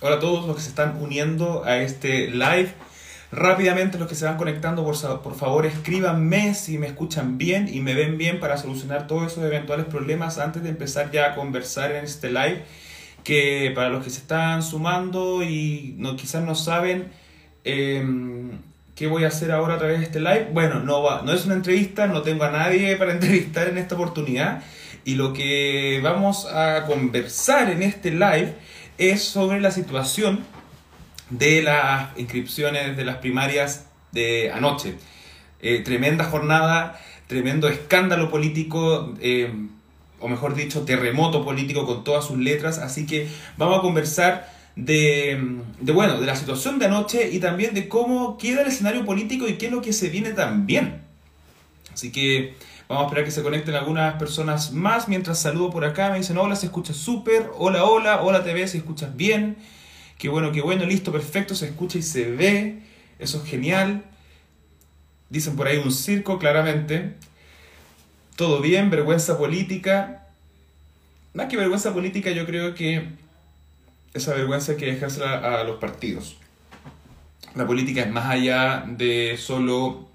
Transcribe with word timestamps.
Hola 0.00 0.16
a 0.16 0.20
todos 0.20 0.46
los 0.46 0.56
que 0.56 0.62
se 0.62 0.68
están 0.68 0.98
uniendo 1.00 1.64
a 1.64 1.78
este 1.78 2.28
live. 2.28 2.68
Rápidamente 3.32 3.98
los 3.98 4.06
que 4.06 4.14
se 4.14 4.26
van 4.26 4.36
conectando, 4.36 4.84
por, 4.84 5.22
por 5.22 5.34
favor 5.34 5.64
escríbanme 5.64 6.54
si 6.54 6.76
me 6.76 6.86
escuchan 6.86 7.38
bien 7.38 7.66
y 7.72 7.80
me 7.80 7.94
ven 7.94 8.18
bien 8.18 8.38
para 8.38 8.58
solucionar 8.58 9.06
todos 9.06 9.32
esos 9.32 9.42
eventuales 9.42 9.86
problemas 9.86 10.36
antes 10.36 10.62
de 10.62 10.68
empezar 10.68 11.10
ya 11.12 11.32
a 11.32 11.34
conversar 11.34 11.92
en 11.92 12.04
este 12.04 12.28
live. 12.28 12.62
Que 13.24 13.72
para 13.74 13.88
los 13.88 14.04
que 14.04 14.10
se 14.10 14.18
están 14.18 14.62
sumando 14.62 15.42
y 15.42 15.94
no, 15.96 16.14
quizás 16.14 16.44
no 16.44 16.54
saben 16.54 17.10
em, 17.64 18.50
qué 18.94 19.06
voy 19.06 19.24
a 19.24 19.28
hacer 19.28 19.50
ahora 19.50 19.76
a 19.76 19.78
través 19.78 20.00
de 20.00 20.04
este 20.04 20.20
live, 20.20 20.50
bueno, 20.52 20.80
no, 20.80 21.02
va, 21.02 21.22
no 21.22 21.32
es 21.32 21.46
una 21.46 21.54
entrevista, 21.54 22.06
no 22.06 22.20
tengo 22.20 22.44
a 22.44 22.50
nadie 22.50 22.96
para 22.98 23.12
entrevistar 23.12 23.66
en 23.68 23.78
esta 23.78 23.94
oportunidad. 23.94 24.62
Y 25.06 25.14
lo 25.14 25.32
que 25.32 26.00
vamos 26.02 26.46
a 26.52 26.84
conversar 26.84 27.70
en 27.70 27.82
este 27.82 28.10
live 28.10 28.54
es 28.98 29.22
sobre 29.22 29.60
la 29.60 29.70
situación 29.70 30.44
de 31.30 31.62
las 31.62 32.16
inscripciones 32.18 32.96
de 32.96 33.04
las 33.04 33.16
primarias 33.16 33.86
de 34.12 34.52
anoche. 34.52 34.94
Eh, 35.60 35.80
tremenda 35.80 36.24
jornada, 36.24 37.00
tremendo 37.26 37.68
escándalo 37.68 38.30
político, 38.30 39.14
eh, 39.20 39.52
o 40.20 40.28
mejor 40.28 40.54
dicho, 40.54 40.82
terremoto 40.82 41.44
político 41.44 41.86
con 41.86 42.04
todas 42.04 42.26
sus 42.26 42.38
letras. 42.38 42.78
Así 42.78 43.06
que 43.06 43.28
vamos 43.56 43.78
a 43.78 43.82
conversar 43.82 44.52
de, 44.76 45.58
de, 45.80 45.92
bueno, 45.92 46.20
de 46.20 46.26
la 46.26 46.36
situación 46.36 46.78
de 46.78 46.86
anoche 46.86 47.30
y 47.30 47.38
también 47.40 47.74
de 47.74 47.88
cómo 47.88 48.38
queda 48.38 48.62
el 48.62 48.68
escenario 48.68 49.04
político 49.04 49.48
y 49.48 49.54
qué 49.54 49.66
es 49.66 49.72
lo 49.72 49.82
que 49.82 49.92
se 49.92 50.08
viene 50.08 50.30
también. 50.30 51.02
Así 51.92 52.12
que 52.12 52.54
vamos 52.88 53.04
a 53.04 53.06
esperar 53.06 53.24
que 53.24 53.30
se 53.30 53.42
conecten 53.42 53.74
algunas 53.74 54.14
personas 54.14 54.72
más 54.72 55.08
mientras 55.08 55.38
saludo 55.40 55.70
por 55.70 55.84
acá. 55.84 56.10
Me 56.10 56.18
dicen, 56.18 56.38
hola, 56.38 56.56
se 56.56 56.66
escucha 56.66 56.92
súper. 56.92 57.50
Hola, 57.56 57.84
hola, 57.84 58.22
hola 58.22 58.44
TV, 58.44 58.66
se 58.68 58.78
escuchas 58.78 59.16
bien. 59.16 59.56
Qué 60.18 60.28
bueno, 60.28 60.52
qué 60.52 60.62
bueno, 60.62 60.86
listo, 60.86 61.12
perfecto, 61.12 61.54
se 61.54 61.66
escucha 61.66 61.98
y 61.98 62.02
se 62.02 62.30
ve. 62.30 62.82
Eso 63.18 63.42
es 63.42 63.48
genial. 63.48 64.04
Dicen 65.28 65.56
por 65.56 65.66
ahí 65.66 65.78
un 65.78 65.92
circo, 65.92 66.38
claramente. 66.38 67.14
Todo 68.36 68.60
bien, 68.60 68.90
vergüenza 68.90 69.36
política. 69.38 70.26
Más 71.34 71.46
que 71.46 71.56
vergüenza 71.56 71.92
política, 71.92 72.30
yo 72.30 72.46
creo 72.46 72.74
que 72.74 73.08
esa 74.14 74.32
vergüenza 74.34 74.72
hay 74.72 74.78
que 74.78 74.86
dejársela 74.86 75.60
a 75.60 75.64
los 75.64 75.78
partidos. 75.78 76.36
La 77.54 77.66
política 77.66 78.02
es 78.02 78.10
más 78.10 78.26
allá 78.26 78.84
de 78.86 79.36
solo 79.38 80.08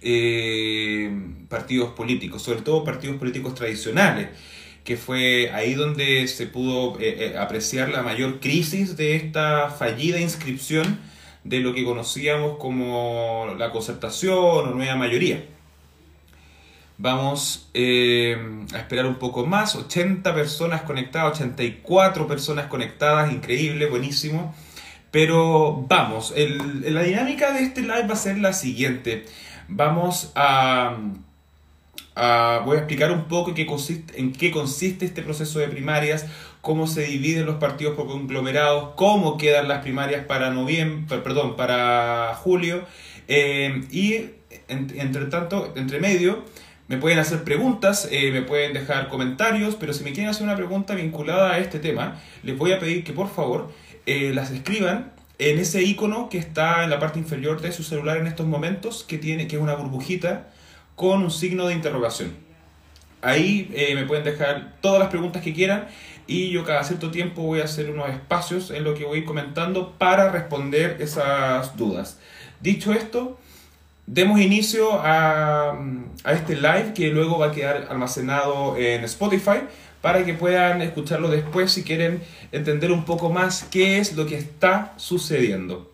eh, 0.00 1.10
partidos 1.54 1.90
políticos, 1.90 2.42
sobre 2.42 2.62
todo 2.62 2.82
partidos 2.82 3.16
políticos 3.16 3.54
tradicionales, 3.54 4.26
que 4.82 4.96
fue 4.96 5.52
ahí 5.52 5.74
donde 5.74 6.26
se 6.26 6.48
pudo 6.48 6.98
eh, 6.98 7.32
eh, 7.32 7.38
apreciar 7.38 7.90
la 7.90 8.02
mayor 8.02 8.40
crisis 8.40 8.96
de 8.96 9.14
esta 9.14 9.70
fallida 9.70 10.18
inscripción 10.18 10.98
de 11.44 11.60
lo 11.60 11.72
que 11.72 11.84
conocíamos 11.84 12.58
como 12.58 13.54
la 13.56 13.70
concertación 13.70 14.34
o 14.36 14.66
nueva 14.74 14.96
mayoría. 14.96 15.44
Vamos 16.98 17.70
eh, 17.72 18.36
a 18.74 18.78
esperar 18.78 19.06
un 19.06 19.16
poco 19.20 19.46
más, 19.46 19.76
80 19.76 20.34
personas 20.34 20.82
conectadas, 20.82 21.38
84 21.38 22.26
personas 22.26 22.66
conectadas, 22.66 23.32
increíble, 23.32 23.86
buenísimo. 23.86 24.52
Pero 25.12 25.86
vamos, 25.88 26.32
el, 26.34 26.92
la 26.92 27.04
dinámica 27.04 27.52
de 27.52 27.62
este 27.62 27.82
live 27.82 28.08
va 28.08 28.14
a 28.14 28.16
ser 28.16 28.38
la 28.38 28.52
siguiente. 28.52 29.26
Vamos 29.68 30.32
a, 30.34 30.98
a 32.16 32.62
voy 32.64 32.76
a 32.76 32.80
explicar 32.80 33.10
un 33.10 33.24
poco 33.24 33.50
en 33.50 33.56
qué, 33.56 33.66
consiste, 33.66 34.20
en 34.20 34.32
qué 34.32 34.50
consiste 34.50 35.04
este 35.04 35.22
proceso 35.22 35.58
de 35.58 35.68
primarias, 35.68 36.26
cómo 36.60 36.86
se 36.86 37.02
dividen 37.02 37.46
los 37.46 37.56
partidos 37.56 37.96
por 37.96 38.06
conglomerados, 38.06 38.90
cómo 38.96 39.36
quedan 39.36 39.68
las 39.68 39.82
primarias 39.82 40.24
para 40.26 40.50
noviembre, 40.50 41.18
perdón, 41.18 41.56
para 41.56 42.34
julio. 42.42 42.84
Eh, 43.26 43.84
y 43.90 44.14
en, 44.68 44.92
entre 44.96 45.26
tanto, 45.26 45.72
entre 45.76 45.98
medio, 46.00 46.44
me 46.86 46.98
pueden 46.98 47.18
hacer 47.18 47.44
preguntas, 47.44 48.08
eh, 48.10 48.30
me 48.30 48.42
pueden 48.42 48.74
dejar 48.74 49.08
comentarios, 49.08 49.74
pero 49.74 49.92
si 49.92 50.04
me 50.04 50.12
quieren 50.12 50.30
hacer 50.30 50.44
una 50.44 50.56
pregunta 50.56 50.94
vinculada 50.94 51.54
a 51.54 51.58
este 51.58 51.78
tema, 51.78 52.20
les 52.42 52.56
voy 52.56 52.72
a 52.72 52.78
pedir 52.78 53.04
que 53.04 53.12
por 53.12 53.28
favor 53.28 53.72
eh, 54.06 54.32
las 54.34 54.50
escriban 54.50 55.12
en 55.38 55.58
ese 55.58 55.82
icono 55.82 56.28
que 56.28 56.38
está 56.38 56.84
en 56.84 56.90
la 56.90 57.00
parte 57.00 57.18
inferior 57.18 57.60
de 57.60 57.72
su 57.72 57.82
celular 57.82 58.18
en 58.18 58.26
estos 58.26 58.46
momentos, 58.46 59.02
que 59.02 59.18
tiene 59.18 59.48
que 59.48 59.56
es 59.56 59.62
una 59.62 59.74
burbujita 59.74 60.50
con 60.96 61.22
un 61.22 61.30
signo 61.30 61.66
de 61.66 61.74
interrogación. 61.74 62.34
Ahí 63.22 63.70
eh, 63.74 63.94
me 63.94 64.04
pueden 64.04 64.24
dejar 64.24 64.74
todas 64.80 65.00
las 65.00 65.08
preguntas 65.08 65.42
que 65.42 65.54
quieran 65.54 65.88
y 66.26 66.50
yo 66.50 66.64
cada 66.64 66.84
cierto 66.84 67.10
tiempo 67.10 67.42
voy 67.42 67.60
a 67.60 67.64
hacer 67.64 67.90
unos 67.90 68.08
espacios 68.10 68.70
en 68.70 68.84
lo 68.84 68.94
que 68.94 69.04
voy 69.04 69.24
comentando 69.24 69.94
para 69.98 70.30
responder 70.30 70.98
esas 71.00 71.76
dudas. 71.76 72.18
Dicho 72.60 72.92
esto, 72.92 73.38
demos 74.06 74.40
inicio 74.40 74.92
a, 75.00 75.78
a, 76.24 76.32
este 76.32 76.56
live 76.56 76.92
que 76.94 77.08
luego 77.08 77.38
va 77.38 77.46
a 77.46 77.52
quedar 77.52 77.86
almacenado 77.90 78.76
en 78.76 79.04
Spotify 79.04 79.60
para 80.00 80.24
que 80.24 80.34
puedan 80.34 80.82
escucharlo 80.82 81.28
después 81.28 81.72
si 81.72 81.82
quieren 81.82 82.22
entender 82.52 82.92
un 82.92 83.06
poco 83.06 83.30
más 83.30 83.66
qué 83.70 83.98
es 83.98 84.14
lo 84.14 84.26
que 84.26 84.36
está 84.36 84.92
sucediendo. 84.96 85.92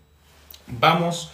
Vamos 0.66 1.30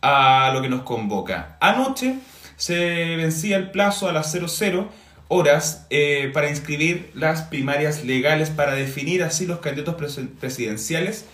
a 0.00 0.50
lo 0.54 0.62
que 0.62 0.68
nos 0.68 0.82
convoca. 0.82 1.56
Anoche 1.60 2.16
se 2.60 3.16
vencía 3.16 3.56
el 3.56 3.70
plazo 3.70 4.06
a 4.06 4.12
las 4.12 4.32
00 4.32 4.90
horas 5.28 5.86
eh, 5.88 6.30
para 6.34 6.50
inscribir 6.50 7.10
las 7.14 7.40
primarias 7.40 8.04
legales 8.04 8.50
para 8.50 8.74
definir 8.74 9.22
así 9.22 9.46
los 9.46 9.60
candidatos 9.60 9.94
presidenciales 10.38 11.24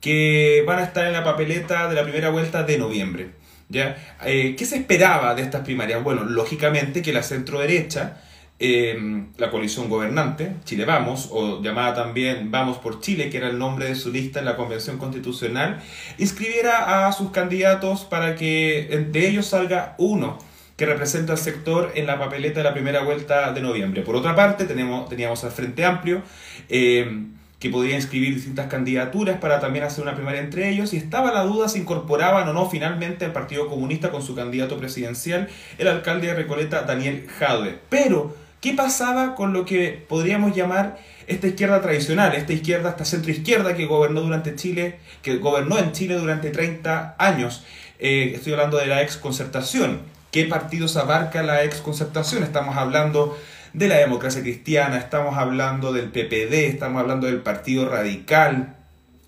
que 0.00 0.64
van 0.66 0.78
a 0.78 0.84
estar 0.84 1.06
en 1.06 1.12
la 1.12 1.22
papeleta 1.22 1.86
de 1.86 1.94
la 1.96 2.02
primera 2.02 2.30
vuelta 2.30 2.62
de 2.62 2.78
noviembre. 2.78 3.28
¿Ya? 3.68 4.16
Eh, 4.24 4.56
¿Qué 4.56 4.64
se 4.64 4.76
esperaba 4.76 5.34
de 5.34 5.42
estas 5.42 5.64
primarias? 5.64 6.02
Bueno, 6.02 6.24
lógicamente 6.24 7.02
que 7.02 7.12
la 7.12 7.22
centro 7.22 7.60
derecha, 7.60 8.22
eh, 8.58 9.26
la 9.36 9.50
coalición 9.50 9.90
gobernante, 9.90 10.54
Chile 10.64 10.86
Vamos, 10.86 11.28
o 11.30 11.60
llamada 11.62 11.94
también 11.94 12.50
Vamos 12.50 12.78
por 12.78 13.00
Chile, 13.00 13.28
que 13.28 13.36
era 13.36 13.50
el 13.50 13.58
nombre 13.58 13.84
de 13.84 13.96
su 13.96 14.10
lista 14.10 14.38
en 14.38 14.46
la 14.46 14.56
Convención 14.56 14.96
Constitucional, 14.96 15.82
inscribiera 16.16 17.06
a 17.06 17.12
sus 17.12 17.32
candidatos 17.32 18.04
para 18.04 18.34
que 18.34 19.06
de 19.12 19.28
ellos 19.28 19.46
salga 19.46 19.94
uno 19.98 20.38
que 20.80 20.86
representa 20.86 21.34
al 21.34 21.38
sector 21.38 21.92
en 21.94 22.06
la 22.06 22.18
papeleta 22.18 22.60
de 22.60 22.64
la 22.64 22.72
primera 22.72 23.02
vuelta 23.02 23.52
de 23.52 23.60
noviembre. 23.60 24.00
Por 24.00 24.16
otra 24.16 24.34
parte, 24.34 24.64
teníamos 24.64 25.44
al 25.44 25.50
Frente 25.50 25.84
Amplio, 25.84 26.22
eh, 26.70 27.26
que 27.58 27.68
podía 27.68 27.96
inscribir 27.96 28.34
distintas 28.34 28.66
candidaturas 28.68 29.36
para 29.40 29.60
también 29.60 29.84
hacer 29.84 30.02
una 30.02 30.14
primaria 30.14 30.40
entre 30.40 30.70
ellos, 30.70 30.94
y 30.94 30.96
estaba 30.96 31.34
la 31.34 31.42
duda 31.42 31.68
si 31.68 31.80
incorporaban 31.80 32.48
o 32.48 32.54
no 32.54 32.70
finalmente 32.70 33.26
al 33.26 33.34
Partido 33.34 33.68
Comunista 33.68 34.10
con 34.10 34.22
su 34.22 34.34
candidato 34.34 34.78
presidencial, 34.78 35.50
el 35.76 35.86
alcalde 35.86 36.28
de 36.28 36.34
Recoleta, 36.34 36.84
Daniel 36.84 37.26
Jadwe. 37.28 37.78
Pero, 37.90 38.34
¿qué 38.62 38.72
pasaba 38.72 39.34
con 39.34 39.52
lo 39.52 39.66
que 39.66 40.02
podríamos 40.08 40.56
llamar 40.56 40.96
esta 41.26 41.46
izquierda 41.46 41.82
tradicional, 41.82 42.34
esta 42.34 42.54
izquierda, 42.54 42.88
esta 42.88 43.04
centroizquierda 43.04 43.76
que 43.76 43.84
gobernó 43.84 44.22
durante 44.22 44.54
Chile, 44.54 44.98
que 45.20 45.36
gobernó 45.36 45.76
en 45.76 45.92
Chile 45.92 46.14
durante 46.14 46.48
30 46.48 47.16
años? 47.18 47.66
Eh, 47.98 48.32
estoy 48.34 48.54
hablando 48.54 48.78
de 48.78 48.86
la 48.86 49.02
ex 49.02 49.18
concertación. 49.18 50.09
¿Qué 50.30 50.44
partidos 50.44 50.96
abarca 50.96 51.42
la 51.42 51.64
ex 51.64 51.80
concertación? 51.80 52.44
Estamos 52.44 52.76
hablando 52.76 53.36
de 53.72 53.88
la 53.88 53.96
democracia 53.96 54.42
cristiana, 54.42 54.96
estamos 54.96 55.36
hablando 55.36 55.92
del 55.92 56.10
PPD, 56.10 56.68
estamos 56.68 57.00
hablando 57.00 57.26
del 57.26 57.40
Partido 57.40 57.88
Radical, 57.88 58.76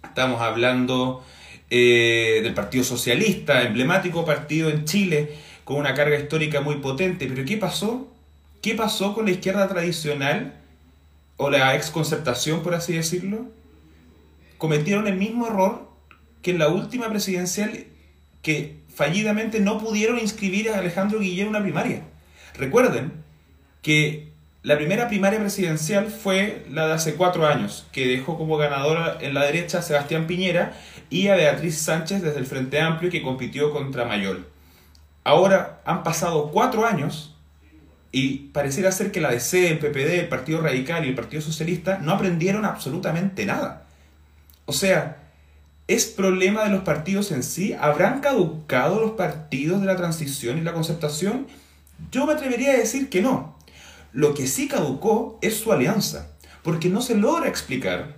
estamos 0.04 0.40
hablando 0.40 1.24
eh, 1.70 2.38
del 2.44 2.54
Partido 2.54 2.84
Socialista, 2.84 3.62
emblemático 3.62 4.24
partido 4.24 4.70
en 4.70 4.84
Chile, 4.84 5.34
con 5.64 5.78
una 5.78 5.92
carga 5.94 6.16
histórica 6.16 6.60
muy 6.60 6.76
potente. 6.76 7.26
Pero 7.26 7.44
¿qué 7.44 7.56
pasó? 7.56 8.08
¿Qué 8.60 8.76
pasó 8.76 9.12
con 9.12 9.24
la 9.24 9.32
izquierda 9.32 9.66
tradicional 9.66 10.54
o 11.36 11.50
la 11.50 11.74
ex 11.74 11.90
concertación, 11.90 12.62
por 12.62 12.76
así 12.76 12.92
decirlo? 12.92 13.46
Cometieron 14.56 15.08
el 15.08 15.16
mismo 15.16 15.48
error 15.48 15.88
que 16.42 16.52
en 16.52 16.60
la 16.60 16.68
última 16.68 17.08
presidencial 17.08 17.86
que 18.42 18.81
fallidamente 18.94 19.60
no 19.60 19.78
pudieron 19.78 20.18
inscribir 20.18 20.70
a 20.70 20.78
Alejandro 20.78 21.20
Guillermo 21.20 21.50
en 21.50 21.56
una 21.56 21.62
primaria. 21.62 22.02
Recuerden 22.54 23.12
que 23.80 24.32
la 24.62 24.76
primera 24.76 25.08
primaria 25.08 25.40
presidencial 25.40 26.06
fue 26.06 26.64
la 26.70 26.86
de 26.86 26.92
hace 26.92 27.14
cuatro 27.14 27.46
años, 27.46 27.86
que 27.90 28.06
dejó 28.06 28.38
como 28.38 28.56
ganadora 28.56 29.18
en 29.20 29.34
la 29.34 29.44
derecha 29.44 29.78
a 29.78 29.82
Sebastián 29.82 30.26
Piñera 30.26 30.78
y 31.10 31.28
a 31.28 31.34
Beatriz 31.34 31.78
Sánchez 31.78 32.22
desde 32.22 32.38
el 32.38 32.46
Frente 32.46 32.80
Amplio 32.80 33.10
que 33.10 33.22
compitió 33.22 33.72
contra 33.72 34.04
Mayol. 34.04 34.46
Ahora 35.24 35.80
han 35.84 36.02
pasado 36.02 36.50
cuatro 36.52 36.86
años 36.86 37.34
y 38.12 38.50
pareciera 38.52 38.92
ser 38.92 39.10
que 39.10 39.20
la 39.20 39.30
DC, 39.30 39.68
el 39.68 39.78
PPD, 39.78 40.20
el 40.20 40.28
Partido 40.28 40.60
Radical 40.60 41.04
y 41.04 41.08
el 41.08 41.14
Partido 41.14 41.42
Socialista 41.42 41.98
no 41.98 42.12
aprendieron 42.12 42.64
absolutamente 42.64 43.46
nada. 43.46 43.86
O 44.66 44.72
sea, 44.72 45.21
¿Es 45.92 46.06
problema 46.06 46.64
de 46.64 46.70
los 46.70 46.84
partidos 46.84 47.32
en 47.32 47.42
sí? 47.42 47.74
¿Habrán 47.78 48.20
caducado 48.20 48.98
los 48.98 49.10
partidos 49.10 49.82
de 49.82 49.86
la 49.86 49.94
transición 49.94 50.56
y 50.56 50.62
la 50.62 50.72
concertación? 50.72 51.46
Yo 52.10 52.24
me 52.24 52.32
atrevería 52.32 52.70
a 52.70 52.78
decir 52.78 53.10
que 53.10 53.20
no. 53.20 53.58
Lo 54.14 54.32
que 54.32 54.46
sí 54.46 54.68
caducó 54.68 55.38
es 55.42 55.58
su 55.58 55.70
alianza, 55.70 56.30
porque 56.62 56.88
no 56.88 57.02
se 57.02 57.14
logra 57.14 57.46
explicar 57.46 58.16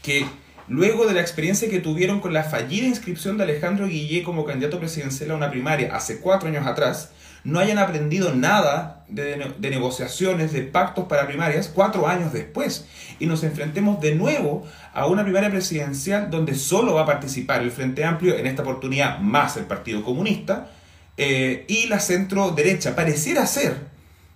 que 0.00 0.24
luego 0.66 1.04
de 1.04 1.12
la 1.12 1.20
experiencia 1.20 1.68
que 1.68 1.78
tuvieron 1.78 2.20
con 2.20 2.32
la 2.32 2.42
fallida 2.42 2.86
inscripción 2.86 3.36
de 3.36 3.44
Alejandro 3.44 3.86
Guillé 3.86 4.22
como 4.22 4.46
candidato 4.46 4.80
presidencial 4.80 5.32
a 5.32 5.36
una 5.36 5.50
primaria 5.50 5.94
hace 5.94 6.20
cuatro 6.20 6.48
años 6.48 6.66
atrás, 6.66 7.10
no 7.44 7.60
hayan 7.60 7.78
aprendido 7.78 8.34
nada 8.34 9.04
de, 9.08 9.54
negociaciones, 9.60 10.52
de 10.52 10.62
pactos 10.62 11.04
para 11.04 11.26
primarias 11.26 11.70
cuatro 11.72 12.08
años 12.08 12.32
después 12.32 12.86
y 13.18 13.26
nos 13.26 13.44
enfrentemos 13.44 14.00
de 14.00 14.14
nuevo 14.14 14.66
a 14.94 15.06
una 15.06 15.22
primaria 15.22 15.50
presidencial 15.50 16.30
donde 16.30 16.54
solo 16.54 16.94
va 16.94 17.02
a 17.02 17.06
participar 17.06 17.62
el 17.62 17.70
Frente 17.70 18.04
Amplio, 18.04 18.36
en 18.36 18.46
esta 18.46 18.62
oportunidad 18.62 19.18
más 19.18 19.56
el 19.56 19.64
Partido 19.64 20.02
Comunista, 20.02 20.70
eh, 21.16 21.64
y 21.68 21.86
la 21.86 22.00
centro 22.00 22.50
derecha. 22.50 22.96
Pareciera 22.96 23.46
ser 23.46 23.76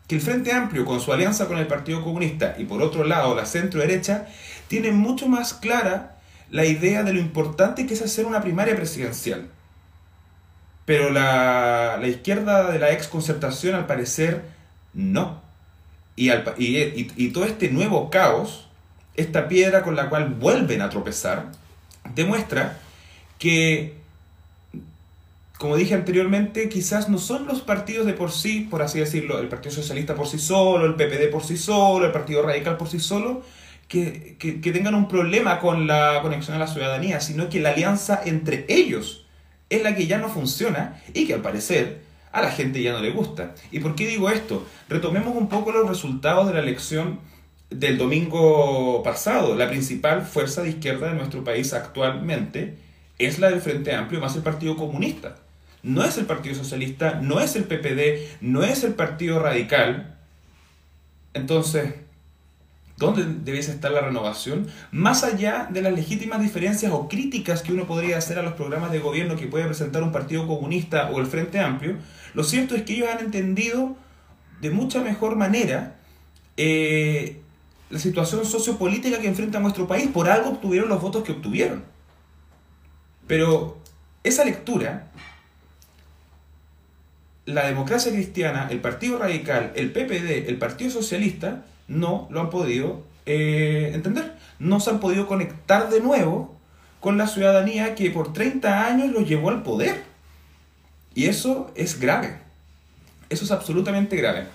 que 0.06 0.14
el 0.14 0.20
Frente 0.20 0.52
Amplio, 0.52 0.84
con 0.84 1.00
su 1.00 1.12
alianza 1.12 1.46
con 1.46 1.58
el 1.58 1.66
Partido 1.66 2.04
Comunista, 2.04 2.54
y 2.58 2.64
por 2.64 2.82
otro 2.82 3.04
lado 3.04 3.34
la 3.34 3.46
centro 3.46 3.80
derecha, 3.80 4.26
tiene 4.68 4.92
mucho 4.92 5.28
más 5.28 5.54
clara 5.54 6.18
la 6.50 6.66
idea 6.66 7.02
de 7.02 7.12
lo 7.12 7.20
importante 7.20 7.86
que 7.86 7.94
es 7.94 8.02
hacer 8.02 8.26
una 8.26 8.42
primaria 8.42 8.76
presidencial. 8.76 9.48
Pero 10.88 11.10
la, 11.10 12.00
izquierda 12.06 12.72
de 12.72 12.78
la 12.78 12.92
ex 12.92 13.08
concertación, 13.08 13.74
al 13.74 13.84
parecer, 13.84 14.40
no. 14.94 15.42
Y, 16.16 16.30
y, 16.30 17.12
y 17.14 17.28
todo 17.28 17.44
este 17.44 17.68
nuevo 17.68 18.08
caos, 18.08 18.68
esta 19.14 19.48
piedra 19.48 19.82
con 19.82 19.96
la 19.96 20.08
cual 20.08 20.30
vuelven 20.30 20.80
a 20.80 20.88
tropezar, 20.88 21.52
demuestra 22.14 22.78
que 23.38 23.98
como 25.58 25.76
dije 25.76 25.94
anteriormente, 25.94 26.70
quizás 26.70 27.10
no 27.10 27.18
son 27.18 27.46
los 27.46 27.60
partidos 27.60 28.06
de 28.06 28.14
por 28.14 28.32
sí, 28.32 28.66
por 28.70 28.80
así 28.80 28.98
decirlo, 28.98 29.40
el 29.40 29.48
Partido 29.48 29.74
Socialista 29.74 30.14
por 30.14 30.26
sí 30.26 30.38
solo, 30.38 30.86
el 30.86 30.94
PPD 30.94 31.30
por 31.30 31.44
sí 31.44 31.58
solo, 31.58 32.06
el 32.06 32.12
Partido 32.12 32.40
Radical 32.40 32.78
por 32.78 32.88
sí 32.88 32.98
solo, 32.98 33.42
que, 33.88 34.38
tengan 34.72 34.94
un 34.94 35.06
problema 35.06 35.60
con 35.60 35.86
la 35.86 36.20
conexión 36.22 36.56
a 36.56 36.60
la 36.60 36.66
ciudadanía, 36.66 37.20
sino 37.20 37.50
que 37.50 37.60
la 37.60 37.72
alianza 37.72 38.22
entre 38.24 38.64
ellos 38.70 39.26
es 39.70 39.82
la 39.82 39.94
que 39.94 40.06
ya 40.06 40.18
no 40.18 40.28
funciona 40.28 41.00
y 41.14 41.26
que 41.26 41.34
al 41.34 41.42
parecer 41.42 42.00
a 42.32 42.42
la 42.42 42.50
gente 42.50 42.82
ya 42.82 42.92
no 42.92 43.00
le 43.00 43.10
gusta. 43.10 43.54
¿Y 43.70 43.80
por 43.80 43.94
qué 43.94 44.06
digo 44.06 44.30
esto? 44.30 44.66
Retomemos 44.88 45.36
un 45.36 45.48
poco 45.48 45.72
los 45.72 45.88
resultados 45.88 46.46
de 46.46 46.54
la 46.54 46.60
elección 46.60 47.20
del 47.70 47.98
domingo 47.98 49.02
pasado. 49.02 49.54
La 49.54 49.68
principal 49.68 50.22
fuerza 50.22 50.62
de 50.62 50.70
izquierda 50.70 51.08
de 51.08 51.14
nuestro 51.14 51.44
país 51.44 51.72
actualmente 51.72 52.76
es 53.18 53.38
la 53.38 53.50
del 53.50 53.60
Frente 53.60 53.94
Amplio 53.94 54.20
más 54.20 54.36
el 54.36 54.42
Partido 54.42 54.76
Comunista 54.76 55.36
no 55.82 56.04
es 56.04 56.18
el 56.18 56.26
Partido 56.26 56.54
Socialista, 56.54 57.20
no 57.22 57.40
es 57.40 57.56
el 57.56 57.64
PPD, 57.64 58.40
no 58.40 58.62
es 58.62 58.84
el 58.84 58.94
Partido 58.94 59.38
Radical. 59.38 60.16
Entonces, 61.34 61.94
¿dónde 62.98 63.24
debiese 63.24 63.70
estar 63.70 63.90
la 63.90 64.02
renovación? 64.02 64.66
Más 64.90 65.24
allá 65.24 65.68
de 65.70 65.80
las 65.80 65.92
legítimas 65.92 66.40
diferencias 66.40 66.92
o 66.92 67.08
críticas 67.08 67.62
que 67.62 67.72
uno 67.72 67.86
podría 67.86 68.18
hacer 68.18 68.38
a 68.38 68.42
los 68.42 68.52
programas 68.52 68.92
de 68.92 68.98
gobierno 68.98 69.36
que 69.36 69.46
puede 69.46 69.64
presentar 69.64 70.02
un 70.02 70.12
Partido 70.12 70.46
Comunista 70.46 71.10
o 71.10 71.20
el 71.20 71.26
Frente 71.26 71.60
Amplio, 71.60 71.96
lo 72.34 72.44
cierto 72.44 72.74
es 72.74 72.82
que 72.82 72.94
ellos 72.94 73.08
han 73.08 73.20
entendido 73.20 73.96
de 74.60 74.70
mucha 74.70 75.00
mejor 75.00 75.36
manera 75.36 75.96
eh, 76.56 77.40
la 77.88 77.98
situación 77.98 78.44
sociopolítica 78.44 79.18
que 79.18 79.28
enfrenta 79.28 79.60
nuestro 79.60 79.86
país. 79.86 80.08
Por 80.08 80.28
algo 80.28 80.50
obtuvieron 80.50 80.88
los 80.88 81.00
votos 81.00 81.22
que 81.22 81.32
obtuvieron. 81.32 81.84
Pero 83.26 83.78
esa 84.24 84.44
lectura 84.44 85.08
la 87.48 87.66
democracia 87.66 88.12
cristiana, 88.12 88.68
el 88.70 88.80
Partido 88.80 89.18
Radical, 89.18 89.72
el 89.74 89.90
PPD, 89.90 90.48
el 90.48 90.58
Partido 90.58 90.90
Socialista, 90.90 91.64
no 91.88 92.28
lo 92.30 92.40
han 92.40 92.50
podido 92.50 93.02
eh, 93.26 93.90
entender. 93.94 94.34
No 94.58 94.80
se 94.80 94.90
han 94.90 95.00
podido 95.00 95.26
conectar 95.26 95.90
de 95.90 96.00
nuevo 96.00 96.56
con 97.00 97.18
la 97.18 97.26
ciudadanía 97.26 97.94
que 97.94 98.10
por 98.10 98.32
30 98.32 98.86
años 98.86 99.12
los 99.12 99.28
llevó 99.28 99.50
al 99.50 99.62
poder. 99.62 100.04
Y 101.14 101.26
eso 101.26 101.70
es 101.74 101.98
grave. 101.98 102.38
Eso 103.28 103.44
es 103.44 103.50
absolutamente 103.50 104.16
grave. 104.16 104.46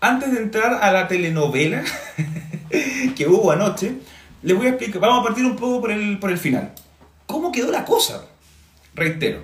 Antes 0.00 0.32
de 0.32 0.38
entrar 0.38 0.82
a 0.82 0.92
la 0.92 1.08
telenovela 1.08 1.82
que 3.16 3.26
hubo 3.28 3.50
anoche, 3.50 3.94
les 4.42 4.56
voy 4.56 4.66
a 4.66 4.70
explicar, 4.70 5.00
vamos 5.00 5.20
a 5.20 5.28
partir 5.28 5.44
un 5.44 5.56
poco 5.56 5.80
por 5.80 5.90
el, 5.90 6.18
por 6.18 6.30
el 6.30 6.38
final. 6.38 6.72
¿Cómo 7.26 7.50
quedó 7.50 7.72
la 7.72 7.84
cosa? 7.84 8.26
Reitero, 8.94 9.42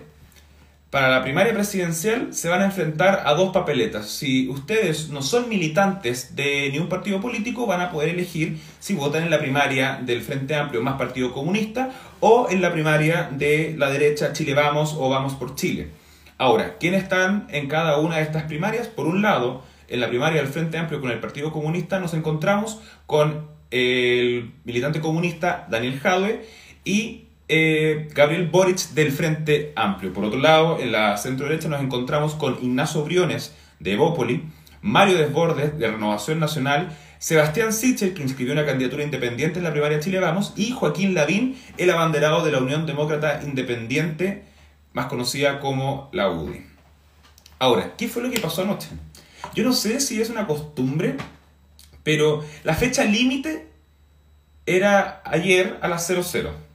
para 0.92 1.08
la 1.08 1.22
primaria 1.22 1.54
presidencial 1.54 2.34
se 2.34 2.50
van 2.50 2.60
a 2.60 2.66
enfrentar 2.66 3.22
a 3.24 3.32
dos 3.32 3.50
papeletas. 3.50 4.10
Si 4.10 4.50
ustedes 4.50 5.08
no 5.08 5.22
son 5.22 5.48
militantes 5.48 6.36
de 6.36 6.68
ningún 6.70 6.90
partido 6.90 7.18
político, 7.18 7.66
van 7.66 7.80
a 7.80 7.90
poder 7.90 8.10
elegir 8.10 8.58
si 8.78 8.92
votan 8.92 9.22
en 9.22 9.30
la 9.30 9.38
primaria 9.38 10.02
del 10.04 10.20
Frente 10.20 10.54
Amplio 10.54 10.82
más 10.82 10.98
Partido 10.98 11.32
Comunista 11.32 11.88
o 12.20 12.48
en 12.50 12.60
la 12.60 12.74
primaria 12.74 13.30
de 13.32 13.74
la 13.78 13.88
derecha 13.88 14.34
Chile 14.34 14.52
Vamos 14.52 14.94
o 14.98 15.08
Vamos 15.08 15.32
por 15.32 15.54
Chile. 15.54 15.88
Ahora, 16.36 16.76
¿quiénes 16.78 17.04
están 17.04 17.46
en 17.48 17.68
cada 17.68 17.96
una 17.96 18.16
de 18.16 18.24
estas 18.24 18.42
primarias? 18.42 18.86
Por 18.88 19.06
un 19.06 19.22
lado, 19.22 19.62
en 19.88 19.98
la 19.98 20.10
primaria 20.10 20.42
del 20.42 20.52
Frente 20.52 20.76
Amplio 20.76 21.00
con 21.00 21.10
el 21.10 21.20
Partido 21.20 21.52
Comunista 21.52 22.00
nos 22.00 22.12
encontramos 22.12 22.80
con 23.06 23.48
el 23.70 24.52
militante 24.64 25.00
comunista 25.00 25.66
Daniel 25.70 25.98
Jadwe 25.98 26.44
y 26.84 27.28
eh, 27.54 28.08
Gabriel 28.14 28.48
Boric 28.48 28.78
del 28.94 29.12
Frente 29.12 29.74
Amplio. 29.76 30.14
Por 30.14 30.24
otro 30.24 30.40
lado, 30.40 30.78
en 30.80 30.90
la 30.90 31.18
centro 31.18 31.46
derecha 31.46 31.68
nos 31.68 31.82
encontramos 31.82 32.34
con 32.34 32.56
Ignacio 32.62 33.04
Briones 33.04 33.54
de 33.78 33.92
Evópoli, 33.92 34.44
Mario 34.80 35.18
Desbordes 35.18 35.78
de 35.78 35.90
Renovación 35.90 36.40
Nacional, 36.40 36.96
Sebastián 37.18 37.74
Sichel, 37.74 38.14
que 38.14 38.22
inscribió 38.22 38.54
una 38.54 38.64
candidatura 38.64 39.04
independiente 39.04 39.58
en 39.58 39.64
la 39.64 39.70
primaria 39.70 40.00
Chile 40.00 40.18
Vamos, 40.18 40.54
y 40.56 40.70
Joaquín 40.70 41.12
Lavín, 41.12 41.58
el 41.76 41.90
abanderado 41.90 42.42
de 42.42 42.52
la 42.52 42.58
Unión 42.58 42.86
Demócrata 42.86 43.42
Independiente, 43.44 44.44
más 44.94 45.06
conocida 45.06 45.60
como 45.60 46.08
la 46.12 46.30
UDI. 46.30 46.64
Ahora, 47.58 47.92
¿qué 47.98 48.08
fue 48.08 48.22
lo 48.22 48.30
que 48.30 48.40
pasó 48.40 48.62
anoche? 48.62 48.88
Yo 49.54 49.62
no 49.62 49.74
sé 49.74 50.00
si 50.00 50.22
es 50.22 50.30
una 50.30 50.46
costumbre, 50.46 51.16
pero 52.02 52.42
la 52.64 52.74
fecha 52.74 53.04
límite 53.04 53.68
era 54.64 55.20
ayer 55.26 55.76
a 55.82 55.88
las 55.88 56.06
00. 56.06 56.71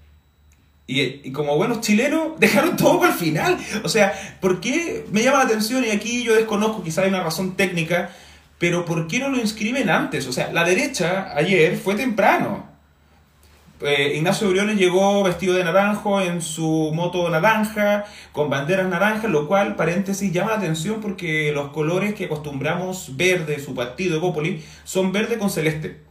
Y, 0.88 1.32
como 1.32 1.58
buenos 1.58 1.82
chilenos, 1.82 2.32
dejaron 2.40 2.78
todo 2.78 3.00
para 3.00 3.12
el 3.12 3.20
final. 3.20 3.58
O 3.84 3.90
sea, 3.90 4.14
¿por 4.40 4.62
qué 4.62 5.06
me 5.12 5.22
llama 5.22 5.40
la 5.40 5.44
atención? 5.44 5.84
Y 5.84 5.90
aquí 5.90 6.24
yo 6.24 6.34
desconozco, 6.34 6.84
quizá 6.84 7.04
hay 7.04 7.10
una 7.10 7.24
razón 7.24 7.56
técnica, 7.56 8.10
pero 8.58 8.86
¿por 8.86 9.08
qué 9.08 9.20
no 9.20 9.30
lo 9.30 9.38
inscriben 9.38 9.90
antes? 9.90 10.26
O 10.28 10.32
sea, 10.32 10.52
la 10.52 10.64
derecha 10.64 11.34
ayer 11.36 11.78
fue 11.78 11.96
temprano. 11.96 12.66
Eh, 13.80 14.14
Ignacio 14.16 14.50
Briones 14.50 14.78
llegó 14.78 15.22
vestido 15.22 15.54
de 15.54 15.64
naranjo 15.64 16.20
en 16.20 16.42
su 16.42 16.92
moto 16.96 17.30
naranja, 17.30 18.06
con 18.32 18.50
banderas 18.50 18.88
naranjas, 18.88 19.30
lo 19.30 19.48
cual, 19.48 19.76
paréntesis, 19.76 20.32
llama 20.32 20.52
la 20.52 20.58
atención 20.58 21.00
porque 21.00 21.52
los 21.54 21.70
colores 21.70 22.16
que 22.16 22.26
acostumbramos 22.26 23.16
ver 23.18 23.46
de 23.46 23.60
su 23.60 23.76
partido, 23.76 24.16
Evópoli, 24.18 24.64
son 24.84 25.12
verde 25.12 25.38
con 25.38 25.52
celeste. 25.52 26.02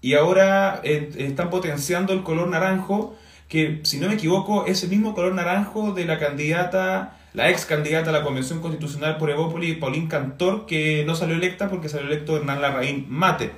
Y 0.00 0.14
ahora 0.14 0.80
eh, 0.82 1.10
están 1.18 1.50
potenciando 1.50 2.14
el 2.14 2.22
color 2.22 2.48
naranjo 2.48 3.14
que, 3.50 3.80
si 3.82 3.98
no 3.98 4.06
me 4.06 4.14
equivoco, 4.14 4.64
es 4.64 4.84
el 4.84 4.90
mismo 4.90 5.12
color 5.12 5.34
naranjo 5.34 5.92
de 5.92 6.04
la 6.04 6.20
candidata, 6.20 7.18
la 7.34 7.50
ex 7.50 7.66
candidata 7.66 8.10
a 8.10 8.12
la 8.12 8.22
Convención 8.22 8.60
Constitucional 8.60 9.18
por 9.18 9.28
Evópoli, 9.28 9.74
Paulín 9.74 10.06
Cantor, 10.06 10.66
que 10.66 11.04
no 11.04 11.16
salió 11.16 11.34
electa 11.34 11.68
porque 11.68 11.88
salió 11.88 12.06
electo 12.06 12.36
Hernán 12.36 12.62
Larraín 12.62 13.06
Mate. 13.08 13.50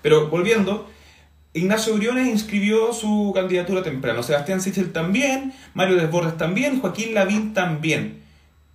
Pero 0.00 0.28
volviendo, 0.28 0.88
Ignacio 1.54 1.94
Briones 1.94 2.28
inscribió 2.28 2.92
su 2.92 3.32
candidatura 3.34 3.82
temprano, 3.82 4.22
Sebastián 4.22 4.60
Sichel 4.60 4.92
también, 4.92 5.52
Mario 5.74 5.96
Desbordes 5.96 6.36
también, 6.36 6.80
Joaquín 6.80 7.14
Lavín 7.14 7.52
también. 7.52 8.22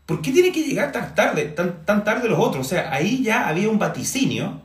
¿Por 0.06 0.22
qué 0.22 0.34
tiene 0.34 0.52
que 0.52 0.64
llegar 0.64 0.92
tan 0.92 1.16
tarde, 1.16 1.46
tan, 1.46 1.86
tan 1.86 2.04
tarde 2.04 2.28
los 2.28 2.40
otros? 2.40 2.66
O 2.66 2.70
sea, 2.70 2.92
ahí 2.92 3.24
ya 3.24 3.48
había 3.48 3.70
un 3.70 3.80
vaticinio 3.80 4.62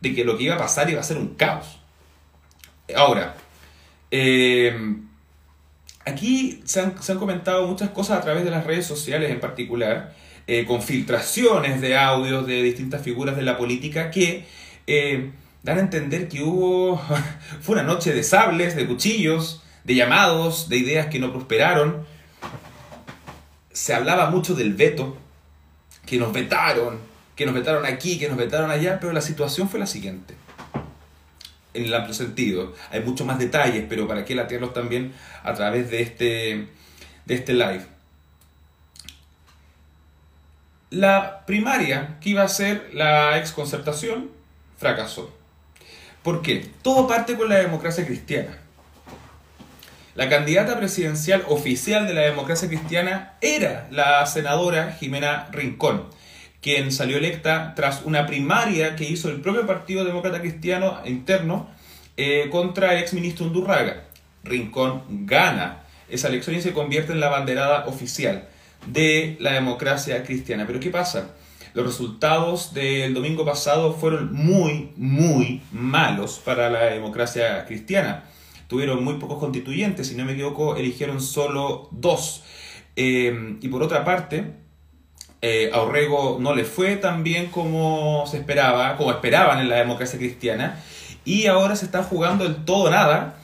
de 0.00 0.14
que 0.14 0.24
lo 0.24 0.36
que 0.36 0.44
iba 0.44 0.54
a 0.54 0.58
pasar 0.58 0.88
iba 0.88 1.00
a 1.00 1.04
ser 1.04 1.16
un 1.16 1.34
caos. 1.34 1.80
Ahora, 2.94 3.34
eh, 4.16 4.72
aquí 6.04 6.62
se 6.64 6.80
han, 6.80 7.18
comentado 7.18 7.66
muchas 7.66 7.90
cosas 7.90 8.18
a 8.18 8.20
través 8.20 8.44
de 8.44 8.50
las 8.52 8.64
redes 8.64 8.86
sociales 8.86 9.28
en 9.32 9.40
particular, 9.40 10.14
eh, 10.46 10.66
con 10.66 10.82
filtraciones 10.82 11.80
de 11.80 11.96
audios 11.96 12.46
de 12.46 12.62
distintas 12.62 13.02
figuras 13.02 13.34
de 13.34 13.42
la 13.42 13.56
política 13.58 14.12
que 14.12 14.46
eh, 14.86 15.32
dan 15.64 15.78
a 15.78 15.80
entender 15.80 16.28
que 16.28 16.44
hubo, 16.44 17.02
fue 17.60 17.72
una 17.74 17.82
noche 17.82 18.14
de 18.14 18.22
sables, 18.22 18.76
de 18.76 18.86
cuchillos, 18.86 19.64
de 19.82 19.96
llamados, 19.96 20.68
de 20.68 20.76
ideas 20.76 21.08
que 21.08 21.18
no 21.18 21.32
prosperaron. 21.32 22.06
Se 23.72 23.94
hablaba 23.94 24.30
mucho 24.30 24.54
del 24.54 24.74
veto, 24.74 25.18
que 26.06 26.18
nos 26.18 26.32
vetaron, 26.32 27.00
que 27.34 27.46
nos 27.46 27.54
vetaron 27.56 27.84
aquí, 27.84 28.16
que 28.20 28.28
nos 28.28 28.36
vetaron 28.36 28.70
allá, 28.70 29.00
pero 29.00 29.12
la 29.12 29.20
situación 29.20 29.68
fue 29.68 29.80
la 29.80 29.88
siguiente 29.88 30.36
en 31.74 31.84
el 31.84 31.94
amplio 31.94 32.14
sentido. 32.14 32.74
Hay 32.90 33.00
muchos 33.00 33.26
más 33.26 33.38
detalles, 33.38 33.84
pero 33.88 34.08
para 34.08 34.24
qué 34.24 34.34
latearlos 34.34 34.72
también 34.72 35.12
a 35.42 35.52
través 35.54 35.90
de 35.90 36.02
este, 36.02 36.68
de 37.26 37.34
este 37.34 37.52
live. 37.52 37.84
La 40.90 41.44
primaria, 41.44 42.18
que 42.20 42.30
iba 42.30 42.42
a 42.42 42.48
ser 42.48 42.90
la 42.94 43.38
exconcertación, 43.38 44.30
fracasó. 44.78 45.32
¿Por 46.22 46.40
qué? 46.40 46.70
Todo 46.82 47.06
parte 47.06 47.36
con 47.36 47.48
la 47.48 47.56
democracia 47.56 48.06
cristiana. 48.06 48.58
La 50.14 50.28
candidata 50.28 50.78
presidencial 50.78 51.44
oficial 51.48 52.06
de 52.06 52.14
la 52.14 52.20
democracia 52.20 52.68
cristiana 52.68 53.34
era 53.40 53.88
la 53.90 54.24
senadora 54.26 54.92
Jimena 54.92 55.48
Rincón, 55.50 56.04
quien 56.64 56.92
salió 56.92 57.18
electa 57.18 57.74
tras 57.76 58.06
una 58.06 58.26
primaria 58.26 58.96
que 58.96 59.04
hizo 59.04 59.28
el 59.28 59.42
propio 59.42 59.66
Partido 59.66 60.02
Demócrata 60.02 60.40
Cristiano 60.40 60.98
interno 61.04 61.68
eh, 62.16 62.48
contra 62.50 62.94
el 62.94 63.00
exministro 63.00 63.44
Undurraga. 63.44 64.04
Rincón 64.44 65.02
gana 65.26 65.82
esa 66.08 66.28
elección 66.28 66.56
y 66.56 66.62
se 66.62 66.72
convierte 66.72 67.12
en 67.12 67.20
la 67.20 67.28
banderada 67.28 67.84
oficial 67.84 68.48
de 68.86 69.36
la 69.40 69.52
democracia 69.52 70.22
cristiana. 70.24 70.66
Pero 70.66 70.80
¿qué 70.80 70.88
pasa? 70.88 71.34
Los 71.74 71.84
resultados 71.84 72.72
del 72.72 73.12
domingo 73.12 73.44
pasado 73.44 73.92
fueron 73.92 74.32
muy, 74.32 74.90
muy 74.96 75.60
malos 75.70 76.40
para 76.42 76.70
la 76.70 76.84
democracia 76.84 77.66
cristiana. 77.66 78.24
Tuvieron 78.68 79.04
muy 79.04 79.18
pocos 79.18 79.38
constituyentes, 79.38 80.08
si 80.08 80.14
no 80.14 80.24
me 80.24 80.32
equivoco, 80.32 80.76
eligieron 80.76 81.20
solo 81.20 81.90
dos. 81.92 82.42
Eh, 82.96 83.58
y 83.60 83.68
por 83.68 83.82
otra 83.82 84.02
parte, 84.02 84.63
eh, 85.46 85.70
a 85.74 85.80
Orrego 85.80 86.38
no 86.40 86.54
le 86.54 86.64
fue 86.64 86.96
tan 86.96 87.22
bien 87.22 87.50
como 87.50 88.26
se 88.26 88.38
esperaba, 88.38 88.96
como 88.96 89.10
esperaban 89.10 89.58
en 89.58 89.68
la 89.68 89.76
democracia 89.76 90.18
cristiana, 90.18 90.80
y 91.26 91.48
ahora 91.48 91.76
se 91.76 91.84
está 91.84 92.02
jugando 92.02 92.46
el 92.46 92.64
todo 92.64 92.90
nada 92.90 93.34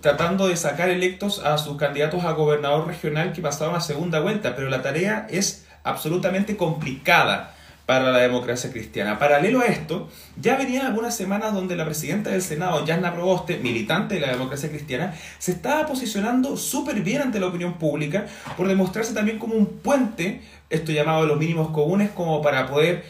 tratando 0.00 0.48
de 0.48 0.56
sacar 0.56 0.88
electos 0.88 1.38
a 1.38 1.56
sus 1.58 1.76
candidatos 1.76 2.24
a 2.24 2.32
gobernador 2.32 2.88
regional 2.88 3.32
que 3.32 3.40
pasaban 3.40 3.76
a 3.76 3.80
segunda 3.80 4.18
vuelta, 4.18 4.56
pero 4.56 4.68
la 4.68 4.82
tarea 4.82 5.28
es 5.30 5.64
absolutamente 5.84 6.56
complicada 6.56 7.54
para 7.88 8.12
la 8.12 8.18
democracia 8.18 8.70
cristiana. 8.70 9.18
Paralelo 9.18 9.62
a 9.62 9.64
esto, 9.64 10.10
ya 10.38 10.56
venían 10.58 10.84
algunas 10.84 11.16
semanas 11.16 11.54
donde 11.54 11.74
la 11.74 11.86
presidenta 11.86 12.28
del 12.28 12.42
Senado, 12.42 12.84
Yanna 12.84 13.14
Proboste, 13.14 13.56
militante 13.56 14.16
de 14.16 14.20
la 14.20 14.30
democracia 14.30 14.68
cristiana, 14.68 15.14
se 15.38 15.52
estaba 15.52 15.86
posicionando 15.86 16.58
súper 16.58 17.00
bien 17.00 17.22
ante 17.22 17.40
la 17.40 17.46
opinión 17.46 17.78
pública 17.78 18.26
por 18.58 18.68
demostrarse 18.68 19.14
también 19.14 19.38
como 19.38 19.54
un 19.54 19.78
puente, 19.78 20.42
esto 20.68 20.92
llamado 20.92 21.24
los 21.24 21.38
mínimos 21.38 21.70
comunes, 21.70 22.10
como 22.10 22.42
para 22.42 22.66
poder 22.66 23.04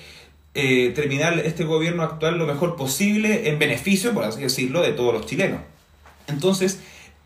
eh, 0.55 0.93
terminar 0.95 1.37
este 1.41 1.65
gobierno 1.65 2.05
actual 2.05 2.39
lo 2.39 2.47
mejor 2.47 2.77
posible 2.77 3.49
en 3.49 3.59
beneficio, 3.59 4.15
por 4.15 4.23
así 4.23 4.43
decirlo, 4.43 4.81
de 4.83 4.93
todos 4.93 5.13
los 5.13 5.27
chilenos. 5.27 5.59
Entonces, 6.29 6.79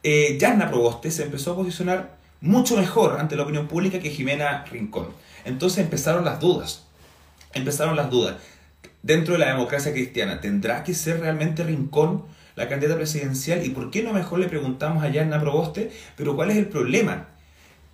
eh, 0.02 0.38
Proboste 0.40 1.10
se 1.10 1.24
empezó 1.24 1.52
a 1.52 1.56
posicionar 1.56 2.16
mucho 2.40 2.78
mejor 2.78 3.20
ante 3.20 3.36
la 3.36 3.42
opinión 3.42 3.68
pública 3.68 3.98
que 3.98 4.08
Jimena 4.08 4.64
Rincón. 4.64 5.08
Entonces 5.44 5.80
empezaron 5.84 6.24
las 6.24 6.40
dudas. 6.40 6.86
Empezaron 7.54 7.96
las 7.96 8.10
dudas. 8.10 8.36
Dentro 9.02 9.34
de 9.34 9.40
la 9.40 9.48
democracia 9.48 9.92
cristiana, 9.92 10.40
¿tendrá 10.40 10.84
que 10.84 10.94
ser 10.94 11.20
realmente 11.20 11.64
Rincón 11.64 12.24
la 12.54 12.68
candidata 12.68 12.96
presidencial? 12.96 13.64
¿Y 13.64 13.70
por 13.70 13.90
qué 13.90 14.02
no 14.02 14.12
mejor 14.12 14.38
le 14.38 14.48
preguntamos 14.48 15.02
a 15.02 15.08
Yanna 15.08 15.40
Proboste? 15.40 15.90
Pero 16.16 16.36
¿cuál 16.36 16.50
es 16.50 16.56
el 16.56 16.66
problema? 16.66 17.28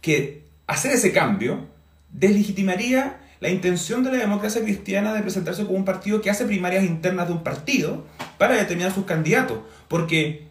Que 0.00 0.44
hacer 0.66 0.92
ese 0.92 1.12
cambio 1.12 1.66
deslegitimaría 2.12 3.20
la 3.40 3.48
intención 3.48 4.02
de 4.02 4.12
la 4.12 4.18
democracia 4.18 4.62
cristiana 4.62 5.14
de 5.14 5.22
presentarse 5.22 5.64
como 5.64 5.78
un 5.78 5.84
partido 5.84 6.20
que 6.20 6.30
hace 6.30 6.44
primarias 6.44 6.84
internas 6.84 7.28
de 7.28 7.34
un 7.34 7.44
partido 7.44 8.04
para 8.36 8.56
determinar 8.56 8.92
sus 8.92 9.04
candidatos. 9.04 9.60
Porque 9.86 10.47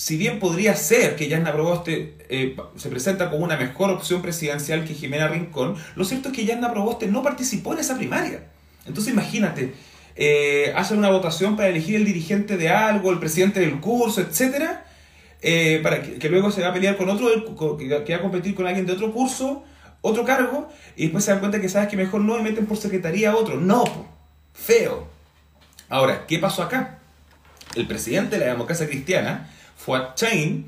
si 0.00 0.16
bien 0.16 0.38
podría 0.38 0.74
ser 0.76 1.14
que 1.14 1.28
Yanna 1.28 1.52
Proboste 1.52 2.14
eh, 2.30 2.56
se 2.74 2.88
presenta 2.88 3.28
como 3.28 3.44
una 3.44 3.58
mejor 3.58 3.90
opción 3.90 4.22
presidencial 4.22 4.86
que 4.86 4.94
Jimena 4.94 5.28
Rincón, 5.28 5.76
lo 5.94 6.06
cierto 6.06 6.30
es 6.30 6.34
que 6.34 6.46
Yanna 6.46 6.72
Proboste 6.72 7.06
no 7.06 7.22
participó 7.22 7.74
en 7.74 7.80
esa 7.80 7.98
primaria. 7.98 8.44
Entonces 8.86 9.12
imagínate, 9.12 9.74
eh, 10.16 10.72
hacen 10.74 10.96
una 10.96 11.10
votación 11.10 11.54
para 11.54 11.68
elegir 11.68 11.96
el 11.96 12.06
dirigente 12.06 12.56
de 12.56 12.70
algo, 12.70 13.10
el 13.10 13.18
presidente 13.18 13.60
del 13.60 13.78
curso, 13.78 14.22
etc. 14.22 14.78
Eh, 15.42 15.80
para 15.82 16.00
que, 16.00 16.28
luego 16.30 16.50
se 16.50 16.62
va 16.62 16.68
a 16.68 16.72
pelear 16.72 16.96
con 16.96 17.10
otro, 17.10 17.28
que, 17.76 17.86
va 17.86 18.16
a 18.16 18.22
competir 18.22 18.54
con 18.54 18.66
alguien 18.66 18.86
de 18.86 18.94
otro 18.94 19.12
curso, 19.12 19.64
otro 20.00 20.24
cargo, 20.24 20.70
y 20.96 21.02
después 21.02 21.24
se 21.24 21.32
dan 21.32 21.40
cuenta 21.40 21.60
que 21.60 21.68
sabes 21.68 21.90
que 21.90 21.98
mejor 21.98 22.22
no 22.22 22.38
me 22.38 22.44
meten 22.44 22.64
por 22.64 22.78
secretaría 22.78 23.32
a 23.32 23.36
otro. 23.36 23.60
No, 23.60 23.84
feo. 24.54 25.08
Ahora, 25.90 26.24
¿qué 26.26 26.38
pasó 26.38 26.62
acá? 26.62 27.00
El 27.74 27.86
presidente 27.86 28.38
de 28.38 28.46
la 28.46 28.52
democracia 28.52 28.88
cristiana 28.88 29.50
Fuad 29.84 30.14
Chain, 30.14 30.66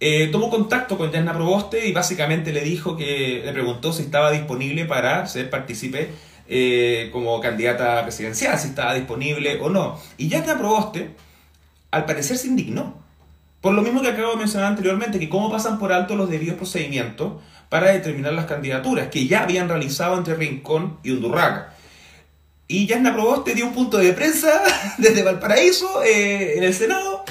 eh, 0.00 0.28
tomó 0.30 0.50
contacto 0.50 0.98
con 0.98 1.10
Yanna 1.10 1.32
Proboste 1.32 1.86
y 1.86 1.92
básicamente 1.92 2.52
le 2.52 2.60
dijo 2.60 2.94
que 2.94 3.40
le 3.42 3.52
preguntó 3.52 3.92
si 3.92 4.02
estaba 4.02 4.30
disponible 4.32 4.84
para 4.84 5.26
ser 5.26 5.48
partícipe 5.48 6.10
eh, 6.46 7.08
como 7.10 7.40
candidata 7.40 8.02
presidencial, 8.02 8.58
si 8.58 8.68
estaba 8.68 8.92
disponible 8.92 9.58
o 9.62 9.70
no. 9.70 9.98
Y 10.18 10.28
Yanna 10.28 10.58
Proboste, 10.58 11.14
al 11.90 12.04
parecer, 12.04 12.36
se 12.36 12.48
indignó. 12.48 13.02
Por 13.62 13.72
lo 13.72 13.80
mismo 13.80 14.02
que 14.02 14.08
acabo 14.08 14.32
de 14.32 14.36
mencionar 14.36 14.68
anteriormente, 14.68 15.18
que 15.18 15.30
cómo 15.30 15.50
pasan 15.50 15.78
por 15.78 15.90
alto 15.90 16.14
los 16.14 16.28
debidos 16.28 16.56
procedimientos 16.56 17.40
para 17.70 17.92
determinar 17.92 18.34
las 18.34 18.44
candidaturas 18.44 19.08
que 19.08 19.26
ya 19.26 19.44
habían 19.44 19.70
realizado 19.70 20.18
entre 20.18 20.34
Rincón 20.34 20.98
y 21.02 21.12
Undurraga. 21.12 21.74
Y 22.68 22.86
Yanna 22.86 23.14
Proboste 23.14 23.54
dio 23.54 23.64
un 23.64 23.72
punto 23.72 23.96
de 23.96 24.12
prensa 24.12 24.50
desde 24.98 25.22
Valparaíso 25.22 26.02
eh, 26.04 26.58
en 26.58 26.64
el 26.64 26.74
Senado 26.74 27.24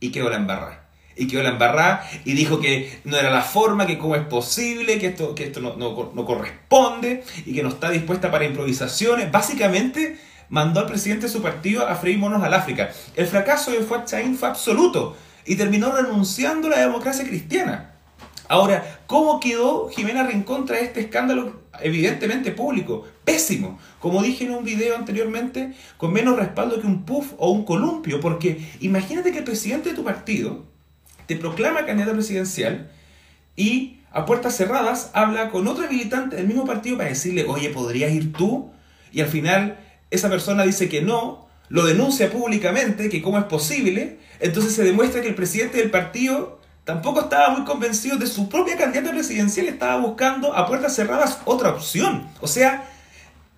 y 0.00 0.10
quedó 0.10 0.30
la 0.30 0.36
embarrada. 0.36 0.84
Y 1.16 1.26
quedó 1.26 1.42
la 1.42 1.50
embarrada 1.50 2.08
y 2.24 2.34
dijo 2.34 2.60
que 2.60 3.00
no 3.04 3.16
era 3.16 3.30
la 3.30 3.42
forma, 3.42 3.86
que 3.86 3.98
cómo 3.98 4.14
es 4.14 4.22
posible, 4.22 4.98
que 4.98 5.08
esto, 5.08 5.34
que 5.34 5.44
esto 5.44 5.60
no, 5.60 5.76
no, 5.76 6.24
corresponde 6.24 7.24
y 7.44 7.54
que 7.54 7.62
no 7.62 7.70
está 7.70 7.90
dispuesta 7.90 8.30
para 8.30 8.44
improvisaciones. 8.44 9.30
Básicamente 9.32 10.18
mandó 10.48 10.80
al 10.80 10.86
presidente 10.86 11.26
de 11.26 11.32
su 11.32 11.42
partido 11.42 11.88
a 11.88 11.96
freír 11.96 12.18
monos 12.18 12.42
al 12.42 12.54
África. 12.54 12.90
El 13.16 13.26
fracaso 13.26 13.72
de 13.72 13.80
Fuad 13.80 14.04
Chain 14.04 14.36
fue 14.36 14.48
absoluto 14.48 15.16
y 15.44 15.56
terminó 15.56 15.90
renunciando 15.90 16.68
a 16.68 16.70
la 16.70 16.80
democracia 16.80 17.26
cristiana. 17.26 17.97
Ahora, 18.48 19.00
¿cómo 19.06 19.40
quedó 19.40 19.90
Jimena 19.90 20.26
Rincón 20.26 20.64
tras 20.64 20.80
este 20.80 21.00
escándalo 21.00 21.60
evidentemente 21.82 22.50
público? 22.50 23.06
Pésimo. 23.24 23.78
Como 24.00 24.22
dije 24.22 24.44
en 24.44 24.52
un 24.52 24.64
video 24.64 24.96
anteriormente, 24.96 25.74
con 25.98 26.14
menos 26.14 26.36
respaldo 26.36 26.80
que 26.80 26.86
un 26.86 27.04
puff 27.04 27.34
o 27.36 27.50
un 27.50 27.64
columpio, 27.64 28.20
porque 28.20 28.66
imagínate 28.80 29.32
que 29.32 29.38
el 29.38 29.44
presidente 29.44 29.90
de 29.90 29.94
tu 29.94 30.02
partido 30.02 30.64
te 31.26 31.36
proclama 31.36 31.84
candidata 31.84 32.14
presidencial 32.14 32.90
y 33.54 33.98
a 34.10 34.24
puertas 34.24 34.56
cerradas 34.56 35.10
habla 35.12 35.50
con 35.50 35.68
otra 35.68 35.86
militante 35.88 36.36
del 36.36 36.46
mismo 36.46 36.64
partido 36.64 36.96
para 36.96 37.10
decirle, 37.10 37.44
oye, 37.46 37.68
¿podrías 37.68 38.10
ir 38.12 38.32
tú? 38.32 38.70
Y 39.12 39.20
al 39.20 39.28
final 39.28 39.78
esa 40.10 40.30
persona 40.30 40.64
dice 40.64 40.88
que 40.88 41.02
no, 41.02 41.48
lo 41.68 41.84
denuncia 41.84 42.30
públicamente, 42.30 43.10
que 43.10 43.20
cómo 43.20 43.38
es 43.38 43.44
posible, 43.44 44.18
entonces 44.40 44.74
se 44.74 44.84
demuestra 44.84 45.20
que 45.20 45.28
el 45.28 45.34
presidente 45.34 45.76
del 45.76 45.90
partido 45.90 46.57
tampoco 46.88 47.20
estaba 47.20 47.50
muy 47.50 47.66
convencido 47.66 48.16
de 48.16 48.26
su 48.26 48.48
propia 48.48 48.74
candidata 48.78 49.10
presidencial, 49.10 49.66
estaba 49.66 50.00
buscando 50.00 50.54
a 50.54 50.66
puertas 50.66 50.96
cerradas 50.96 51.40
otra 51.44 51.68
opción. 51.68 52.26
O 52.40 52.46
sea, 52.46 52.88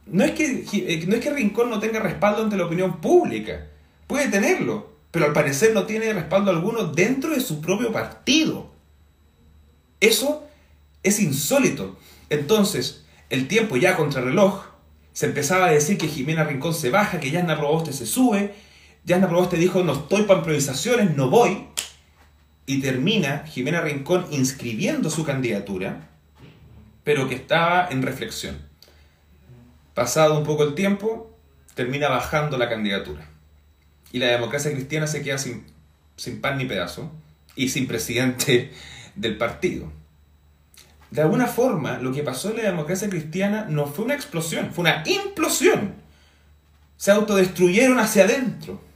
no 0.06 0.24
es 0.24 0.32
que, 0.32 0.64
eh, 0.72 1.04
no 1.06 1.14
es 1.14 1.20
que 1.20 1.30
Rincón 1.30 1.70
no 1.70 1.78
tenga 1.78 2.00
respaldo 2.00 2.42
ante 2.42 2.56
la 2.56 2.64
opinión 2.64 3.00
pública, 3.00 3.68
puede 4.08 4.26
tenerlo, 4.26 4.90
pero 5.12 5.26
al 5.26 5.32
parecer 5.32 5.72
no 5.72 5.86
tiene 5.86 6.12
respaldo 6.12 6.50
alguno 6.50 6.86
dentro 6.86 7.30
de 7.30 7.40
su 7.40 7.60
propio 7.60 7.92
partido. 7.92 8.72
Eso 10.00 10.48
es 11.04 11.20
insólito. 11.20 11.96
Entonces, 12.30 13.04
el 13.28 13.46
tiempo 13.46 13.76
ya 13.76 13.96
contra 13.96 14.22
reloj, 14.22 14.64
se 15.12 15.26
empezaba 15.26 15.66
a 15.66 15.70
decir 15.70 15.98
que 15.98 16.08
Jimena 16.08 16.42
Rincón 16.42 16.74
se 16.74 16.90
baja, 16.90 17.20
que 17.20 17.30
Yasna 17.30 17.56
Proboste 17.56 17.92
se 17.92 18.06
sube. 18.06 18.56
Yasna 19.04 19.28
Proboste 19.28 19.56
dijo, 19.56 19.84
no 19.84 19.92
estoy 19.92 20.22
para 20.22 20.40
improvisaciones, 20.40 21.16
no 21.16 21.30
voy 21.30 21.68
y 22.66 22.80
termina 22.80 23.44
Jimena 23.46 23.80
Rincón 23.80 24.26
inscribiendo 24.30 25.10
su 25.10 25.24
candidatura, 25.24 26.08
pero 27.04 27.28
que 27.28 27.34
estaba 27.34 27.88
en 27.90 28.02
reflexión. 28.02 28.58
Pasado 29.94 30.38
un 30.38 30.44
poco 30.44 30.64
el 30.64 30.74
tiempo, 30.74 31.36
termina 31.74 32.08
bajando 32.08 32.58
la 32.58 32.68
candidatura. 32.68 33.26
Y 34.12 34.18
la 34.18 34.26
democracia 34.26 34.72
cristiana 34.72 35.06
se 35.06 35.22
queda 35.22 35.38
sin, 35.38 35.64
sin 36.16 36.40
pan 36.40 36.58
ni 36.58 36.64
pedazo 36.66 37.10
y 37.56 37.68
sin 37.70 37.86
presidente 37.86 38.72
del 39.16 39.36
partido. 39.36 39.92
De 41.10 41.22
alguna 41.22 41.46
forma, 41.48 41.98
lo 41.98 42.12
que 42.12 42.22
pasó 42.22 42.50
en 42.50 42.58
la 42.58 42.62
democracia 42.62 43.10
cristiana 43.10 43.66
no 43.68 43.86
fue 43.86 44.04
una 44.04 44.14
explosión, 44.14 44.72
fue 44.72 44.82
una 44.82 45.02
implosión. 45.06 45.94
Se 46.96 47.10
autodestruyeron 47.10 47.98
hacia 47.98 48.24
adentro 48.24 48.89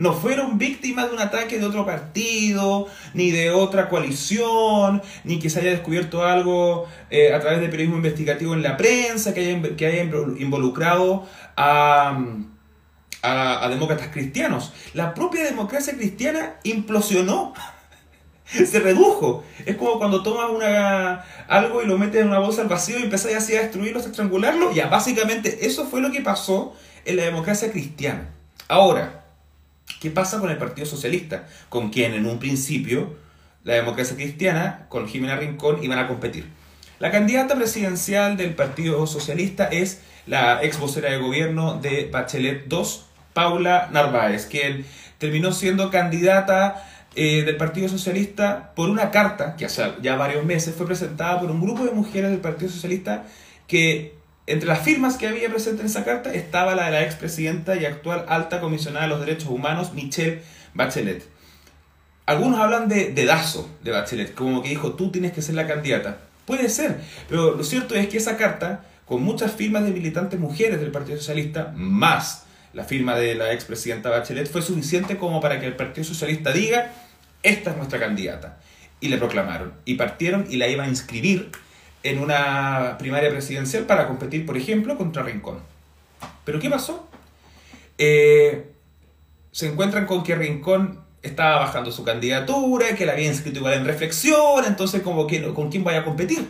no 0.00 0.14
fueron 0.14 0.56
víctimas 0.56 1.10
de 1.10 1.16
un 1.16 1.20
ataque 1.20 1.58
de 1.58 1.66
otro 1.66 1.84
partido, 1.84 2.86
ni 3.12 3.30
de 3.32 3.50
otra 3.50 3.90
coalición, 3.90 5.02
ni 5.24 5.38
que 5.38 5.50
se 5.50 5.60
haya 5.60 5.72
descubierto 5.72 6.24
algo 6.24 6.88
eh, 7.10 7.34
a 7.34 7.40
través 7.40 7.60
de 7.60 7.68
periodismo 7.68 7.98
investigativo 7.98 8.54
en 8.54 8.62
la 8.62 8.78
prensa, 8.78 9.34
que 9.34 9.40
haya, 9.40 9.76
que 9.76 9.86
haya 9.86 10.02
involucrado 10.38 11.26
a, 11.54 12.18
a, 13.22 13.68
demócratas 13.68 14.08
cristianos. 14.08 14.72
La 14.94 15.12
propia 15.12 15.44
democracia 15.44 15.92
cristiana 15.92 16.54
implosionó 16.62 17.52
se 18.46 18.80
redujo. 18.80 19.44
Es 19.66 19.76
como 19.76 19.98
cuando 19.98 20.22
tomas 20.22 20.48
una, 20.50 21.26
algo 21.46 21.82
y 21.82 21.86
lo 21.86 21.98
metes 21.98 22.22
en 22.22 22.28
una 22.28 22.38
bolsa 22.38 22.62
al 22.62 22.68
vacío 22.68 22.98
y 22.98 23.02
empezás 23.02 23.34
así 23.34 23.54
a 23.54 23.60
destruirlo, 23.60 24.00
a 24.00 24.02
estrangularlo. 24.02 24.72
Ya, 24.72 24.86
básicamente 24.86 25.66
eso 25.66 25.84
fue 25.84 26.00
lo 26.00 26.10
que 26.10 26.22
pasó 26.22 26.74
en 27.04 27.16
la 27.18 27.24
democracia 27.24 27.70
cristiana. 27.70 28.30
Ahora, 28.66 29.19
¿Qué 30.00 30.10
pasa 30.10 30.40
con 30.40 30.50
el 30.50 30.56
Partido 30.56 30.86
Socialista? 30.86 31.46
Con 31.68 31.90
quien 31.90 32.14
en 32.14 32.24
un 32.24 32.38
principio 32.38 33.16
la 33.64 33.74
democracia 33.74 34.16
cristiana, 34.16 34.86
con 34.88 35.06
Jimena 35.06 35.36
Rincón, 35.36 35.84
iban 35.84 35.98
a 35.98 36.08
competir. 36.08 36.46
La 36.98 37.10
candidata 37.10 37.54
presidencial 37.54 38.38
del 38.38 38.54
Partido 38.54 39.06
Socialista 39.06 39.66
es 39.66 40.00
la 40.26 40.62
ex 40.62 40.78
vocera 40.78 41.10
de 41.10 41.18
gobierno 41.18 41.74
de 41.74 42.08
Bachelet 42.10 42.72
II, 42.72 42.82
Paula 43.34 43.90
Narváez, 43.92 44.46
quien 44.46 44.86
terminó 45.18 45.52
siendo 45.52 45.90
candidata 45.90 46.82
eh, 47.14 47.42
del 47.42 47.58
Partido 47.58 47.90
Socialista 47.90 48.72
por 48.74 48.88
una 48.88 49.10
carta 49.10 49.54
que 49.56 49.66
hace 49.66 49.82
ya 50.00 50.16
varios 50.16 50.46
meses 50.46 50.74
fue 50.74 50.86
presentada 50.86 51.40
por 51.40 51.50
un 51.50 51.60
grupo 51.60 51.84
de 51.84 51.90
mujeres 51.90 52.30
del 52.30 52.40
Partido 52.40 52.70
Socialista 52.70 53.24
que 53.66 54.14
entre 54.46 54.68
las 54.68 54.80
firmas 54.80 55.16
que 55.16 55.28
había 55.28 55.48
presente 55.48 55.80
en 55.80 55.86
esa 55.86 56.04
carta 56.04 56.32
estaba 56.32 56.74
la 56.74 56.86
de 56.86 56.90
la 56.92 57.02
expresidenta 57.02 57.76
y 57.76 57.84
actual 57.84 58.24
alta 58.28 58.60
comisionada 58.60 59.06
de 59.06 59.10
los 59.10 59.20
derechos 59.20 59.48
humanos, 59.48 59.92
Michelle 59.92 60.42
Bachelet. 60.74 61.24
Algunos 62.26 62.60
hablan 62.60 62.88
de 62.88 63.12
dedazo 63.12 63.68
de 63.82 63.90
Bachelet, 63.90 64.34
como 64.34 64.62
que 64.62 64.70
dijo, 64.70 64.94
tú 64.94 65.10
tienes 65.10 65.32
que 65.32 65.42
ser 65.42 65.54
la 65.54 65.66
candidata. 65.66 66.18
Puede 66.46 66.68
ser, 66.68 67.00
pero 67.28 67.54
lo 67.54 67.64
cierto 67.64 67.94
es 67.94 68.08
que 68.08 68.16
esa 68.16 68.36
carta, 68.36 68.84
con 69.04 69.22
muchas 69.22 69.52
firmas 69.52 69.84
de 69.84 69.90
militantes 69.90 70.38
mujeres 70.38 70.80
del 70.80 70.90
Partido 70.90 71.18
Socialista, 71.18 71.72
más 71.76 72.44
la 72.72 72.84
firma 72.84 73.16
de 73.16 73.34
la 73.34 73.52
expresidenta 73.52 74.10
Bachelet, 74.10 74.50
fue 74.50 74.62
suficiente 74.62 75.16
como 75.16 75.40
para 75.40 75.60
que 75.60 75.66
el 75.66 75.76
Partido 75.76 76.04
Socialista 76.04 76.52
diga, 76.52 76.92
esta 77.42 77.70
es 77.70 77.76
nuestra 77.76 77.98
candidata. 77.98 78.58
Y 79.00 79.08
le 79.08 79.18
proclamaron. 79.18 79.72
Y 79.84 79.94
partieron 79.94 80.46
y 80.50 80.56
la 80.56 80.68
iban 80.68 80.86
a 80.86 80.90
inscribir 80.90 81.50
en 82.02 82.18
una 82.18 82.96
primaria 82.98 83.30
presidencial 83.30 83.84
para 83.84 84.06
competir, 84.06 84.46
por 84.46 84.56
ejemplo, 84.56 84.96
contra 84.96 85.22
Rincón. 85.22 85.58
Pero 86.44 86.58
¿qué 86.58 86.70
pasó? 86.70 87.08
Eh, 87.98 88.72
se 89.52 89.68
encuentran 89.68 90.06
con 90.06 90.22
que 90.22 90.34
Rincón 90.34 91.00
estaba 91.22 91.60
bajando 91.60 91.92
su 91.92 92.04
candidatura, 92.04 92.94
que 92.94 93.04
la 93.04 93.12
había 93.12 93.28
inscrito 93.28 93.58
igual 93.58 93.74
en 93.74 93.84
reflexión, 93.84 94.64
entonces 94.66 95.02
como 95.02 95.26
que 95.26 95.42
con 95.52 95.70
quién 95.70 95.84
vaya 95.84 96.00
a 96.00 96.04
competir. 96.04 96.48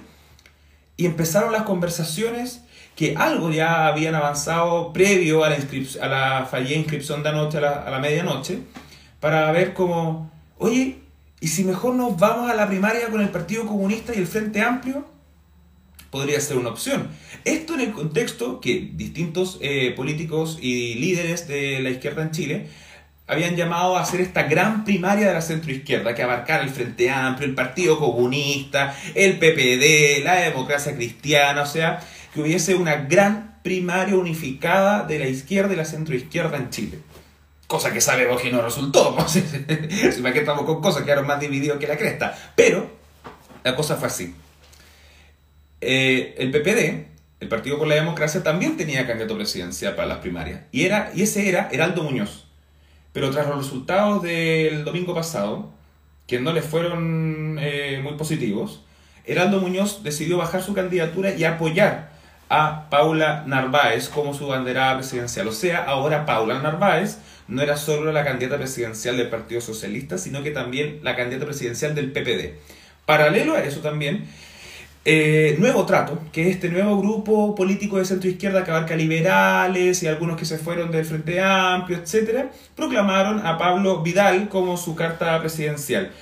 Y 0.96 1.06
empezaron 1.06 1.52
las 1.52 1.62
conversaciones 1.62 2.62
que 2.94 3.16
algo 3.16 3.50
ya 3.50 3.86
habían 3.86 4.14
avanzado 4.14 4.92
previo 4.92 5.42
a 5.42 5.50
la, 5.50 5.56
a 6.02 6.08
la 6.08 6.46
fallida 6.46 6.76
inscripción 6.76 7.22
de 7.22 7.30
anoche 7.30 7.58
a 7.58 7.60
la, 7.62 7.70
a 7.82 7.90
la 7.90 7.98
medianoche, 7.98 8.60
para 9.18 9.50
ver 9.52 9.74
cómo, 9.74 10.30
oye, 10.58 10.98
¿y 11.40 11.48
si 11.48 11.64
mejor 11.64 11.94
nos 11.94 12.16
vamos 12.18 12.50
a 12.50 12.54
la 12.54 12.68
primaria 12.68 13.08
con 13.08 13.20
el 13.20 13.30
Partido 13.30 13.66
Comunista 13.66 14.14
y 14.14 14.18
el 14.18 14.26
Frente 14.26 14.60
Amplio? 14.60 15.04
Podría 16.10 16.40
ser 16.40 16.56
una 16.56 16.70
opción. 16.70 17.08
Esto 17.44 17.74
en 17.74 17.80
el 17.80 17.92
contexto 17.92 18.60
que 18.60 18.90
distintos 18.94 19.58
eh, 19.60 19.92
políticos 19.96 20.58
y 20.60 20.94
líderes 20.94 21.46
de 21.46 21.80
la 21.80 21.90
izquierda 21.90 22.22
en 22.22 22.32
Chile 22.32 22.66
habían 23.30 23.54
llamado 23.54 23.96
a 23.96 24.02
hacer 24.02 24.20
esta 24.20 24.42
gran 24.42 24.84
primaria 24.84 25.28
de 25.28 25.34
la 25.34 25.40
centroizquierda 25.40 26.16
que 26.16 26.24
abarcara 26.24 26.64
el 26.64 26.70
Frente 26.70 27.10
Amplio, 27.10 27.48
el 27.48 27.54
Partido 27.54 27.96
Comunista, 27.96 28.92
el 29.14 29.38
PPD, 29.38 30.24
la 30.24 30.34
democracia 30.34 30.96
cristiana, 30.96 31.62
o 31.62 31.66
sea, 31.66 32.00
que 32.34 32.40
hubiese 32.40 32.74
una 32.74 32.96
gran 32.96 33.60
primaria 33.62 34.16
unificada 34.16 35.04
de 35.04 35.20
la 35.20 35.28
izquierda 35.28 35.72
y 35.72 35.76
la 35.76 35.84
centroizquierda 35.84 36.56
en 36.56 36.70
Chile. 36.70 36.98
Cosa 37.68 37.92
que 37.92 38.00
sabemos 38.00 38.42
que 38.42 38.50
no 38.50 38.62
resultó, 38.62 39.16
si 39.28 39.42
que 40.32 40.38
estamos 40.40 40.64
con 40.64 40.80
cosas 40.80 41.04
que 41.04 41.12
eran 41.12 41.24
más 41.24 41.38
divididos 41.38 41.78
que 41.78 41.86
la 41.86 41.96
cresta. 41.96 42.36
Pero 42.56 42.90
la 43.62 43.76
cosa 43.76 43.94
fue 43.94 44.08
así. 44.08 44.34
Eh, 45.80 46.34
el 46.38 46.50
PPD, 46.50 47.06
el 47.40 47.48
Partido 47.48 47.78
por 47.78 47.88
la 47.88 47.94
Democracia, 47.94 48.42
también 48.42 48.76
tenía 48.76 49.06
candidato 49.06 49.36
presidencial 49.36 49.94
para 49.94 50.08
las 50.08 50.18
primarias. 50.18 50.62
Y, 50.72 50.84
era, 50.84 51.10
y 51.14 51.22
ese 51.22 51.48
era 51.48 51.68
Heraldo 51.72 52.02
Muñoz. 52.02 52.46
Pero 53.12 53.30
tras 53.30 53.46
los 53.48 53.58
resultados 53.58 54.22
del 54.22 54.84
domingo 54.84 55.14
pasado, 55.14 55.72
que 56.26 56.38
no 56.38 56.52
le 56.52 56.62
fueron 56.62 57.58
eh, 57.60 58.00
muy 58.02 58.14
positivos, 58.14 58.82
Heraldo 59.24 59.60
Muñoz 59.60 60.02
decidió 60.02 60.38
bajar 60.38 60.62
su 60.62 60.74
candidatura 60.74 61.34
y 61.34 61.44
apoyar 61.44 62.10
a 62.48 62.90
Paula 62.90 63.44
Narváez 63.46 64.08
como 64.08 64.34
su 64.34 64.48
banderada 64.48 64.96
presidencial. 64.96 65.48
O 65.48 65.52
sea, 65.52 65.84
ahora 65.84 66.26
Paula 66.26 66.60
Narváez 66.60 67.18
no 67.46 67.62
era 67.62 67.76
solo 67.76 68.12
la 68.12 68.24
candidata 68.24 68.58
presidencial 68.58 69.16
del 69.16 69.28
Partido 69.28 69.60
Socialista, 69.60 70.18
sino 70.18 70.42
que 70.42 70.50
también 70.50 71.00
la 71.02 71.16
candidata 71.16 71.46
presidencial 71.46 71.94
del 71.94 72.12
PPD. 72.12 72.58
Paralelo 73.06 73.54
a 73.54 73.62
eso 73.62 73.80
también, 73.80 74.24
eh, 75.04 75.56
nuevo 75.58 75.86
Trato, 75.86 76.18
que 76.30 76.42
es 76.42 76.56
este 76.56 76.68
nuevo 76.68 77.00
grupo 77.00 77.54
político 77.54 77.98
de 77.98 78.04
centro 78.04 78.28
izquierda 78.28 78.64
que 78.64 78.70
abarca 78.70 78.94
liberales 78.96 80.02
y 80.02 80.06
algunos 80.06 80.36
que 80.36 80.44
se 80.44 80.58
fueron 80.58 80.90
del 80.90 81.06
Frente 81.06 81.40
Amplio, 81.40 81.98
etc., 81.98 82.50
proclamaron 82.76 83.46
a 83.46 83.56
Pablo 83.56 84.02
Vidal 84.02 84.48
como 84.48 84.76
su 84.76 84.94
carta 84.94 85.38
presidencial. 85.40 86.12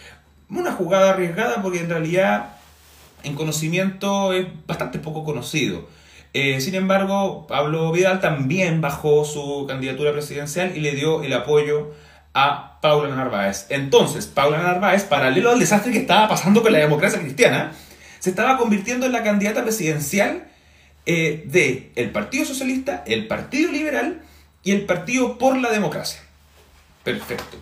Una 0.48 0.72
jugada 0.72 1.10
arriesgada 1.10 1.60
porque 1.60 1.80
en 1.80 1.90
realidad 1.90 2.50
en 3.24 3.34
conocimiento 3.34 4.32
es 4.32 4.46
bastante 4.66 4.98
poco 4.98 5.24
conocido. 5.24 5.88
Eh, 6.32 6.60
sin 6.60 6.74
embargo, 6.74 7.46
Pablo 7.48 7.90
Vidal 7.90 8.20
también 8.20 8.80
bajó 8.80 9.24
su 9.24 9.64
candidatura 9.66 10.12
presidencial 10.12 10.76
y 10.76 10.80
le 10.80 10.92
dio 10.92 11.22
el 11.24 11.32
apoyo 11.32 11.92
a 12.32 12.78
Paula 12.80 13.14
Narváez. 13.14 13.66
Entonces, 13.70 14.26
Paula 14.26 14.58
Narváez, 14.58 15.04
paralelo 15.04 15.50
al 15.50 15.58
desastre 15.58 15.90
que 15.90 15.98
estaba 15.98 16.28
pasando 16.28 16.62
con 16.62 16.72
la 16.72 16.78
democracia 16.78 17.18
cristiana, 17.18 17.72
se 18.18 18.30
estaba 18.30 18.56
convirtiendo 18.58 19.06
en 19.06 19.12
la 19.12 19.22
candidata 19.22 19.62
presidencial 19.62 20.48
eh, 21.06 21.44
de 21.46 21.90
el 21.96 22.10
Partido 22.10 22.44
Socialista, 22.44 23.02
el 23.06 23.26
Partido 23.26 23.72
Liberal 23.72 24.20
y 24.62 24.72
el 24.72 24.84
Partido 24.84 25.38
por 25.38 25.56
la 25.56 25.70
Democracia. 25.70 26.20
Perfecto. 27.04 27.56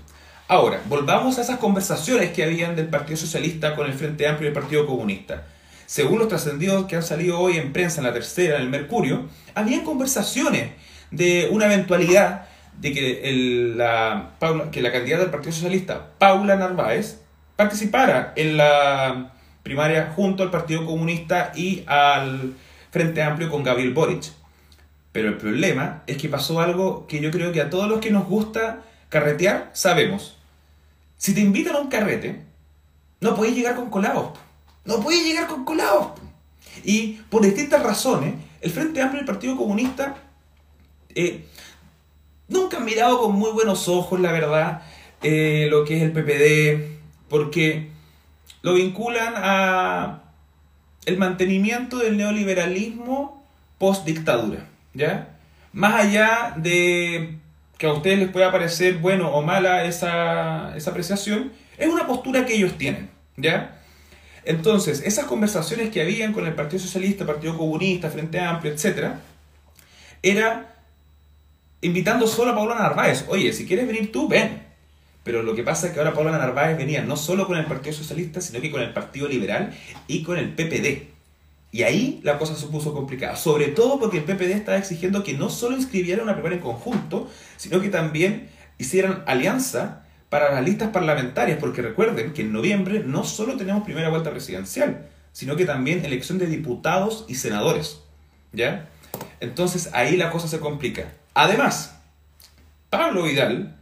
Ahora, 0.49 0.81
volvamos 0.87 1.39
a 1.39 1.43
esas 1.43 1.59
conversaciones 1.59 2.31
que 2.33 2.45
habían 2.45 2.77
del 2.77 2.89
Partido 2.89 3.17
Socialista 3.17 3.77
con 3.77 3.87
el 3.87 3.95
Frente 3.95 4.27
Amplio 4.27 4.49
y 4.49 4.53
el 4.53 4.55
Partido 4.55 4.87
Comunista. 4.87 5.45
Según 5.87 6.19
los 6.19 6.29
trascendidos 6.29 6.87
que 6.87 6.97
han 6.97 7.03
salido 7.03 7.39
hoy 7.39 7.57
en 7.57 7.73
prensa, 7.73 8.01
en 8.01 8.07
la 8.07 8.13
tercera, 8.13 8.57
en 8.57 8.63
el 8.63 8.69
Mercurio, 8.69 9.29
habían 9.55 9.83
conversaciones 9.83 10.71
de 11.11 11.49
una 11.51 11.67
eventualidad 11.67 12.47
de 12.81 12.93
que, 12.93 13.73
la, 13.77 14.33
que 14.73 14.83
la 14.83 14.93
candidata 14.93 15.23
del 15.23 15.31
Partido 15.31 15.53
Socialista, 15.53 16.11
Paula 16.19 16.57
Narváez, 16.57 17.21
participara 17.55 18.33
en 18.37 18.57
la 18.57 19.36
primaria 19.67 20.13
junto 20.15 20.45
al 20.45 20.53
Partido 20.53 20.87
Comunista 20.87 21.51
y 21.57 21.83
al 21.89 22.55
Frente 22.93 23.21
Amplio 23.21 23.51
con 23.51 23.65
Gabriel 23.65 23.93
Boric. 23.93 24.33
Pero 25.11 25.29
el 25.29 25.39
problema 25.39 26.05
es 26.07 26.19
que 26.19 26.29
pasó 26.29 26.61
algo 26.61 27.09
que 27.09 27.21
yo 27.21 27.33
creo 27.33 27.51
que 27.51 27.61
a 27.61 27.69
todos 27.69 27.89
los 27.89 27.99
que 27.99 28.13
nos 28.13 28.29
gusta 28.29 28.85
carretear 29.09 29.71
sabemos. 29.73 30.37
Si 31.17 31.35
te 31.35 31.41
invitan 31.41 31.75
a 31.75 31.81
un 31.81 31.89
carrete, 31.89 32.43
no 33.21 33.35
puedes 33.35 33.57
llegar 33.57 33.75
con 33.75 33.91
colados. 33.91 34.39
No 34.85 35.01
puedes 35.01 35.25
llegar 35.25 35.49
con 35.49 35.65
colados. 35.65 36.13
Y 36.85 37.15
por 37.29 37.43
distintas 37.43 37.83
razones, 37.83 38.37
el 38.61 38.71
Frente 38.71 39.03
Amplio 39.03 39.19
y 39.19 39.23
el 39.23 39.27
Partido 39.27 39.57
Comunista 39.57 40.15
eh, 41.17 41.45
nunca 42.47 42.77
han 42.77 42.85
mirado 42.85 43.21
con 43.21 43.33
muy 43.35 43.51
buenos 43.51 43.89
ojos, 43.89 44.21
la 44.21 44.31
verdad, 44.31 44.83
eh, 45.25 45.67
lo 45.69 45.85
que 45.85 45.97
es 45.97 46.03
el 46.05 46.13
PPD, 46.13 47.01
porque 47.29 47.96
lo 48.67 48.75
vinculan 48.75 49.35
a 49.37 50.23
el 51.05 51.19
mantenimiento 51.19 51.99
del 51.99 52.17
neoliberalismo 52.17 53.47
post 53.79 54.05
dictadura, 54.05 54.67
¿ya? 54.93 55.37
Más 55.73 55.95
allá 55.95 56.55
de 56.57 57.39
que 57.79 57.87
a 57.87 57.93
ustedes 57.93 58.19
les 58.19 58.29
pueda 58.29 58.51
parecer 58.51 58.99
bueno 58.99 59.31
o 59.31 59.41
mala 59.41 59.85
esa, 59.85 60.77
esa 60.77 60.91
apreciación, 60.91 61.53
es 61.79 61.87
una 61.87 62.09
postura 62.09 62.45
que 62.45 62.57
ellos 62.57 62.77
tienen, 62.77 63.09
¿ya? 63.37 63.79
Entonces, 64.45 65.01
esas 65.07 65.27
conversaciones 65.27 65.91
que 65.91 66.01
habían 66.01 66.33
con 66.33 66.45
el 66.45 66.55
Partido 66.55 66.81
Socialista, 66.81 67.25
Partido 67.25 67.57
Comunista, 67.57 68.11
Frente 68.11 68.41
Amplio, 68.41 68.73
etc., 68.73 69.13
era 70.25 70.75
invitando 71.83 72.27
solo 72.27 72.51
a 72.51 72.57
Paula 72.57 72.75
Narváez. 72.75 73.27
Oye, 73.29 73.53
si 73.53 73.65
quieres 73.65 73.87
venir 73.87 74.11
tú, 74.11 74.27
ven. 74.27 74.66
Pero 75.27 75.43
lo 75.43 75.57
que 75.57 75.65
pasa 75.65 75.89
es 75.89 75.93
que 75.93 75.99
ahora 75.99 76.15
Paula 76.15 76.31
Narváez 76.31 76.79
venía 76.79 77.03
no 77.03 77.17
solo 77.17 77.49
con 77.49 77.59
el 77.59 77.67
Partido 77.67 77.93
Socialista, 77.97 78.41
sino 78.41 78.61
que 78.61 78.71
con 78.71 78.81
el 78.81 78.93
Partido 78.93 79.27
Liberal 79.27 79.77
y 80.07 80.23
con 80.23 80.39
el 80.39 80.51
PPD. 80.51 81.09
Y 81.73 81.83
ahí 81.83 82.21
la 82.23 82.39
cosa 82.39 82.55
se 82.55 82.69
puso 82.69 82.95
complicada, 82.95 83.35
sobre 83.35 83.67
todo 83.67 83.99
porque 83.99 84.19
el 84.19 84.23
PPD 84.23 84.53
estaba 84.53 84.79
exigiendo 84.79 85.25
que 85.25 85.33
no 85.33 85.51
solo 85.51 85.77
inscribieran 85.77 86.23
una 86.23 86.35
primera 86.35 86.55
en 86.55 86.63
conjunto, 86.63 87.29
sino 87.57 87.81
que 87.81 87.89
también 87.89 88.49
hicieran 88.79 89.25
alianza 89.27 90.05
para 90.29 90.53
las 90.53 90.65
listas 90.65 90.91
parlamentarias, 90.91 91.59
porque 91.59 91.83
recuerden 91.83 92.33
que 92.33 92.43
en 92.43 92.53
noviembre 92.53 93.03
no 93.05 93.25
solo 93.25 93.57
tenemos 93.57 93.83
primera 93.83 94.11
vuelta 94.11 94.31
presidencial, 94.31 95.09
sino 95.33 95.57
que 95.57 95.65
también 95.65 96.05
elección 96.05 96.39
de 96.39 96.47
diputados 96.47 97.25
y 97.27 97.35
senadores. 97.35 98.01
¿Ya? 98.53 98.89
Entonces 99.41 99.91
ahí 99.93 100.17
la 100.17 100.31
cosa 100.31 100.47
se 100.47 100.61
complica. 100.61 101.13
Además, 101.35 101.97
Pablo 102.91 103.25
Vidal 103.25 103.77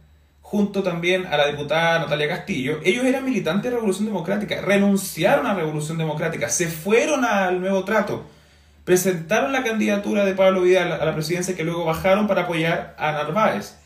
junto 0.45 0.83
también 0.83 1.25
a 1.25 1.37
la 1.37 1.47
diputada 1.47 1.97
Natalia 1.97 2.27
Castillo, 2.27 2.79
ellos 2.83 3.03
eran 3.03 3.25
militantes 3.25 3.63
de 3.63 3.77
Revolución 3.77 4.05
Democrática, 4.05 4.61
renunciaron 4.61 5.47
a 5.47 5.55
Revolución 5.55 5.97
Democrática, 5.97 6.49
se 6.49 6.67
fueron 6.67 7.25
al 7.25 7.59
nuevo 7.59 7.83
trato, 7.83 8.25
presentaron 8.83 9.51
la 9.51 9.63
candidatura 9.63 10.23
de 10.23 10.35
Pablo 10.35 10.61
Vidal 10.61 10.91
a 10.91 11.03
la 11.03 11.15
presidencia 11.15 11.55
que 11.55 11.63
luego 11.63 11.83
bajaron 11.83 12.27
para 12.27 12.43
apoyar 12.43 12.95
a 12.99 13.11
Narváez. 13.11 13.79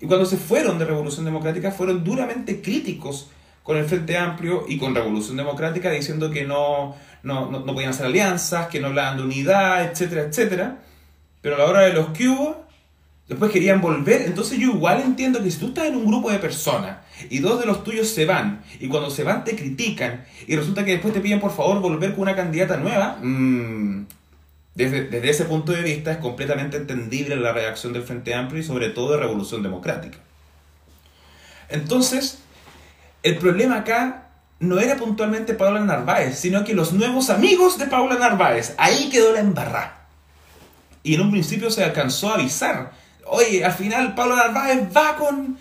Y 0.00 0.06
cuando 0.06 0.24
se 0.24 0.38
fueron 0.38 0.78
de 0.78 0.86
Revolución 0.86 1.26
Democrática 1.26 1.70
fueron 1.70 2.02
duramente 2.02 2.62
críticos 2.62 3.28
con 3.62 3.76
el 3.76 3.84
Frente 3.84 4.16
Amplio 4.16 4.64
y 4.66 4.78
con 4.78 4.94
Revolución 4.94 5.36
Democrática 5.36 5.90
diciendo 5.90 6.30
que 6.30 6.46
no, 6.46 6.96
no, 7.22 7.50
no, 7.50 7.66
podían 7.66 7.90
hacer 7.90 8.06
alianzas, 8.06 8.68
que 8.68 8.80
no 8.80 8.86
hablaban 8.86 9.18
de 9.18 9.24
unidad, 9.24 9.84
etcétera, 9.84 10.22
etcétera. 10.22 10.78
Pero 11.42 11.56
a 11.56 11.58
la 11.58 11.66
hora 11.66 11.80
de 11.82 11.92
los 11.92 12.08
que 12.08 12.26
hubo, 12.26 12.69
después 13.30 13.50
querían 13.50 13.80
volver. 13.80 14.22
Entonces 14.22 14.58
yo 14.58 14.72
igual 14.72 15.00
entiendo 15.00 15.42
que 15.42 15.50
si 15.50 15.58
tú 15.58 15.68
estás 15.68 15.86
en 15.86 15.96
un 15.96 16.04
grupo 16.04 16.30
de 16.30 16.38
personas 16.38 16.98
y 17.30 17.38
dos 17.38 17.60
de 17.60 17.66
los 17.66 17.82
tuyos 17.84 18.08
se 18.08 18.26
van, 18.26 18.62
y 18.78 18.88
cuando 18.88 19.08
se 19.08 19.24
van 19.24 19.44
te 19.44 19.56
critican, 19.56 20.24
y 20.46 20.56
resulta 20.56 20.84
que 20.84 20.92
después 20.92 21.14
te 21.14 21.20
piden 21.20 21.40
por 21.40 21.54
favor 21.54 21.80
volver 21.80 22.10
con 22.10 22.22
una 22.22 22.36
candidata 22.36 22.76
nueva, 22.76 23.18
mmm, 23.22 24.04
desde, 24.74 25.04
desde, 25.04 25.30
ese 25.30 25.44
punto 25.44 25.72
de 25.72 25.82
vista 25.82 26.12
es 26.12 26.18
completamente 26.18 26.76
entendible 26.76 27.36
la 27.36 27.52
reacción 27.52 27.92
del 27.92 28.02
Frente 28.02 28.34
Amplio 28.34 28.60
y 28.60 28.64
sobre 28.64 28.90
todo 28.90 29.12
de 29.12 29.18
Revolución 29.18 29.62
Democrática. 29.62 30.18
Entonces, 31.68 32.38
el 33.22 33.36
problema 33.38 33.76
acá 33.78 34.28
no 34.58 34.80
era 34.80 34.96
puntualmente 34.96 35.54
Paula 35.54 35.80
Narváez, 35.80 36.38
sino 36.38 36.64
que 36.64 36.74
los 36.74 36.92
nuevos 36.92 37.30
amigos 37.30 37.78
de 37.78 37.86
Paula 37.86 38.16
Narváez. 38.16 38.74
Ahí 38.76 39.08
quedó 39.08 39.32
la 39.32 39.40
embarrada. 39.40 40.06
Y 41.02 41.14
en 41.14 41.22
un 41.22 41.30
principio 41.30 41.70
se 41.70 41.84
alcanzó 41.84 42.30
a 42.30 42.34
avisar. 42.34 42.92
Oye, 43.30 43.64
al 43.64 43.72
final 43.72 44.14
Paula 44.14 44.36
Narváez 44.36 44.80
va 44.96 45.16
con, 45.16 45.58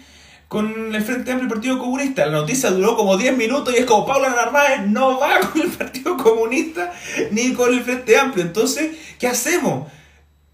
con 0.48 0.94
el 0.94 1.02
Frente 1.02 1.32
Amplio 1.32 1.48
y 1.48 1.52
el 1.52 1.54
Partido 1.54 1.80
Comunista. 1.80 2.26
La 2.26 2.40
noticia 2.40 2.72
duró 2.72 2.96
como 2.96 3.18
10 3.18 3.38
minutos 3.38 3.74
y 3.74 3.78
es 3.78 3.86
como 3.86 4.06
Paula 4.06 4.30
Narváez 4.30 4.88
no 4.88 5.20
va 5.20 5.40
con 5.52 5.62
el 5.62 5.70
Partido 5.70 6.18
Comunista 6.18 6.92
ni 7.32 7.54
con 7.54 7.74
el 7.74 7.82
Frente 7.82 8.18
Amplio. 8.18 8.44
Entonces, 8.44 8.92
¿qué 9.20 9.28
hacemos? 9.28 9.88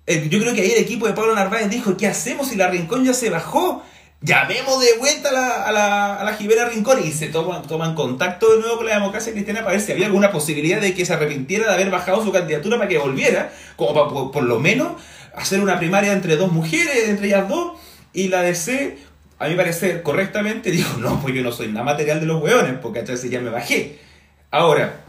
Eh, 0.08 0.28
yo 0.30 0.39
creo 0.39 0.54
que 0.54 0.62
ahí 0.62 0.71
el 0.71 0.84
equipo 0.84 1.08
de 1.08 1.13
Paula 1.13 1.34
Narváez 1.34 1.69
dijo, 1.69 1.97
¿qué 1.97 2.08
hacemos 2.08 2.49
si 2.49 2.56
la 2.56 2.67
Rincón 2.67 3.04
ya 3.04 3.13
se 3.13 3.30
bajó? 3.30 3.84
llamemos 4.25 4.82
de 4.82 4.97
vuelta 4.97 5.30
a 5.30 5.34
la, 5.34 5.63
a 5.65 5.71
la, 5.71 6.15
a 6.15 6.23
la 6.23 6.34
Jimena 6.34 6.65
Rincón 6.65 6.99
y 7.06 7.12
se 7.12 7.28
toman, 7.28 7.62
toman 7.63 7.93
contacto 7.93 8.54
de 8.54 8.62
nuevo 8.62 8.78
con 8.78 8.88
la 8.88 8.95
democracia 8.95 9.32
cristiana 9.32 9.60
para 9.60 9.73
ver 9.73 9.82
si 9.82 9.91
había 9.91 10.08
alguna 10.08 10.32
posibilidad 10.32 10.82
de 10.82 10.95
que 10.95 11.06
se 11.06 11.13
arrepintiera 11.13 11.67
de 11.67 11.73
haber 11.73 11.91
bajado 11.91 12.23
su 12.23 12.32
candidatura 12.32 12.78
para 12.78 12.89
que 12.89 12.97
volviera, 12.97 13.51
como 13.75 14.32
por, 14.32 14.43
lo 14.43 14.60
menos 14.60 14.93
hacer 15.35 15.59
una 15.59 15.77
primaria 15.77 16.13
entre 16.13 16.35
dos 16.35 16.51
mujeres, 16.51 17.09
entre 17.09 17.27
ellas 17.27 17.47
dos, 17.47 17.77
y 18.13 18.29
la 18.29 18.41
DC, 18.41 18.97
a 19.39 19.47
mi 19.47 19.55
parecer, 19.55 20.01
correctamente 20.01 20.71
dijo, 20.71 20.97
no, 20.99 21.21
pues 21.21 21.35
yo 21.35 21.43
no 21.43 21.51
soy 21.51 21.67
nada 21.67 21.83
material 21.83 22.19
de 22.19 22.25
los 22.25 22.41
hueones, 22.41 22.75
porque 22.81 23.17
si 23.17 23.29
ya 23.29 23.41
me 23.41 23.49
bajé. 23.49 23.99
Ahora, 24.51 25.01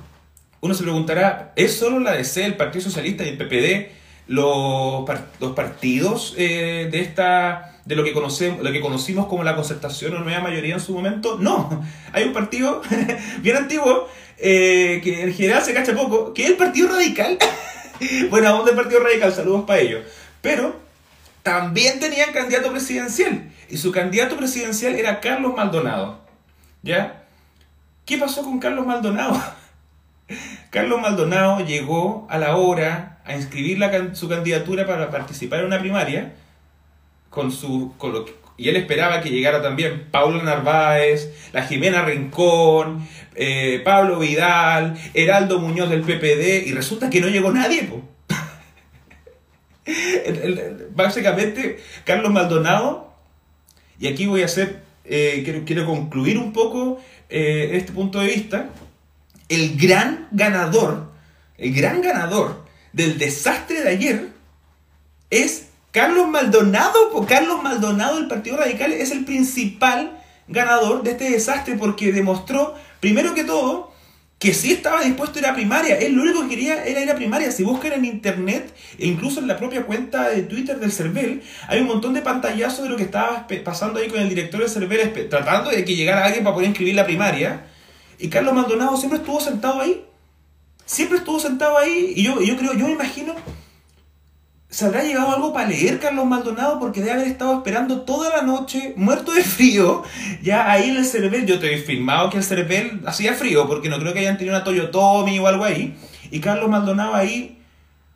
uno 0.60 0.74
se 0.74 0.82
preguntará, 0.82 1.52
¿es 1.56 1.76
solo 1.76 2.00
la 2.00 2.12
DC, 2.12 2.44
el 2.44 2.56
Partido 2.56 2.84
Socialista 2.84 3.24
y 3.24 3.28
el 3.28 3.38
PPD 3.38 3.96
los, 4.28 5.08
los 5.40 5.52
partidos 5.52 6.34
eh, 6.36 6.88
de 6.90 7.00
esta 7.00 7.72
de 7.84 7.94
lo 7.94 8.02
que 8.02 8.12
conocemos, 8.12 8.64
lo 8.64 8.72
que 8.72 8.80
conocimos 8.80 9.26
como 9.26 9.44
la 9.44 9.54
concertación 9.54 10.16
o 10.16 10.18
nueva 10.18 10.40
mayoría 10.40 10.74
en 10.74 10.80
su 10.80 10.92
momento. 10.92 11.38
No, 11.38 11.84
hay 12.12 12.24
un 12.24 12.32
partido 12.32 12.82
bien 13.42 13.56
antiguo 13.56 14.08
eh, 14.38 15.00
que 15.04 15.22
en 15.22 15.32
general 15.32 15.62
se 15.62 15.72
cacha 15.72 15.94
poco, 15.94 16.34
que 16.34 16.44
es 16.44 16.50
el 16.50 16.56
Partido 16.56 16.88
Radical. 16.88 17.38
bueno, 18.30 18.52
¿dónde 18.52 18.72
el 18.72 18.76
Partido 18.76 19.00
Radical? 19.00 19.32
Saludos 19.32 19.64
para 19.66 19.80
ellos. 19.80 20.04
Pero 20.40 20.76
también 21.42 22.00
tenían 22.00 22.32
candidato 22.32 22.70
presidencial 22.70 23.50
y 23.68 23.76
su 23.76 23.92
candidato 23.92 24.36
presidencial 24.36 24.94
era 24.94 25.20
Carlos 25.20 25.54
Maldonado. 25.56 26.20
¿Ya? 26.82 27.24
¿Qué 28.04 28.18
pasó 28.18 28.42
con 28.42 28.58
Carlos 28.58 28.86
Maldonado? 28.86 29.40
Carlos 30.70 31.00
Maldonado 31.00 31.64
llegó 31.64 32.26
a 32.30 32.38
la 32.38 32.56
hora 32.56 33.18
a 33.24 33.34
inscribir 33.34 33.78
su 34.14 34.28
candidatura 34.28 34.86
para 34.86 35.10
participar 35.10 35.60
en 35.60 35.66
una 35.66 35.80
primaria 35.80 36.34
con 37.30 37.50
su, 37.50 37.92
y 38.56 38.68
él 38.68 38.76
esperaba 38.76 39.20
que 39.20 39.30
llegara 39.30 39.60
también 39.60 40.08
Pablo 40.10 40.42
Narváez, 40.42 41.50
la 41.52 41.62
Jimena 41.62 42.02
Rincón, 42.02 43.06
eh, 43.36 43.80
Pablo 43.84 44.18
Vidal, 44.18 44.96
Heraldo 45.14 45.60
Muñoz 45.60 45.90
del 45.90 46.02
PPD, 46.02 46.66
y 46.66 46.72
resulta 46.72 47.10
que 47.10 47.20
no 47.20 47.28
llegó 47.28 47.52
nadie. 47.52 47.88
básicamente, 50.94 51.78
Carlos 52.04 52.32
Maldonado, 52.32 53.14
y 53.98 54.08
aquí 54.08 54.26
voy 54.26 54.42
a 54.42 54.46
hacer, 54.46 54.82
eh, 55.04 55.42
quiero, 55.44 55.64
quiero, 55.64 55.86
concluir 55.86 56.38
un 56.38 56.52
poco 56.52 57.00
eh, 57.28 57.70
este 57.74 57.92
punto 57.92 58.20
de 58.20 58.28
vista, 58.28 58.70
el 59.48 59.76
gran 59.76 60.28
ganador, 60.32 61.12
el 61.58 61.74
gran 61.74 62.02
ganador 62.02 62.64
del 62.92 63.18
desastre 63.18 63.82
de 63.82 63.90
ayer 63.90 64.28
es 65.30 65.68
Carlos 65.92 66.28
Maldonado, 66.28 67.24
Carlos 67.26 67.62
Maldonado 67.62 68.16
del 68.16 68.28
Partido 68.28 68.56
Radical 68.56 68.92
es 68.92 69.12
el 69.12 69.24
principal 69.24 70.15
ganador 70.48 71.02
de 71.02 71.12
este 71.12 71.30
desastre 71.30 71.76
porque 71.76 72.12
demostró, 72.12 72.74
primero 73.00 73.34
que 73.34 73.44
todo, 73.44 73.92
que 74.38 74.52
sí 74.52 74.72
estaba 74.72 75.02
dispuesto 75.02 75.38
a 75.38 75.42
ir 75.42 75.46
a 75.46 75.54
primaria. 75.54 75.98
Él 75.98 76.12
lo 76.12 76.22
único 76.22 76.42
que 76.42 76.48
quería 76.48 76.84
era 76.84 77.00
ir 77.00 77.10
a 77.10 77.14
primaria. 77.14 77.50
Si 77.50 77.64
buscan 77.64 77.92
en 77.92 78.04
internet, 78.04 78.74
e 78.98 79.06
incluso 79.06 79.40
en 79.40 79.48
la 79.48 79.56
propia 79.56 79.84
cuenta 79.84 80.28
de 80.28 80.42
Twitter 80.42 80.78
del 80.78 80.92
CERVEL, 80.92 81.42
hay 81.68 81.80
un 81.80 81.86
montón 81.86 82.12
de 82.12 82.20
pantallazos 82.20 82.82
de 82.84 82.90
lo 82.90 82.96
que 82.96 83.04
estaba 83.04 83.46
pasando 83.64 83.98
ahí 83.98 84.08
con 84.08 84.20
el 84.20 84.28
director 84.28 84.60
del 84.60 84.68
CERVEL, 84.68 85.28
tratando 85.30 85.70
de 85.70 85.84
que 85.84 85.96
llegara 85.96 86.24
alguien 86.24 86.44
para 86.44 86.54
poder 86.54 86.68
inscribir 86.68 86.94
la 86.94 87.06
primaria. 87.06 87.66
Y 88.18 88.28
Carlos 88.28 88.54
Maldonado 88.54 88.96
siempre 88.96 89.18
estuvo 89.18 89.40
sentado 89.40 89.80
ahí. 89.80 90.04
Siempre 90.84 91.18
estuvo 91.18 91.40
sentado 91.40 91.78
ahí. 91.78 92.12
Y 92.14 92.22
yo, 92.22 92.40
yo 92.42 92.56
creo, 92.56 92.74
yo 92.74 92.86
me 92.86 92.92
imagino 92.92 93.34
¿Se 94.76 94.84
habrá 94.84 95.02
llegado 95.02 95.30
algo 95.30 95.54
para 95.54 95.70
leer 95.70 95.98
Carlos 95.98 96.26
Maldonado? 96.26 96.78
Porque 96.78 97.00
debe 97.00 97.12
haber 97.12 97.28
estado 97.28 97.54
esperando 97.54 98.02
toda 98.02 98.28
la 98.28 98.42
noche, 98.42 98.92
muerto 98.94 99.32
de 99.32 99.42
frío, 99.42 100.02
ya 100.42 100.70
ahí 100.70 100.90
en 100.90 100.98
el 100.98 101.06
Cervel. 101.06 101.46
Yo 101.46 101.58
te 101.58 101.72
he 101.72 101.78
firmado 101.78 102.28
que 102.28 102.36
el 102.36 102.44
Cervel 102.44 103.00
hacía 103.06 103.32
frío, 103.32 103.66
porque 103.66 103.88
no 103.88 103.98
creo 103.98 104.12
que 104.12 104.18
hayan 104.18 104.36
tenido 104.36 104.54
una 104.54 104.64
Toyotomi 104.64 105.38
o 105.38 105.46
algo 105.46 105.64
ahí. 105.64 105.96
Y 106.30 106.40
Carlos 106.40 106.68
Maldonado 106.68 107.14
ahí, 107.14 107.58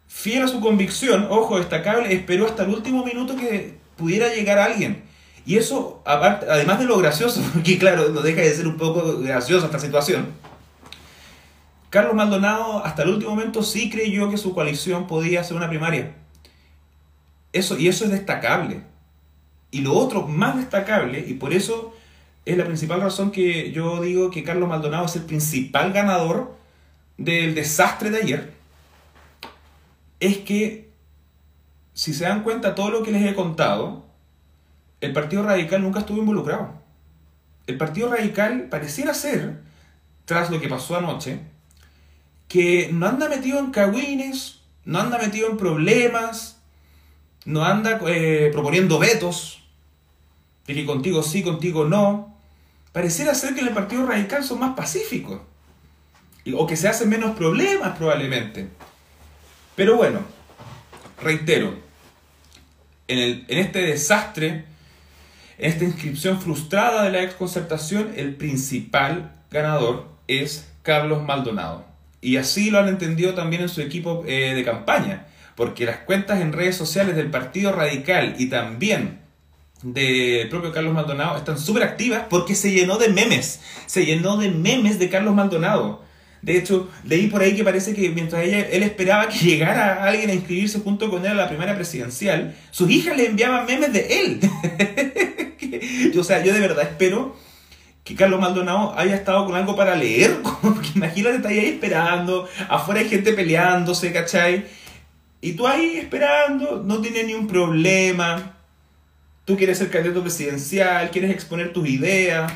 fiel 0.07 0.43
a 0.43 0.49
su 0.49 0.61
convicción, 0.61 1.29
ojo, 1.31 1.57
destacable, 1.57 2.13
esperó 2.13 2.45
hasta 2.45 2.65
el 2.65 2.69
último 2.69 3.07
minuto 3.07 3.37
que 3.37 3.79
pudiera 3.97 4.29
llegar 4.29 4.59
alguien. 4.59 5.05
Y 5.47 5.57
eso, 5.57 6.03
además 6.05 6.79
de 6.79 6.85
lo 6.85 6.99
gracioso, 6.99 7.41
porque 7.55 7.79
claro, 7.79 8.11
no 8.11 8.21
deja 8.21 8.43
de 8.43 8.53
ser 8.53 8.69
un 8.69 8.77
poco 8.77 9.21
graciosa 9.21 9.65
esta 9.65 9.79
situación. 9.79 10.27
Carlos 11.89 12.15
Maldonado 12.15 12.85
hasta 12.85 13.03
el 13.05 13.09
último 13.09 13.31
momento 13.31 13.63
sí 13.63 13.89
creyó 13.89 14.29
que 14.29 14.37
su 14.37 14.53
coalición 14.53 15.07
podía 15.07 15.43
ser 15.43 15.57
una 15.57 15.71
primaria 15.71 16.17
eso, 17.53 17.79
y 17.79 17.89
eso 17.89 18.05
es 18.05 18.11
destacable. 18.11 18.83
Y 19.71 19.81
lo 19.81 19.95
otro 19.95 20.27
más 20.27 20.57
destacable, 20.57 21.25
y 21.27 21.35
por 21.35 21.53
eso 21.53 21.95
es 22.45 22.57
la 22.57 22.65
principal 22.65 23.01
razón 23.01 23.31
que 23.31 23.73
yo 23.73 24.01
digo 24.01 24.31
que 24.31 24.43
Carlos 24.43 24.69
Maldonado 24.69 25.07
es 25.07 25.17
el 25.17 25.23
principal 25.23 25.93
ganador 25.93 26.57
del 27.17 27.55
desastre 27.55 28.11
de 28.11 28.23
ayer, 28.23 28.55
es 30.21 30.39
que, 30.39 30.91
si 31.95 32.15
se 32.15 32.25
dan 32.25 32.43
cuenta 32.43 32.75
todo 32.75 32.91
lo 32.91 33.03
que 33.03 33.11
les 33.11 33.31
he 33.31 33.35
contado, 33.35 34.07
el 35.01 35.13
Partido 35.13 35.43
Radical 35.43 35.83
nunca 35.83 36.01
estuvo 36.01 36.19
involucrado. 36.19 36.75
El 37.67 37.77
Partido 37.79 38.11
Radical 38.11 38.69
pareciera 38.71 39.15
ser, 39.15 39.61
tras 40.25 40.51
lo 40.51 40.61
que 40.61 40.69
pasó 40.69 40.97
anoche, 40.97 41.41
que 42.49 42.91
no 42.93 43.07
anda 43.07 43.29
metido 43.29 43.59
en 43.59 43.71
cagüines, 43.71 44.61
no 44.85 45.01
anda 45.01 45.19
metido 45.19 45.49
en 45.49 45.57
problemas, 45.57 46.60
no 47.51 47.65
anda 47.65 48.01
eh, 48.07 48.51
proponiendo 48.53 48.99
vetos, 48.99 49.61
de 50.67 50.75
que 50.75 50.87
contigo 50.87 51.23
sí, 51.23 51.43
contigo 51.43 51.85
no. 51.85 52.37
Pareciera 52.93 53.35
ser 53.35 53.55
que 53.55 53.61
en 53.61 53.69
el 53.69 53.75
Partido 53.75 54.07
Radical 54.07 54.45
son 54.45 54.61
más 54.61 54.77
pacíficos, 54.77 55.41
o 56.55 56.67
que 56.67 56.77
se 56.77 56.89
hacen 56.89 57.09
menos 57.09 57.37
problemas 57.37 57.97
probablemente. 57.97 58.69
Pero 59.75 59.97
bueno, 59.97 60.21
reitero, 61.23 61.75
en, 63.09 63.19
el, 63.19 63.45
en 63.49 63.59
este 63.59 63.81
desastre, 63.81 64.65
en 65.59 65.73
esta 65.73 65.85
inscripción 65.85 66.41
frustrada 66.41 67.05
de 67.05 67.11
la 67.11 67.23
exconcertación, 67.23 68.13
el 68.17 68.37
principal 68.37 69.33
ganador 69.51 70.09
es 70.29 70.69
Carlos 70.83 71.25
Maldonado. 71.25 71.85
Y 72.21 72.37
así 72.37 72.71
lo 72.71 72.79
han 72.79 72.89
entendido 72.89 73.35
también 73.35 73.63
en 73.63 73.69
su 73.69 73.81
equipo 73.81 74.25
eh, 74.27 74.55
de 74.55 74.65
campaña 74.65 75.27
porque 75.55 75.85
las 75.85 75.99
cuentas 75.99 76.41
en 76.41 76.53
redes 76.53 76.77
sociales 76.77 77.17
del 77.17 77.31
Partido 77.31 77.73
Radical 77.73 78.35
y 78.39 78.47
también 78.47 79.21
del 79.83 80.49
propio 80.49 80.73
Carlos 80.73 80.95
Maldonado 80.95 81.37
están 81.37 81.59
súper 81.59 81.83
activas 81.83 82.25
porque 82.29 82.55
se 82.55 82.73
llenó 82.73 82.99
de 82.99 83.09
memes, 83.09 83.61
se 83.87 84.05
llenó 84.05 84.37
de 84.37 84.51
memes 84.51 84.99
de 84.99 85.09
Carlos 85.09 85.35
Maldonado. 85.35 86.03
De 86.43 86.57
hecho, 86.57 86.89
leí 87.05 87.27
por 87.27 87.43
ahí 87.43 87.55
que 87.55 87.65
parece 87.65 87.95
que 87.95 88.09
mientras 88.11 88.43
ella, 88.43 88.61
él 88.61 88.83
esperaba 88.83 89.29
que 89.29 89.39
llegara 89.45 90.05
alguien 90.05 90.31
a 90.31 90.35
inscribirse 90.35 90.81
junto 90.81 91.11
con 91.11 91.25
él 91.25 91.33
a 91.33 91.35
la 91.35 91.49
primera 91.49 91.75
presidencial, 91.75 92.57
sus 92.71 92.91
hijas 92.91 93.17
le 93.17 93.27
enviaban 93.27 93.67
memes 93.67 93.93
de 93.93 94.21
él. 94.21 94.41
o 96.19 96.25
sea, 96.25 96.43
yo 96.43 96.53
de 96.53 96.61
verdad 96.61 96.83
espero 96.83 97.37
que 98.05 98.15
Carlos 98.15 98.41
Maldonado 98.41 98.99
haya 98.99 99.15
estado 99.15 99.45
con 99.45 99.55
algo 99.55 99.77
para 99.77 99.95
leer, 99.95 100.39
porque 100.63 100.91
imagínate, 100.95 101.37
está 101.37 101.49
ahí 101.51 101.67
esperando, 101.67 102.49
afuera 102.69 103.01
hay 103.01 103.09
gente 103.09 103.33
peleándose, 103.33 104.13
¿cachai? 104.13 104.65
Y 105.41 105.55
tú 105.55 105.67
ahí 105.67 105.97
esperando, 105.97 106.83
no 106.85 107.01
tienes 107.01 107.27
ni 107.27 107.35
un 107.35 107.47
problema. 107.47 108.57
Tú 109.45 109.57
quieres 109.57 109.79
ser 109.79 109.91
candidato 109.91 110.21
presidencial, 110.23 111.11
quieres 111.11 111.31
exponer 111.31 111.73
tus 111.73 111.89
ideas. 111.89 112.53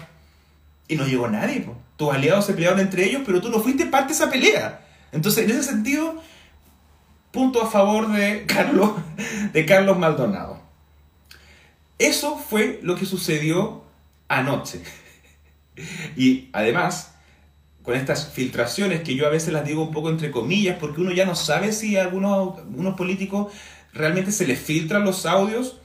y 0.87 0.97
no 0.97 1.07
llegó 1.07 1.29
nadie. 1.29 1.61
po. 1.61 1.77
Tus 1.97 2.13
aliados 2.13 2.45
se 2.47 2.53
pelearon 2.53 2.81
entre 2.81 3.05
ellos, 3.05 3.23
pero 3.25 3.41
tú 3.41 3.49
no 3.49 3.61
fuiste 3.61 3.87
parte 3.87 4.09
de 4.09 4.15
esa 4.15 4.31
pelea. 4.31 4.81
Entonces, 5.13 5.45
en 5.45 5.51
ese 5.53 5.63
sentido, 5.63 6.23
punto 7.31 7.63
a 7.63 7.71
favor 7.71 8.13
de 8.13 8.45
Carlos, 8.47 8.93
de 9.53 9.65
Carlos 9.67 9.99
Maldonado. 9.99 10.61
Eso 11.99 12.37
fue 12.37 12.81
lo 12.83 12.97
que 12.97 13.07
sucedió 13.07 13.85
anoche. 14.29 14.83
Y 16.17 16.51
además, 16.53 17.14
con 17.85 17.95
estas 17.95 18.29
filtraciones 18.33 19.03
que 19.03 19.15
yo 19.15 19.27
a 19.27 19.31
veces 19.31 19.53
las 19.53 19.67
digo 19.67 19.83
un 19.83 19.93
poco 19.93 20.09
entre 20.09 20.31
comillas, 20.31 20.79
porque 20.81 21.03
uno 21.03 21.13
ya 21.13 21.27
no 21.27 21.37
sabe 21.37 21.71
si 21.71 21.99
a 21.99 22.03
algunos, 22.03 22.59
políticos 22.97 23.53
realmente 23.93 24.33
se 24.33 24.47
les 24.47 24.59
filtran 24.59 25.05
los 25.05 25.27
audios 25.27 25.81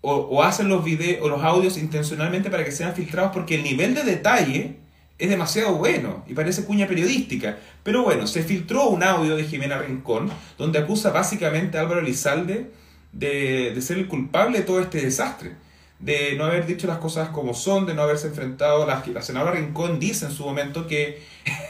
o, 0.00 0.42
hacen 0.44 0.68
los 0.68 0.84
videos 0.84 1.22
o 1.22 1.28
los 1.28 1.42
audios 1.42 1.76
intencionalmente 1.76 2.50
para 2.50 2.64
que 2.64 2.70
sean 2.70 2.94
filtrados, 2.94 3.32
porque 3.32 3.56
el 3.56 3.64
nivel 3.64 3.94
de 3.94 4.04
detalle 4.04 4.76
es 5.18 5.28
demasiado 5.28 5.74
bueno 5.74 6.24
y 6.28 6.34
parece 6.34 6.64
cuña 6.64 6.86
periodística. 6.86 7.58
Pero 7.82 8.04
bueno, 8.04 8.28
se 8.28 8.44
filtró 8.44 8.88
un 8.88 9.02
audio 9.02 9.34
de 9.34 9.44
Jimena 9.44 9.78
Rincón 9.78 10.30
donde 10.56 10.78
acusa 10.78 11.10
básicamente 11.10 11.78
a 11.78 11.80
Álvaro 11.80 12.00
Elizalde 12.00 12.70
de, 13.12 13.72
de 13.74 13.82
ser 13.82 13.98
el 13.98 14.06
culpable 14.06 14.58
de 14.58 14.64
todo 14.64 14.80
este 14.80 15.00
desastre 15.00 15.63
de 15.98 16.34
no 16.36 16.44
haber 16.44 16.66
dicho 16.66 16.86
las 16.86 16.98
cosas 16.98 17.30
como 17.30 17.54
son, 17.54 17.86
de 17.86 17.94
no 17.94 18.02
haberse 18.02 18.26
enfrentado 18.26 18.82
a 18.82 18.86
las 18.86 19.02
que 19.02 19.12
la 19.12 19.22
senadora 19.22 19.52
Rincón 19.52 19.98
dice 19.98 20.26
en 20.26 20.32
su 20.32 20.44
momento 20.44 20.86
que, 20.86 21.22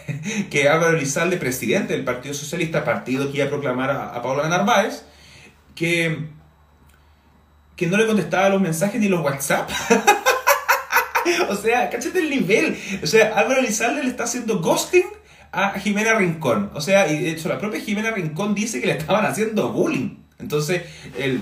que 0.51 0.69
Álvaro 0.69 0.97
Elizalde, 0.97 1.37
presidente 1.37 1.93
del 1.93 2.05
Partido 2.05 2.35
Socialista, 2.35 2.85
partido 2.85 3.31
que 3.31 3.39
iba 3.39 3.47
a 3.47 3.51
proclamar 3.51 3.91
a, 3.91 4.15
a 4.15 4.23
Paula 4.23 4.49
Narváez, 4.49 5.05
que, 5.75 6.27
que 7.77 7.87
no 7.87 7.97
le 7.97 8.07
contestaba 8.07 8.49
los 8.49 8.61
mensajes 8.61 9.01
ni 9.01 9.09
los 9.09 9.25
WhatsApp. 9.25 9.71
o 11.49 11.57
sea, 11.57 11.91
cáchate 11.91 12.19
el 12.19 12.31
nivel. 12.31 12.79
O 13.03 13.07
sea, 13.07 13.37
Álvaro 13.37 13.61
Elizalde 13.61 14.03
le 14.03 14.11
está 14.11 14.25
haciendo 14.25 14.61
ghosting 14.61 15.07
a 15.53 15.79
Jimena 15.79 16.15
Rincón. 16.15 16.71
O 16.75 16.81
sea, 16.81 17.11
y 17.11 17.23
de 17.23 17.31
hecho 17.31 17.49
la 17.49 17.59
propia 17.59 17.81
Jimena 17.81 18.11
Rincón 18.11 18.55
dice 18.55 18.81
que 18.81 18.87
le 18.87 18.95
estaban 18.95 19.25
haciendo 19.25 19.73
bullying. 19.73 20.17
Entonces, 20.39 20.83
el 21.19 21.41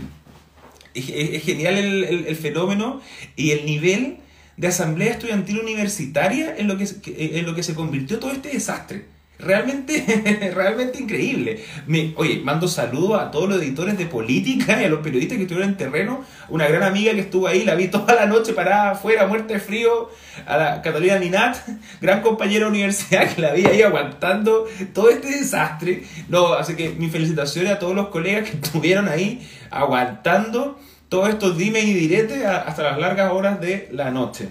es, 0.95 1.09
es 1.09 1.43
genial 1.43 1.79
el, 1.79 2.05
el, 2.05 2.27
el, 2.27 2.37
fenómeno 2.37 3.01
y 3.37 3.53
el 3.53 3.67
nivel 3.67 4.19
de 4.57 4.69
asamblea 4.69 5.13
estudiantil 5.13 5.61
universitaria 5.61 6.55
en 6.57 6.69
lo 6.69 6.77
que, 6.77 6.87
en 7.07 7.47
lo 7.47 7.55
que 7.55 7.63
se 7.63 7.75
convirtió 7.75 8.19
todo 8.19 8.33
este 8.33 8.51
desastre. 8.51 9.07
Realmente, 9.43 10.53
realmente 10.55 11.01
increíble. 11.01 11.65
Me, 11.89 12.15
oye, 12.17 12.41
mando 12.45 12.69
saludos 12.69 13.21
a 13.21 13.33
todos 13.33 13.49
los 13.49 13.61
editores 13.61 13.99
de 13.99 14.07
política 14.07 14.81
y 14.81 14.85
a 14.85 14.89
los 14.89 15.01
periodistas 15.01 15.37
que 15.37 15.43
estuvieron 15.43 15.71
en 15.71 15.77
terreno. 15.77 16.25
Una 16.49 16.69
gran 16.69 16.85
amiga 16.85 17.13
que 17.13 17.21
estuvo 17.21 17.49
ahí, 17.49 17.65
la 17.65 17.75
vi 17.75 17.89
toda 17.89 18.15
la 18.15 18.27
noche 18.27 18.53
parada 18.53 18.93
afuera, 18.93 19.27
muerte 19.27 19.55
de 19.55 19.61
frío. 19.61 20.11
A 20.47 20.57
la 20.57 20.83
Catalina 20.83 21.19
Ninat, 21.19 21.57
gran 22.01 22.23
compañera 22.23 22.67
de 22.67 22.71
universidad 22.71 23.35
que 23.35 23.41
la 23.41 23.53
vi 23.53 23.67
ahí 23.67 23.83
aguantando 23.83 24.67
todo 24.95 25.11
este 25.11 25.29
desastre. 25.29 26.05
No, 26.29 26.55
así 26.55 26.77
que 26.77 26.91
mis 26.91 27.11
felicitaciones 27.11 27.73
a 27.73 27.79
todos 27.81 27.97
los 27.97 28.09
colegas 28.09 28.49
que 28.49 28.57
estuvieron 28.57 29.09
ahí 29.09 29.47
aguantando 29.71 30.79
todos 31.13 31.29
estos 31.29 31.59
dime 31.59 31.81
y 31.81 31.93
direte 31.93 32.47
hasta 32.47 32.85
las 32.85 32.99
largas 32.99 33.33
horas 33.33 33.61
de 33.61 33.87
la 33.93 34.11
noche. 34.11 34.49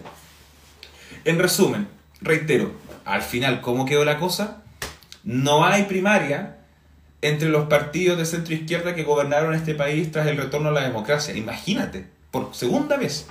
En 1.25 1.39
resumen, 1.39 1.87
reitero, 2.21 2.73
al 3.03 3.23
final, 3.23 3.61
¿cómo 3.61 3.83
quedó 3.83 4.05
la 4.05 4.19
cosa? 4.19 4.61
No 5.23 5.65
hay 5.65 5.85
primaria 5.85 6.57
entre 7.23 7.49
los 7.49 7.65
partidos 7.65 8.19
de 8.19 8.27
centro 8.27 8.53
izquierda 8.53 8.93
que 8.93 9.01
gobernaron 9.01 9.55
este 9.55 9.73
país 9.73 10.11
tras 10.11 10.27
el 10.27 10.37
retorno 10.37 10.69
a 10.69 10.73
la 10.73 10.83
democracia. 10.83 11.35
Imagínate, 11.35 12.05
por 12.29 12.53
segunda 12.53 12.95
vez, 12.95 13.25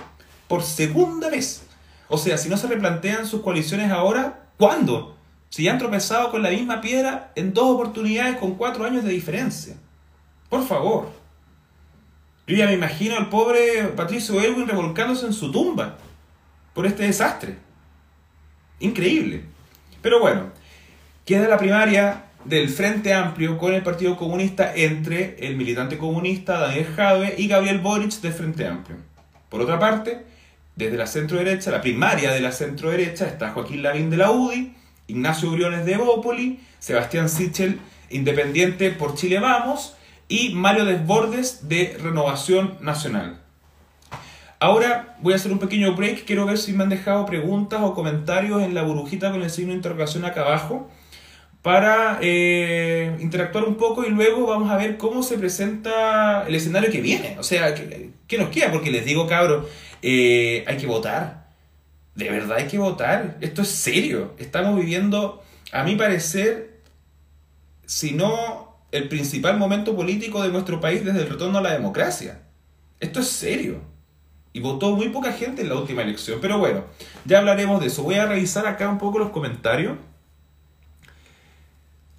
por 0.49 0.61
segunda 0.61 1.29
vez. 1.29 1.63
O 2.09 2.17
sea, 2.17 2.37
si 2.37 2.49
no 2.49 2.57
se 2.57 2.67
replantean 2.67 3.25
sus 3.25 3.39
coaliciones 3.43 3.91
ahora, 3.91 4.41
¿cuándo? 4.57 5.15
Si 5.47 5.63
ya 5.63 5.71
han 5.71 5.79
tropezado 5.79 6.31
con 6.31 6.43
la 6.43 6.49
misma 6.49 6.81
piedra 6.81 7.31
en 7.35 7.53
dos 7.53 7.75
oportunidades 7.75 8.35
con 8.35 8.55
cuatro 8.55 8.83
años 8.83 9.05
de 9.05 9.11
diferencia. 9.13 9.77
Por 10.49 10.67
favor. 10.67 11.20
Me 12.51 12.73
imagino 12.73 13.15
al 13.15 13.29
pobre 13.29 13.85
Patricio 13.95 14.41
Elwin 14.41 14.67
revolcándose 14.67 15.25
en 15.25 15.31
su 15.31 15.51
tumba 15.51 15.97
por 16.73 16.85
este 16.85 17.03
desastre. 17.03 17.55
Increíble. 18.81 19.43
Pero 20.01 20.19
bueno, 20.19 20.49
queda 21.25 21.47
la 21.47 21.57
primaria 21.57 22.25
del 22.43 22.67
Frente 22.67 23.13
Amplio 23.13 23.57
con 23.57 23.73
el 23.73 23.83
Partido 23.83 24.17
Comunista 24.17 24.73
entre 24.75 25.37
el 25.39 25.55
militante 25.55 25.97
comunista 25.97 26.59
Daniel 26.59 26.87
Jadwe 26.93 27.35
y 27.37 27.47
Gabriel 27.47 27.79
Boric 27.79 28.19
del 28.19 28.33
Frente 28.33 28.67
Amplio. 28.67 28.97
Por 29.47 29.61
otra 29.61 29.79
parte, 29.79 30.25
desde 30.75 30.97
la 30.97 31.07
centro 31.07 31.37
derecha, 31.37 31.71
la 31.71 31.81
primaria 31.81 32.33
de 32.33 32.41
la 32.41 32.51
centro 32.51 32.89
derecha, 32.89 33.27
está 33.27 33.51
Joaquín 33.51 33.81
Lavín 33.81 34.09
de 34.09 34.17
la 34.17 34.31
UDI, 34.31 34.73
Ignacio 35.07 35.51
Briones 35.51 35.85
de 35.85 35.95
Bópoli, 35.95 36.59
Sebastián 36.79 37.29
Sichel, 37.29 37.79
Independiente 38.09 38.91
por 38.91 39.15
Chile 39.15 39.39
Vamos, 39.39 39.95
y 40.31 40.53
Mario 40.53 40.85
Desbordes 40.85 41.67
de 41.67 41.97
Renovación 42.01 42.77
Nacional. 42.79 43.41
Ahora 44.61 45.17
voy 45.19 45.33
a 45.33 45.35
hacer 45.35 45.51
un 45.51 45.59
pequeño 45.59 45.93
break, 45.93 46.23
quiero 46.23 46.45
ver 46.45 46.57
si 46.57 46.71
me 46.71 46.83
han 46.83 46.89
dejado 46.89 47.25
preguntas 47.25 47.81
o 47.83 47.93
comentarios 47.93 48.63
en 48.63 48.73
la 48.73 48.83
burbujita 48.83 49.29
con 49.31 49.41
el 49.41 49.49
signo 49.49 49.71
de 49.71 49.77
interrogación 49.77 50.23
acá 50.23 50.41
abajo 50.41 50.89
para 51.61 52.17
eh, 52.21 53.17
interactuar 53.19 53.65
un 53.65 53.75
poco 53.75 54.05
y 54.05 54.09
luego 54.09 54.47
vamos 54.47 54.71
a 54.71 54.77
ver 54.77 54.97
cómo 54.97 55.21
se 55.21 55.37
presenta 55.37 56.47
el 56.47 56.55
escenario 56.55 56.89
que 56.89 57.01
viene. 57.01 57.35
O 57.37 57.43
sea, 57.43 57.75
¿qué, 57.75 58.37
nos 58.37 58.49
queda? 58.51 58.71
Porque 58.71 58.89
les 58.89 59.03
digo, 59.03 59.27
cabros, 59.27 59.67
eh, 60.01 60.63
hay 60.65 60.77
que 60.77 60.87
votar. 60.87 61.49
De 62.15 62.29
verdad 62.29 62.57
hay 62.59 62.67
que 62.67 62.77
votar. 62.77 63.37
Esto 63.41 63.63
es 63.63 63.67
serio. 63.67 64.33
Estamos 64.39 64.79
viviendo, 64.79 65.43
a 65.73 65.83
mi 65.83 65.97
parecer, 65.97 66.79
si 67.85 68.13
no 68.13 68.70
el 68.91 69.07
principal 69.07 69.57
momento 69.57 69.95
político 69.95 70.41
de 70.41 70.49
nuestro 70.49 70.79
país 70.79 71.03
desde 71.03 71.21
el 71.21 71.29
retorno 71.29 71.59
a 71.59 71.61
la 71.61 71.71
democracia. 71.71 72.41
Esto 72.99 73.19
es 73.19 73.27
serio. 73.27 73.81
Y 74.53 74.59
votó 74.59 74.95
muy 74.95 75.09
poca 75.09 75.31
gente 75.31 75.61
en 75.61 75.69
la 75.69 75.75
última 75.75 76.01
elección. 76.01 76.39
Pero 76.41 76.57
bueno, 76.57 76.83
ya 77.25 77.39
hablaremos 77.39 77.79
de 77.79 77.87
eso. 77.87 78.03
Voy 78.03 78.15
a 78.15 78.25
revisar 78.25 78.67
acá 78.67 78.89
un 78.89 78.97
poco 78.97 79.17
los 79.17 79.29
comentarios. 79.29 79.97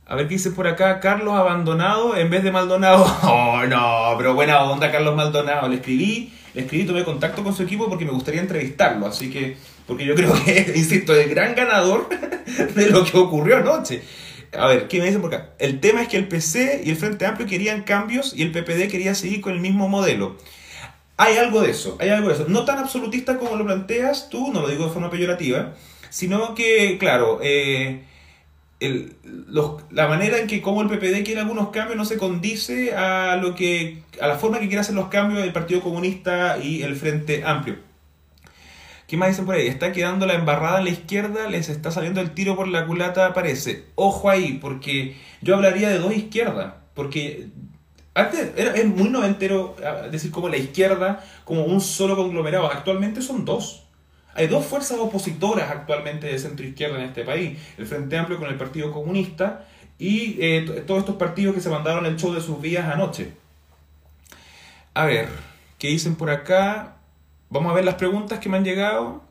A 0.07 0.17
ver 0.17 0.29
qué 0.29 0.35
dice 0.35 0.51
por 0.51 0.67
acá. 0.67 0.99
Carlos 1.01 1.35
abandonado 1.35 2.17
en 2.17 2.31
vez 2.31 2.43
de 2.43 2.51
Maldonado. 2.51 3.05
Oh, 3.23 3.63
no, 3.67 4.15
pero 4.17 4.35
buena 4.35 4.63
onda, 4.65 4.91
Carlos 4.91 5.15
Maldonado. 5.15 5.69
Le 5.69 5.77
escribí, 5.77 6.33
le 6.55 6.63
escribí, 6.63 6.85
tomé 6.85 7.05
contacto 7.05 7.45
con 7.45 7.55
su 7.55 7.63
equipo 7.63 7.89
porque 7.89 8.07
me 8.07 8.13
gustaría 8.13 8.41
entrevistarlo. 8.41 9.07
Así 9.07 9.31
que, 9.31 9.57
porque 9.87 10.07
yo 10.07 10.15
creo 10.15 10.33
que, 10.43 10.73
insisto, 10.75 11.15
es 11.15 11.27
el 11.27 11.31
gran 11.31 11.55
ganador 11.55 12.09
de 12.75 12.91
lo 12.91 13.05
que 13.05 13.19
ocurrió 13.19 13.59
anoche. 13.59 14.03
A 14.57 14.67
ver, 14.67 14.89
¿qué 14.89 14.99
me 14.99 15.07
dicen 15.07 15.23
por 15.23 15.35
acá? 15.35 15.51
El 15.59 15.81
tema 15.81 16.03
es 16.03 16.09
que 16.09 16.19
el 16.19 16.29
PC 16.29 16.83
y 16.85 16.91
el 16.91 16.97
Frente 16.97 17.25
Amplio 17.25 17.49
querían 17.49 17.83
cambios 17.85 18.35
y 18.37 18.43
el 18.43 18.53
PPD 18.53 18.91
quería 18.91 19.15
seguir 19.15 19.41
con 19.41 19.55
el 19.55 19.61
mismo 19.61 19.89
modelo. 19.89 20.37
Hay 21.17 21.39
algo 21.39 21.63
de 21.63 21.71
eso, 21.71 21.97
hay 22.01 22.11
algo 22.11 22.29
de 22.29 22.35
eso. 22.35 22.47
No 22.49 22.65
tan 22.65 22.79
absolutista 22.79 23.39
como 23.39 23.57
lo 23.57 23.65
planteas 23.65 24.29
tú, 24.29 24.53
no 24.53 24.61
lo 24.61 24.69
digo 24.69 24.87
de 24.87 24.93
forma 24.93 25.11
peyorativa, 25.11 25.75
sino 26.11 26.55
que, 26.55 26.99
claro, 26.99 27.39
eh, 27.43 28.03
la 29.91 30.09
manera 30.09 30.39
en 30.39 30.47
que 30.47 30.61
como 30.61 30.83
el 30.83 30.89
PPD 30.89 31.25
quiere 31.25 31.41
algunos 31.41 31.71
cambios 31.71 31.97
no 31.97 32.05
se 32.05 32.19
condice 32.19 32.95
a 32.95 33.37
lo 33.37 33.55
que 33.55 34.03
a 34.21 34.27
la 34.27 34.37
forma 34.37 34.59
que 34.59 34.67
quiere 34.67 34.81
hacer 34.81 34.95
los 34.95 35.09
cambios 35.09 35.45
el 35.45 35.53
Partido 35.53 35.81
Comunista 35.81 36.59
y 36.59 36.83
el 36.83 36.97
Frente 36.97 37.45
Amplio. 37.45 37.92
¿Qué 39.13 39.19
más 39.19 39.29
dicen 39.29 39.45
por 39.45 39.57
ahí? 39.57 39.67
Está 39.67 39.93
quedando 39.93 40.25
la 40.25 40.33
embarrada 40.33 40.79
a 40.79 40.81
la 40.81 40.89
izquierda, 40.89 41.47
les 41.47 41.69
está 41.69 41.91
saliendo 41.91 42.23
el 42.23 42.31
tiro 42.31 42.57
por 42.57 42.67
la 42.67 42.87
culata, 42.87 43.35
parece. 43.35 43.85
Ojo 43.95 44.31
ahí, 44.31 44.55
porque 44.55 45.19
yo 45.43 45.55
hablaría 45.55 45.91
de 45.91 45.99
dos 45.99 46.17
izquierdas. 46.17 46.73
Porque 46.95 47.49
antes 48.15 48.53
era, 48.57 48.73
es 48.73 48.87
muy 48.87 49.11
noventero 49.11 49.77
decir 50.11 50.31
como 50.31 50.49
la 50.49 50.57
izquierda, 50.57 51.23
como 51.45 51.67
un 51.67 51.83
solo 51.83 52.17
conglomerado. 52.17 52.73
Actualmente 52.73 53.21
son 53.21 53.45
dos. 53.45 53.85
Hay 54.33 54.47
dos 54.47 54.65
fuerzas 54.65 54.99
opositoras 54.99 55.71
actualmente 55.71 56.29
de 56.29 56.39
centro 56.39 56.65
izquierda 56.65 56.97
en 56.97 57.05
este 57.05 57.23
país. 57.23 57.59
El 57.77 57.85
Frente 57.85 58.17
Amplio 58.17 58.39
con 58.39 58.49
el 58.49 58.57
Partido 58.57 58.93
Comunista 58.93 59.67
y 59.99 60.39
eh, 60.41 60.85
todos 60.87 61.01
estos 61.01 61.17
partidos 61.17 61.55
que 61.55 61.61
se 61.61 61.69
mandaron 61.69 62.07
el 62.07 62.17
show 62.17 62.33
de 62.33 62.41
sus 62.41 62.63
vías 62.63 62.89
anoche. 62.89 63.33
A 64.95 65.05
ver, 65.05 65.29
¿qué 65.79 65.89
dicen 65.89 66.15
por 66.15 66.31
acá? 66.31 66.97
Vamos 67.53 67.71
a 67.71 67.75
ver 67.75 67.85
las 67.85 67.97
preguntas 67.97 68.39
que 68.39 68.49
me 68.49 68.57
han 68.57 68.65
llegado. 68.65 69.23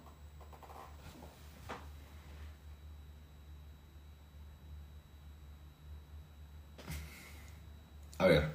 A 8.20 8.28
ver. 8.28 8.52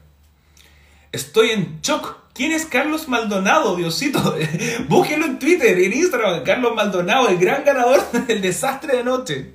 Estoy 1.10 1.50
en 1.50 1.80
shock. 1.82 2.16
¿Quién 2.32 2.52
es 2.52 2.64
Carlos 2.64 3.08
Maldonado, 3.08 3.74
Diosito? 3.74 4.36
Búsquenlo 4.88 5.26
en 5.26 5.40
Twitter, 5.40 5.76
en 5.76 5.94
Instagram. 5.94 6.44
Carlos 6.44 6.72
Maldonado, 6.76 7.28
el 7.28 7.38
gran 7.38 7.64
ganador 7.64 8.08
del 8.28 8.40
desastre 8.40 8.92
de 8.92 9.00
anoche. 9.00 9.52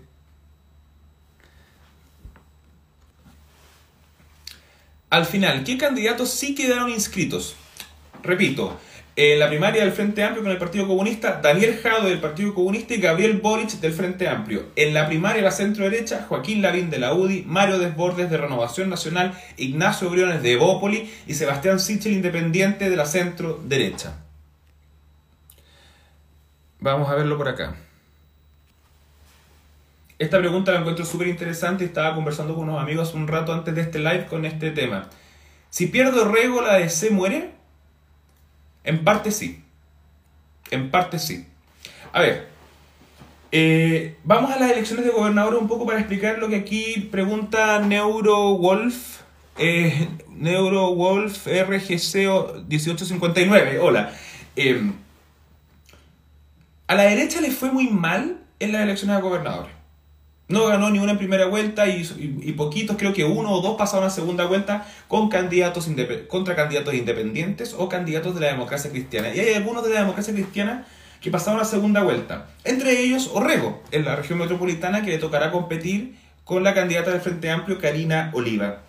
Al 5.09 5.25
final, 5.25 5.63
¿qué 5.63 5.77
candidatos 5.77 6.31
sí 6.31 6.53
quedaron 6.53 6.89
inscritos? 6.89 7.55
Repito, 8.23 8.77
En 9.17 9.39
la 9.39 9.49
primaria 9.49 9.83
del 9.83 9.91
Frente 9.91 10.23
Amplio 10.23 10.41
con 10.41 10.53
el 10.53 10.57
Partido 10.57 10.87
Comunista, 10.87 11.41
Daniel 11.41 11.77
Jado 11.83 12.07
del 12.07 12.21
Partido 12.21 12.53
Comunista 12.53 12.93
y 12.93 13.01
Gabriel 13.01 13.41
Boric 13.41 13.71
del 13.71 13.91
Frente 13.91 14.29
Amplio. 14.29 14.67
En 14.77 14.93
la 14.93 15.07
primaria 15.07 15.37
de 15.37 15.41
la 15.41 15.51
centro 15.51 15.83
derecha, 15.83 16.25
Joaquín 16.29 16.61
Lavín 16.61 16.89
de 16.89 16.97
la 16.99 17.13
UDI, 17.13 17.43
Mario 17.45 17.77
Desbordes 17.77 18.29
de 18.29 18.37
Renovación 18.37 18.89
Nacional, 18.89 19.37
Ignacio 19.57 20.09
Briones 20.09 20.41
de 20.41 20.53
Evópoli 20.53 21.11
y 21.27 21.33
Sebastián 21.33 21.81
Sichel 21.81 22.13
Independiente 22.13 22.89
de 22.89 22.95
la 22.95 23.05
centro 23.05 23.59
derecha. 23.65 24.15
Vamos 26.79 27.09
a 27.09 27.15
verlo 27.15 27.37
por 27.37 27.49
acá. 27.49 27.75
Esta 30.17 30.39
pregunta 30.39 30.71
la 30.71 30.79
encuentro 30.79 31.03
súper 31.03 31.27
interesante 31.27 31.83
estaba 31.83 32.15
conversando 32.15 32.55
con 32.55 32.69
unos 32.69 32.81
amigos 32.81 33.13
un 33.13 33.27
rato 33.27 33.51
antes 33.51 33.75
de 33.75 33.81
este 33.81 33.99
live 33.99 34.27
con 34.29 34.45
este 34.45 34.71
tema. 34.71 35.09
Si 35.69 35.87
pierdo 35.87 36.31
Rego, 36.31 36.61
la 36.61 36.75
DC 36.75 37.09
muere. 37.09 37.60
En 38.83 39.03
parte 39.03 39.31
sí. 39.31 39.63
En 40.69 40.91
parte 40.91 41.19
sí. 41.19 41.45
A 42.13 42.21
ver, 42.21 42.47
eh, 43.51 44.17
vamos 44.23 44.51
a 44.51 44.59
las 44.59 44.71
elecciones 44.71 45.05
de 45.05 45.11
gobernador 45.11 45.55
un 45.55 45.67
poco 45.67 45.85
para 45.85 45.99
explicar 45.99 46.39
lo 46.39 46.47
que 46.47 46.57
aquí 46.57 47.09
pregunta 47.11 47.79
NeuroWolf. 47.79 49.21
Eh, 49.57 50.07
NeuroWolf 50.29 51.47
RGC 51.47 52.65
1859. 52.67 53.79
Hola. 53.79 54.13
Eh, 54.55 54.91
a 56.87 56.95
la 56.95 57.03
derecha 57.03 57.41
le 57.41 57.51
fue 57.51 57.71
muy 57.71 57.89
mal 57.89 58.41
en 58.59 58.71
las 58.71 58.81
elecciones 58.83 59.17
de 59.17 59.21
gobernadores. 59.21 59.80
No 60.51 60.67
ganó 60.67 60.89
ni 60.89 60.99
una 60.99 61.17
primera 61.17 61.47
vuelta 61.47 61.87
y, 61.87 62.03
poquitos, 62.57 62.97
creo 62.97 63.13
que 63.13 63.23
uno 63.23 63.51
o 63.51 63.61
dos 63.61 63.77
pasaron 63.77 64.05
a 64.05 64.09
segunda 64.09 64.45
vuelta 64.45 64.85
con 65.07 65.29
candidatos 65.29 65.89
contra 66.27 66.55
candidatos 66.55 66.93
independientes 66.93 67.75
o 67.77 67.89
candidatos 67.89 68.35
de 68.35 68.41
la 68.41 68.47
democracia 68.47 68.91
cristiana. 68.91 69.33
Y 69.33 69.39
hay 69.39 69.53
algunos 69.53 69.83
de 69.83 69.91
la 69.91 70.01
democracia 70.01 70.33
cristiana 70.33 70.85
que 71.21 71.31
pasaron 71.31 71.59
a 71.59 71.65
segunda 71.65 72.03
vuelta. 72.03 72.47
Entre 72.63 73.01
ellos 73.01 73.29
Orrego, 73.33 73.81
en 73.91 74.05
la 74.05 74.15
región 74.15 74.39
metropolitana, 74.39 75.03
que 75.03 75.11
le 75.11 75.17
tocará 75.17 75.51
competir 75.51 76.15
con 76.43 76.63
la 76.63 76.73
candidata 76.73 77.11
del 77.11 77.21
Frente 77.21 77.49
Amplio, 77.49 77.79
Karina 77.79 78.31
Oliva 78.33 78.81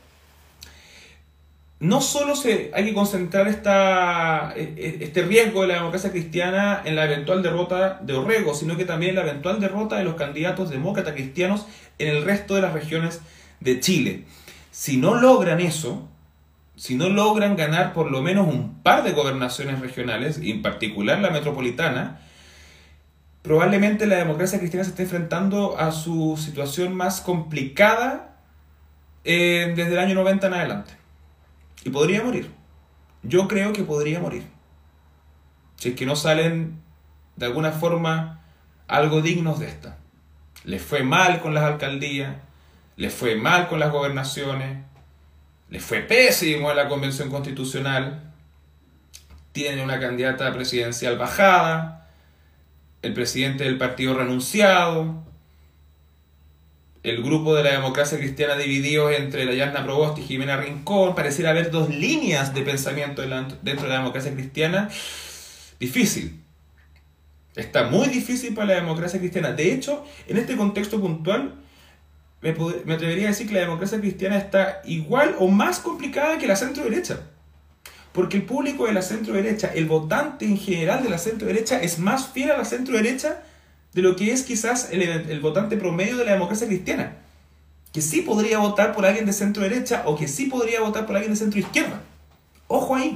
no 1.82 2.00
solo 2.00 2.36
se, 2.36 2.70
hay 2.74 2.84
que 2.84 2.94
concentrar 2.94 3.48
e, 3.48 4.62
e, 4.76 4.98
este 5.00 5.22
riesgo 5.22 5.62
de 5.62 5.66
la 5.66 5.74
democracia 5.74 6.12
cristiana 6.12 6.80
en 6.84 6.94
la 6.94 7.06
eventual 7.06 7.42
derrota 7.42 7.98
de 8.00 8.12
Orrego, 8.12 8.54
sino 8.54 8.76
que 8.76 8.84
también 8.84 9.10
en 9.10 9.16
la 9.16 9.22
eventual 9.22 9.58
derrota 9.58 9.96
de 9.96 10.04
los 10.04 10.14
candidatos 10.14 10.70
demócratas 10.70 11.14
cristianos 11.14 11.66
en 11.98 12.06
el 12.06 12.24
resto 12.24 12.54
de 12.54 12.62
las 12.62 12.72
regiones 12.72 13.20
de 13.58 13.80
Chile. 13.80 14.26
Si 14.70 14.96
no 14.96 15.16
logran 15.16 15.58
eso, 15.58 16.08
si 16.76 16.94
no 16.94 17.08
logran 17.08 17.56
ganar 17.56 17.94
por 17.94 18.12
lo 18.12 18.22
menos 18.22 18.46
un 18.46 18.80
par 18.84 19.02
de 19.02 19.10
gobernaciones 19.10 19.80
regionales, 19.80 20.38
y 20.40 20.52
en 20.52 20.62
particular 20.62 21.18
la 21.18 21.30
metropolitana, 21.30 22.20
probablemente 23.42 24.06
la 24.06 24.18
democracia 24.18 24.60
cristiana 24.60 24.84
se 24.84 24.90
esté 24.90 25.02
enfrentando 25.02 25.76
a 25.76 25.90
su 25.90 26.36
situación 26.36 26.94
más 26.94 27.20
complicada 27.20 28.36
eh, 29.24 29.72
desde 29.74 29.94
el 29.94 29.98
año 29.98 30.14
90 30.14 30.46
en 30.46 30.54
adelante. 30.54 31.01
Y 31.84 31.90
podría 31.90 32.22
morir. 32.22 32.50
Yo 33.22 33.48
creo 33.48 33.72
que 33.72 33.84
podría 33.84 34.20
morir. 34.20 34.44
Si 35.76 35.90
es 35.90 35.94
que 35.96 36.06
no 36.06 36.16
salen 36.16 36.80
de 37.36 37.46
alguna 37.46 37.72
forma 37.72 38.40
algo 38.88 39.22
dignos 39.22 39.58
de 39.58 39.68
esta. 39.68 39.98
Les 40.64 40.82
fue 40.82 41.02
mal 41.02 41.40
con 41.40 41.54
las 41.54 41.64
alcaldías, 41.64 42.36
les 42.96 43.12
fue 43.12 43.36
mal 43.36 43.68
con 43.68 43.80
las 43.80 43.90
gobernaciones, 43.90 44.78
les 45.70 45.82
fue 45.82 46.00
pésimo 46.00 46.70
en 46.70 46.76
la 46.76 46.88
convención 46.88 47.30
constitucional, 47.30 48.32
tiene 49.52 49.82
una 49.82 49.98
candidata 49.98 50.52
presidencial 50.52 51.18
bajada, 51.18 52.10
el 53.02 53.12
presidente 53.12 53.64
del 53.64 53.78
partido 53.78 54.14
renunciado, 54.14 55.24
el 57.02 57.22
grupo 57.22 57.54
de 57.54 57.64
la 57.64 57.72
democracia 57.72 58.18
cristiana 58.18 58.56
dividido 58.56 59.10
entre 59.10 59.44
la 59.44 59.54
Yasna 59.54 59.84
Provost 59.84 60.18
y 60.18 60.22
Jimena 60.22 60.56
Rincón, 60.56 61.14
pareciera 61.14 61.50
haber 61.50 61.70
dos 61.70 61.88
líneas 61.90 62.54
de 62.54 62.62
pensamiento 62.62 63.22
dentro 63.22 63.82
de 63.82 63.88
la 63.88 63.98
democracia 63.98 64.32
cristiana, 64.32 64.88
difícil. 65.80 66.40
Está 67.56 67.84
muy 67.84 68.08
difícil 68.08 68.54
para 68.54 68.68
la 68.68 68.74
democracia 68.74 69.18
cristiana. 69.18 69.52
De 69.52 69.72
hecho, 69.72 70.04
en 70.28 70.36
este 70.38 70.56
contexto 70.56 71.00
puntual, 71.00 71.56
me, 72.40 72.54
me 72.84 72.94
atrevería 72.94 73.26
a 73.26 73.30
decir 73.30 73.48
que 73.48 73.54
la 73.54 73.60
democracia 73.60 74.00
cristiana 74.00 74.38
está 74.38 74.80
igual 74.84 75.34
o 75.38 75.48
más 75.48 75.80
complicada 75.80 76.38
que 76.38 76.46
la 76.46 76.56
centro 76.56 76.84
derecha. 76.84 77.20
Porque 78.12 78.36
el 78.36 78.44
público 78.44 78.86
de 78.86 78.92
la 78.92 79.02
centro 79.02 79.34
derecha, 79.34 79.72
el 79.74 79.86
votante 79.86 80.44
en 80.44 80.56
general 80.56 81.02
de 81.02 81.10
la 81.10 81.18
centro 81.18 81.48
derecha, 81.48 81.82
es 81.82 81.98
más 81.98 82.28
fiel 82.28 82.52
a 82.52 82.58
la 82.58 82.64
centro 82.64 82.94
derecha 82.94 83.42
de 83.92 84.02
lo 84.02 84.16
que 84.16 84.32
es 84.32 84.42
quizás 84.42 84.88
el, 84.90 85.40
votante 85.40 85.76
promedio 85.76 86.16
de 86.16 86.24
la 86.24 86.32
democracia 86.32 86.66
cristiana, 86.66 87.16
que 87.92 88.00
sí 88.00 88.22
podría 88.22 88.58
votar 88.58 88.94
por 88.94 89.04
alguien 89.04 89.26
de 89.26 89.32
centro 89.32 89.62
derecha 89.62 90.02
o 90.06 90.16
que 90.16 90.28
sí 90.28 90.46
podría 90.46 90.80
votar 90.80 91.06
por 91.06 91.16
alguien 91.16 91.32
de 91.32 91.38
centro 91.38 91.60
izquierda. 91.60 92.00
Ojo 92.68 92.94
ahí, 92.94 93.14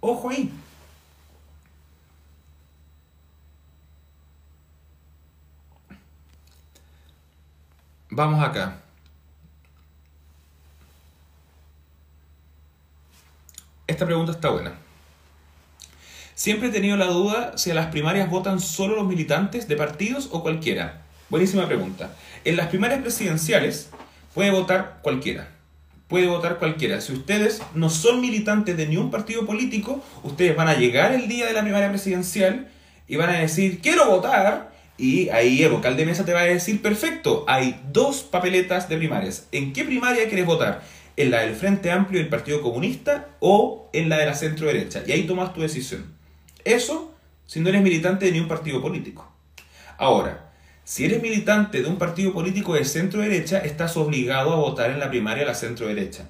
ojo 0.00 0.30
ahí. 0.30 0.50
Vamos 8.10 8.42
acá. 8.42 8.80
Esta 13.86 14.06
pregunta 14.06 14.32
está 14.32 14.48
buena. 14.50 14.83
Siempre 16.34 16.68
he 16.68 16.72
tenido 16.72 16.96
la 16.96 17.06
duda 17.06 17.56
si 17.56 17.70
a 17.70 17.74
las 17.74 17.86
primarias 17.86 18.28
votan 18.28 18.58
solo 18.58 18.96
los 18.96 19.06
militantes 19.06 19.68
de 19.68 19.76
partidos 19.76 20.28
o 20.32 20.42
cualquiera. 20.42 21.02
Buenísima 21.30 21.66
pregunta. 21.66 22.10
En 22.44 22.56
las 22.56 22.66
primarias 22.66 23.02
presidenciales 23.02 23.90
puede 24.34 24.50
votar 24.50 24.98
cualquiera. 25.02 25.48
Puede 26.08 26.26
votar 26.26 26.58
cualquiera. 26.58 27.00
Si 27.00 27.12
ustedes 27.12 27.62
no 27.74 27.88
son 27.88 28.20
militantes 28.20 28.76
de 28.76 28.88
ningún 28.88 29.12
partido 29.12 29.46
político, 29.46 30.02
ustedes 30.24 30.56
van 30.56 30.66
a 30.66 30.74
llegar 30.74 31.12
el 31.12 31.28
día 31.28 31.46
de 31.46 31.52
la 31.52 31.62
primaria 31.62 31.88
presidencial 31.88 32.68
y 33.06 33.14
van 33.14 33.30
a 33.30 33.38
decir, 33.38 33.80
quiero 33.80 34.06
votar. 34.06 34.72
Y 34.98 35.28
ahí 35.28 35.62
el 35.62 35.70
vocal 35.70 35.96
de 35.96 36.04
mesa 36.04 36.24
te 36.24 36.32
va 36.32 36.40
a 36.40 36.44
decir, 36.44 36.82
perfecto, 36.82 37.44
hay 37.46 37.80
dos 37.92 38.22
papeletas 38.22 38.88
de 38.88 38.96
primarias. 38.96 39.46
¿En 39.52 39.72
qué 39.72 39.84
primaria 39.84 40.26
quieres 40.26 40.46
votar? 40.46 40.82
¿En 41.16 41.30
la 41.30 41.42
del 41.42 41.54
Frente 41.54 41.92
Amplio 41.92 42.18
del 42.18 42.28
Partido 42.28 42.60
Comunista 42.60 43.28
o 43.38 43.88
en 43.92 44.08
la 44.08 44.18
de 44.18 44.26
la 44.26 44.34
centro 44.34 44.66
derecha? 44.66 45.02
Y 45.06 45.12
ahí 45.12 45.28
tomas 45.28 45.54
tu 45.54 45.60
decisión. 45.60 46.13
Eso 46.64 47.14
si 47.46 47.60
no 47.60 47.68
eres 47.68 47.82
militante 47.82 48.26
de 48.26 48.32
ningún 48.32 48.48
partido 48.48 48.80
político. 48.80 49.30
Ahora, 49.98 50.52
si 50.84 51.04
eres 51.04 51.22
militante 51.22 51.82
de 51.82 51.88
un 51.88 51.96
partido 51.96 52.32
político 52.32 52.74
de 52.74 52.84
centro 52.84 53.20
derecha, 53.20 53.58
estás 53.58 53.96
obligado 53.96 54.52
a 54.52 54.56
votar 54.56 54.90
en 54.90 54.98
la 54.98 55.08
primaria 55.08 55.44
de 55.44 55.48
la 55.48 55.54
centro 55.54 55.86
derecha. 55.86 56.28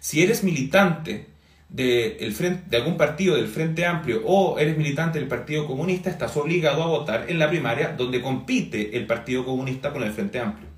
Si 0.00 0.22
eres 0.22 0.44
militante 0.44 1.26
de, 1.68 2.32
frente, 2.36 2.68
de 2.68 2.76
algún 2.76 2.96
partido 2.96 3.36
del 3.36 3.48
Frente 3.48 3.86
Amplio 3.86 4.22
o 4.26 4.58
eres 4.58 4.76
militante 4.76 5.18
del 5.18 5.28
Partido 5.28 5.66
Comunista, 5.66 6.10
estás 6.10 6.36
obligado 6.36 6.82
a 6.82 6.86
votar 6.86 7.30
en 7.30 7.38
la 7.38 7.48
primaria 7.48 7.88
donde 7.96 8.20
compite 8.20 8.96
el 8.96 9.06
Partido 9.06 9.44
Comunista 9.44 9.92
con 9.92 10.02
el 10.02 10.12
Frente 10.12 10.38
Amplio. 10.38 10.68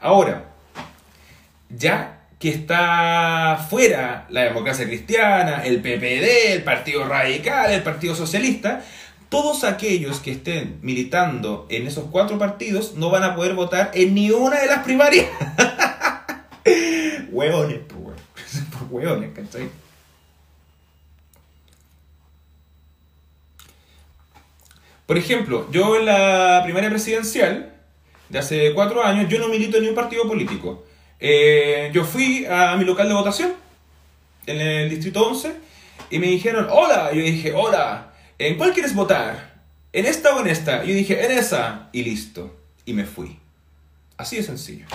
Ahora, 0.00 0.54
ya 1.68 2.21
que 2.42 2.48
está 2.48 3.68
fuera 3.70 4.26
la 4.28 4.42
democracia 4.42 4.84
cristiana, 4.84 5.62
el 5.64 5.80
PPD, 5.80 6.54
el 6.54 6.64
Partido 6.64 7.04
Radical, 7.04 7.70
el 7.70 7.84
Partido 7.84 8.16
Socialista, 8.16 8.84
todos 9.28 9.62
aquellos 9.62 10.18
que 10.18 10.32
estén 10.32 10.80
militando 10.82 11.68
en 11.70 11.86
esos 11.86 12.06
cuatro 12.10 12.38
partidos 12.38 12.94
no 12.96 13.10
van 13.10 13.22
a 13.22 13.36
poder 13.36 13.54
votar 13.54 13.92
en 13.94 14.14
ni 14.14 14.32
una 14.32 14.58
de 14.58 14.66
las 14.66 14.82
primarias. 14.82 15.28
hueones, 17.30 17.78
pues, 17.86 18.64
hueones, 18.90 19.30
¿cachai? 19.36 19.68
Por 25.06 25.16
ejemplo, 25.16 25.68
yo 25.70 25.94
en 25.96 26.06
la 26.06 26.62
primaria 26.64 26.90
presidencial 26.90 27.72
de 28.30 28.38
hace 28.40 28.74
cuatro 28.74 29.04
años, 29.04 29.28
yo 29.28 29.38
no 29.38 29.46
milito 29.46 29.76
en 29.76 29.84
ningún 29.84 29.94
partido 29.94 30.26
político. 30.26 30.86
Eh, 31.24 31.92
yo 31.94 32.04
fui 32.04 32.46
a 32.46 32.74
mi 32.76 32.84
local 32.84 33.06
de 33.06 33.14
votación 33.14 33.54
en 34.44 34.60
el 34.60 34.90
distrito 34.90 35.22
11 35.24 35.54
y 36.10 36.18
me 36.18 36.26
dijeron, 36.26 36.66
hola, 36.68 37.12
yo 37.12 37.22
dije, 37.22 37.52
hola, 37.52 38.12
¿en 38.40 38.56
cuál 38.58 38.72
quieres 38.72 38.92
votar? 38.92 39.62
¿En 39.92 40.04
esta 40.04 40.34
o 40.34 40.40
en 40.40 40.48
esta? 40.48 40.82
Yo 40.82 40.92
dije, 40.92 41.24
en 41.24 41.30
esa 41.30 41.90
y 41.92 42.02
listo. 42.02 42.58
Y 42.84 42.92
me 42.92 43.04
fui. 43.04 43.38
Así 44.16 44.34
de 44.34 44.42
sencillo. 44.42 44.86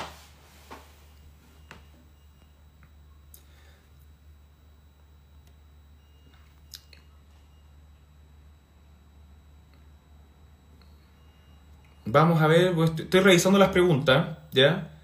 Vamos 12.03 12.41
a 12.41 12.47
ver, 12.47 12.73
pues, 12.73 12.91
estoy 12.97 13.21
revisando 13.21 13.57
las 13.57 13.69
preguntas, 13.69 14.39
¿ya? 14.51 14.96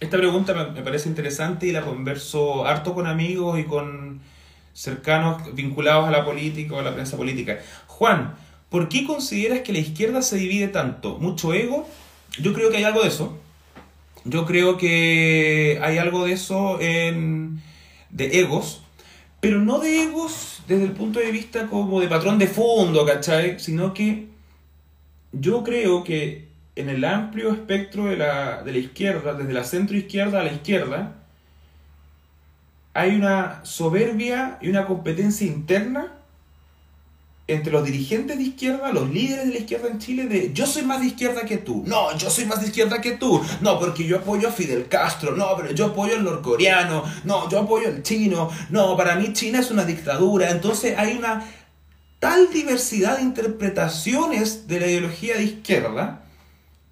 Esta 0.00 0.16
pregunta 0.16 0.54
me, 0.54 0.82
parece 0.82 1.08
interesante 1.08 1.66
y 1.66 1.72
la 1.72 1.82
converso 1.82 2.66
harto 2.66 2.94
con 2.94 3.06
amigos 3.06 3.58
y 3.58 3.64
con 3.64 4.20
cercanos 4.72 5.54
vinculados 5.54 6.06
a 6.06 6.10
la 6.12 6.24
política 6.24 6.74
o 6.74 6.78
a 6.78 6.82
la 6.82 6.94
prensa 6.94 7.16
política. 7.16 7.58
Juan, 7.86 8.36
¿por 8.70 8.88
qué 8.88 9.04
consideras 9.04 9.60
que 9.60 9.72
la 9.72 9.80
izquierda 9.80 10.22
se 10.22 10.36
divide 10.36 10.68
tanto? 10.68 11.18
¿Mucho 11.18 11.52
ego? 11.52 11.88
Yo 12.38 12.52
creo 12.52 12.70
que 12.70 12.76
hay 12.76 12.84
algo 12.84 13.02
de 13.02 13.08
eso. 13.08 13.36
Yo 14.24 14.46
creo 14.46 14.76
que 14.76 15.80
hay 15.82 15.98
algo 15.98 16.26
de 16.26 16.32
eso 16.32 16.80
en, 16.80 17.60
de 18.10 18.40
egos, 18.40 18.82
pero 19.40 19.60
no 19.60 19.78
de 19.78 20.02
egos 20.02 20.62
desde 20.68 20.84
el 20.84 20.92
punto 20.92 21.18
de 21.18 21.32
vista 21.32 21.66
como 21.66 22.00
de 22.00 22.08
patrón 22.08 22.38
de 22.38 22.46
fondo, 22.46 23.04
¿cachai? 23.04 23.58
Sino 23.58 23.94
que 23.94 24.26
yo 25.32 25.64
creo 25.64 26.04
que 26.04 26.47
en 26.78 26.88
el 26.88 27.04
amplio 27.04 27.52
espectro 27.52 28.04
de 28.04 28.16
la, 28.16 28.62
de 28.62 28.70
la 28.70 28.78
izquierda, 28.78 29.34
desde 29.34 29.52
la 29.52 29.64
centro 29.64 29.96
izquierda 29.96 30.40
a 30.40 30.44
la 30.44 30.52
izquierda, 30.52 31.16
hay 32.94 33.16
una 33.16 33.64
soberbia 33.64 34.58
y 34.60 34.68
una 34.68 34.86
competencia 34.86 35.44
interna 35.44 36.14
entre 37.48 37.72
los 37.72 37.84
dirigentes 37.84 38.36
de 38.36 38.44
izquierda, 38.44 38.92
los 38.92 39.10
líderes 39.10 39.46
de 39.46 39.54
la 39.54 39.58
izquierda 39.58 39.88
en 39.88 39.98
Chile, 39.98 40.26
de 40.26 40.52
yo 40.52 40.66
soy 40.66 40.82
más 40.82 41.00
de 41.00 41.08
izquierda 41.08 41.42
que 41.42 41.56
tú, 41.56 41.82
no, 41.84 42.16
yo 42.16 42.30
soy 42.30 42.44
más 42.44 42.60
de 42.60 42.68
izquierda 42.68 43.00
que 43.00 43.12
tú, 43.12 43.42
no, 43.60 43.80
porque 43.80 44.06
yo 44.06 44.18
apoyo 44.18 44.48
a 44.48 44.52
Fidel 44.52 44.86
Castro, 44.86 45.34
no, 45.34 45.56
pero 45.56 45.72
yo 45.72 45.86
apoyo 45.86 46.14
al 46.14 46.22
norcoreano, 46.22 47.02
no, 47.24 47.48
yo 47.50 47.58
apoyo 47.58 47.88
al 47.88 48.04
chino, 48.04 48.50
no, 48.70 48.96
para 48.96 49.16
mí 49.16 49.32
China 49.32 49.58
es 49.58 49.72
una 49.72 49.84
dictadura, 49.84 50.50
entonces 50.50 50.96
hay 50.96 51.16
una 51.16 51.44
tal 52.20 52.50
diversidad 52.52 53.16
de 53.16 53.22
interpretaciones 53.22 54.68
de 54.68 54.80
la 54.80 54.86
ideología 54.86 55.36
de 55.36 55.44
izquierda 55.44 56.27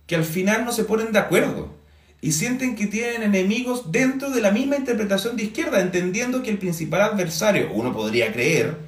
que 0.06 0.16
al 0.16 0.24
final 0.24 0.64
no 0.64 0.72
se 0.72 0.84
ponen 0.84 1.12
de 1.12 1.18
acuerdo 1.18 1.74
y 2.20 2.32
sienten 2.32 2.76
que 2.76 2.86
tienen 2.86 3.22
enemigos 3.22 3.92
dentro 3.92 4.30
de 4.30 4.40
la 4.40 4.50
misma 4.50 4.76
interpretación 4.76 5.36
de 5.36 5.44
izquierda, 5.44 5.80
entendiendo 5.80 6.42
que 6.42 6.50
el 6.50 6.58
principal 6.58 7.02
adversario, 7.02 7.70
uno 7.72 7.92
podría 7.92 8.32
creer, 8.32 8.86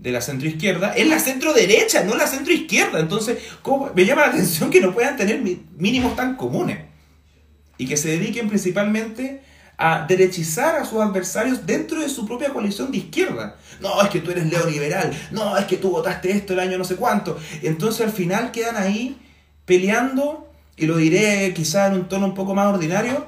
de 0.00 0.12
la 0.12 0.22
centroizquierda 0.22 0.94
es 0.94 1.06
la 1.06 1.18
centro 1.18 1.52
derecha, 1.52 2.04
no 2.04 2.16
la 2.16 2.26
centro 2.26 2.52
izquierda. 2.52 3.00
Entonces, 3.00 3.38
me 3.94 4.04
llama 4.04 4.22
la 4.22 4.28
atención 4.28 4.70
que 4.70 4.80
no 4.80 4.94
puedan 4.94 5.16
tener 5.16 5.42
mínimos 5.76 6.16
tan 6.16 6.36
comunes 6.36 6.78
y 7.76 7.86
que 7.86 7.96
se 7.96 8.08
dediquen 8.08 8.48
principalmente 8.48 9.42
a 9.76 10.06
derechizar 10.06 10.76
a 10.76 10.84
sus 10.84 11.00
adversarios 11.00 11.66
dentro 11.66 12.00
de 12.00 12.08
su 12.08 12.26
propia 12.26 12.50
coalición 12.50 12.90
de 12.90 12.98
izquierda. 12.98 13.56
No, 13.80 14.00
es 14.02 14.08
que 14.08 14.20
tú 14.20 14.30
eres 14.30 14.44
neoliberal, 14.44 15.12
no, 15.30 15.56
es 15.56 15.64
que 15.64 15.76
tú 15.76 15.90
votaste 15.90 16.30
esto 16.30 16.52
el 16.52 16.60
año 16.60 16.76
no 16.76 16.84
sé 16.84 16.96
cuánto. 16.96 17.38
Entonces 17.62 18.06
al 18.06 18.12
final 18.12 18.52
quedan 18.52 18.76
ahí 18.76 19.18
peleando 19.64 20.49
y 20.80 20.86
lo 20.86 20.96
diré 20.96 21.52
quizá 21.52 21.88
en 21.88 21.92
un 21.92 22.08
tono 22.08 22.24
un 22.24 22.34
poco 22.34 22.54
más 22.54 22.66
ordinario, 22.66 23.26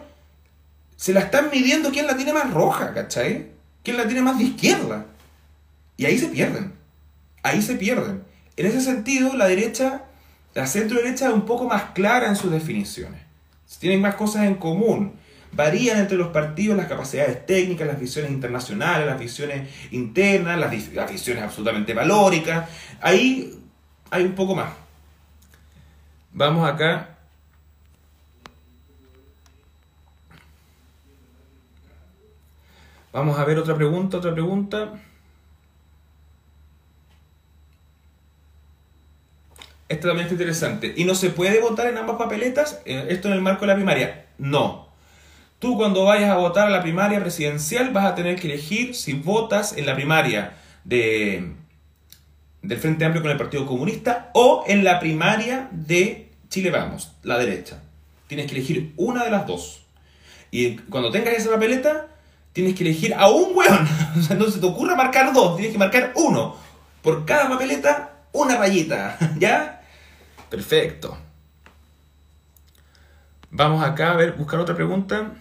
se 0.97 1.13
la 1.13 1.21
están 1.21 1.51
midiendo 1.53 1.91
quién 1.91 2.07
la 2.07 2.17
tiene 2.17 2.33
más 2.33 2.51
roja, 2.51 2.95
¿cachai? 2.95 3.49
¿Quién 3.83 3.99
la 3.99 4.07
tiene 4.07 4.23
más 4.23 4.39
de 4.39 4.45
izquierda? 4.45 5.05
Y 5.99 6.07
ahí 6.07 6.17
se 6.17 6.29
pierden. 6.29 6.73
Ahí 7.43 7.61
se 7.61 7.75
pierden. 7.75 8.23
En 8.57 8.65
ese 8.65 8.81
sentido, 8.81 9.37
la 9.37 9.49
derecha, 9.49 10.05
la 10.55 10.67
centro 10.67 10.97
derecha 10.97 11.29
es 11.29 11.35
un 11.35 11.45
poco 11.45 11.69
más 11.69 11.91
clara 11.93 12.29
en 12.29 12.37
sus 12.37 12.51
definiciones. 12.51 13.21
Tienen 13.79 14.01
más 14.01 14.15
cosas 14.15 14.45
en 14.45 14.55
común. 14.55 15.13
Varían 15.53 15.99
entre 15.99 16.17
los 16.17 16.29
partidos 16.29 16.75
las 16.79 16.87
capacidades 16.87 17.45
técnicas, 17.45 17.87
las 17.87 18.01
visiones 18.01 18.31
internacionales, 18.31 19.07
las 19.07 19.21
visiones 19.21 19.69
internas, 19.91 20.59
las, 20.59 20.89
las 20.95 21.13
visiones 21.13 21.43
absolutamente 21.43 21.93
valóricas. 21.93 22.71
Ahí 23.03 23.61
hay 24.11 24.25
un 24.25 24.35
poco 24.35 24.55
más. 24.55 24.71
Vamos 26.33 26.67
acá 26.67 27.12
Vamos 33.13 33.39
a 33.39 33.45
ver 33.45 33.59
otra 33.59 33.75
pregunta, 33.75 34.17
otra 34.17 34.33
pregunta. 34.33 34.95
Esto 39.89 40.09
también 40.09 40.25
está 40.25 40.35
interesante. 40.35 40.95
¿Y 40.97 41.05
no 41.05 41.15
se 41.15 41.29
puede 41.29 41.61
votar 41.61 41.87
en 41.89 41.99
ambas 41.99 42.17
papeletas? 42.17 42.81
Eh, 42.87 43.07
¿Esto 43.11 43.29
en 43.29 43.35
el 43.35 43.43
marco 43.43 43.63
de 43.63 43.67
la 43.67 43.75
primaria? 43.75 44.27
No. 44.39 44.89
Tú 45.59 45.77
cuando 45.77 46.05
vayas 46.05 46.31
a 46.31 46.37
votar 46.37 46.67
a 46.67 46.71
la 46.71 46.81
primaria 46.81 47.21
presidencial 47.21 47.91
vas 47.91 48.07
a 48.07 48.15
tener 48.15 48.41
que 48.41 48.49
elegir 48.49 48.95
si 48.95 49.13
votas 49.13 49.77
en 49.77 49.85
la 49.85 49.95
primaria 49.95 50.55
de, 50.85 51.53
del 52.63 52.79
Frente 52.79 53.05
Amplio 53.05 53.23
con 53.23 53.31
el 53.31 53.37
Partido 53.37 53.67
Comunista 53.67 54.31
o 54.33 54.65
en 54.67 54.83
la 54.83 54.99
primaria 54.99 55.69
de 55.71 56.31
Chile 56.49 56.71
Vamos, 56.71 57.13
la 57.23 57.37
derecha. 57.37 57.83
Tienes 58.29 58.47
que 58.47 58.57
elegir 58.57 58.95
una 58.97 59.25
de 59.25 59.31
las 59.31 59.47
dos. 59.47 59.85
Y 60.51 60.77
cuando 60.77 61.11
tengas 61.11 61.35
esa 61.35 61.51
papeleta, 61.51 62.09
tienes 62.53 62.75
que 62.75 62.85
elegir 62.85 63.15
a 63.15 63.29
un 63.29 63.57
weón. 63.57 63.89
O 64.19 64.23
sea, 64.23 64.37
no 64.37 64.47
se 64.51 64.61
te 64.61 64.67
ocurra 64.67 64.95
marcar 64.95 65.33
dos, 65.33 65.57
tienes 65.57 65.73
que 65.73 65.79
marcar 65.79 66.13
uno. 66.17 66.57
Por 67.03 67.25
cada 67.25 67.49
papeleta, 67.49 68.13
una 68.33 68.57
rayita. 68.57 69.19
¿Ya? 69.39 69.83
Perfecto. 70.51 71.17
Vamos 73.51 73.85
acá 73.85 74.13
a 74.13 74.17
ver, 74.17 74.33
buscar 74.33 74.61
otra 74.61 74.75
pregunta. 74.75 75.33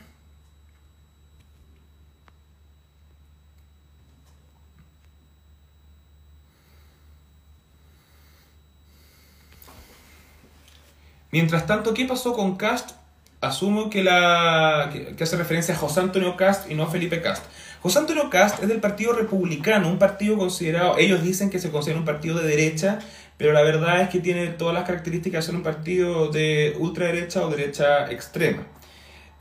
Mientras 11.31 11.65
tanto, 11.65 11.93
¿qué 11.93 12.05
pasó 12.05 12.33
con 12.33 12.57
Cast 12.57 13.00
asumo 13.41 13.89
que, 13.89 14.03
la, 14.03 14.91
que, 15.17 15.23
hace 15.23 15.35
referencia 15.35 15.73
a 15.73 15.77
José 15.77 15.99
Antonio 15.99 16.37
Cast 16.37 16.69
y 16.69 16.75
no 16.75 16.83
a 16.83 16.91
Felipe 16.91 17.21
Cast. 17.21 17.43
José 17.81 17.99
Antonio 17.99 18.29
Cast 18.29 18.61
es 18.61 18.69
del 18.69 18.79
Partido 18.79 19.13
Republicano, 19.13 19.89
un 19.89 19.97
partido 19.97 20.37
considerado, 20.37 20.97
ellos 20.99 21.23
dicen 21.23 21.49
que 21.49 21.59
se 21.59 21.71
considera 21.71 21.99
un 21.99 22.05
partido 22.05 22.37
de 22.37 22.47
derecha, 22.47 22.99
pero 23.37 23.53
la 23.53 23.63
verdad 23.63 24.01
es 24.01 24.09
que 24.09 24.19
tiene 24.19 24.47
todas 24.49 24.75
las 24.75 24.85
características 24.85 25.43
de 25.43 25.47
ser 25.47 25.55
un 25.55 25.63
partido 25.63 26.29
de 26.29 26.75
ultraderecha 26.77 27.43
o 27.43 27.49
derecha 27.49 28.11
extrema. 28.11 28.67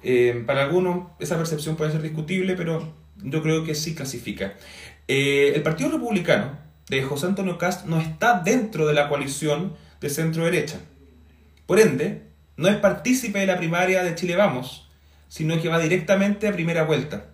Eh, 0.03 0.43
para 0.47 0.63
algunos 0.63 1.09
esa 1.19 1.37
percepción 1.37 1.77
puede 1.77 1.93
ser 1.93 2.01
discutible, 2.01 2.55
pero 2.57 2.95
yo 3.17 3.43
creo 3.43 3.65
que 3.65 3.75
sí 3.75 3.95
clasifica. 3.95 4.55
Eh, 5.07 5.53
el 5.55 5.63
Partido 5.63 5.91
Republicano 5.91 6.59
de 6.89 7.03
José 7.03 7.27
Antonio 7.27 7.59
Cast 7.59 7.85
no 7.85 8.01
está 8.01 8.41
dentro 8.41 8.87
de 8.87 8.95
la 8.95 9.09
coalición 9.09 9.75
de 10.01 10.09
centro-derecha. 10.09 10.81
Por 11.67 11.79
ende, 11.79 12.30
no 12.61 12.69
es 12.69 12.77
partícipe 12.77 13.39
de 13.39 13.47
la 13.47 13.57
primaria 13.57 14.03
de 14.03 14.15
Chile 14.15 14.37
Vamos, 14.37 14.87
sino 15.29 15.59
que 15.63 15.71
va 15.71 15.79
directamente 15.79 16.47
a 16.47 16.53
primera 16.53 16.83
vuelta. 16.83 17.25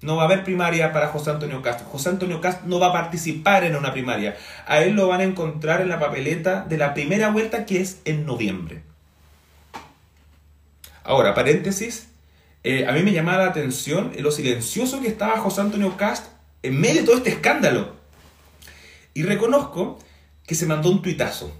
No 0.00 0.16
va 0.16 0.22
a 0.22 0.24
haber 0.24 0.44
primaria 0.44 0.94
para 0.94 1.08
José 1.08 1.30
Antonio 1.30 1.60
Cast. 1.60 1.84
José 1.84 2.08
Antonio 2.08 2.40
Cast 2.40 2.64
no 2.64 2.80
va 2.80 2.86
a 2.86 2.92
participar 2.94 3.64
en 3.64 3.76
una 3.76 3.92
primaria. 3.92 4.34
A 4.66 4.80
él 4.80 4.94
lo 4.94 5.08
van 5.08 5.20
a 5.20 5.24
encontrar 5.24 5.82
en 5.82 5.90
la 5.90 6.00
papeleta 6.00 6.64
de 6.64 6.78
la 6.78 6.94
primera 6.94 7.28
vuelta 7.28 7.66
que 7.66 7.82
es 7.82 8.00
en 8.06 8.24
noviembre. 8.24 8.82
Ahora, 11.04 11.34
paréntesis, 11.34 12.08
eh, 12.64 12.86
a 12.86 12.92
mí 12.92 13.02
me 13.02 13.12
llamaba 13.12 13.44
la 13.44 13.50
atención 13.50 14.12
lo 14.20 14.30
silencioso 14.30 15.02
que 15.02 15.08
estaba 15.08 15.38
José 15.38 15.60
Antonio 15.60 15.98
Cast 15.98 16.28
en 16.62 16.80
medio 16.80 17.02
de 17.02 17.06
todo 17.06 17.16
este 17.18 17.28
escándalo. 17.28 17.94
Y 19.12 19.24
reconozco 19.24 19.98
que 20.46 20.54
se 20.54 20.64
mandó 20.64 20.88
un 20.90 21.02
tuitazo 21.02 21.52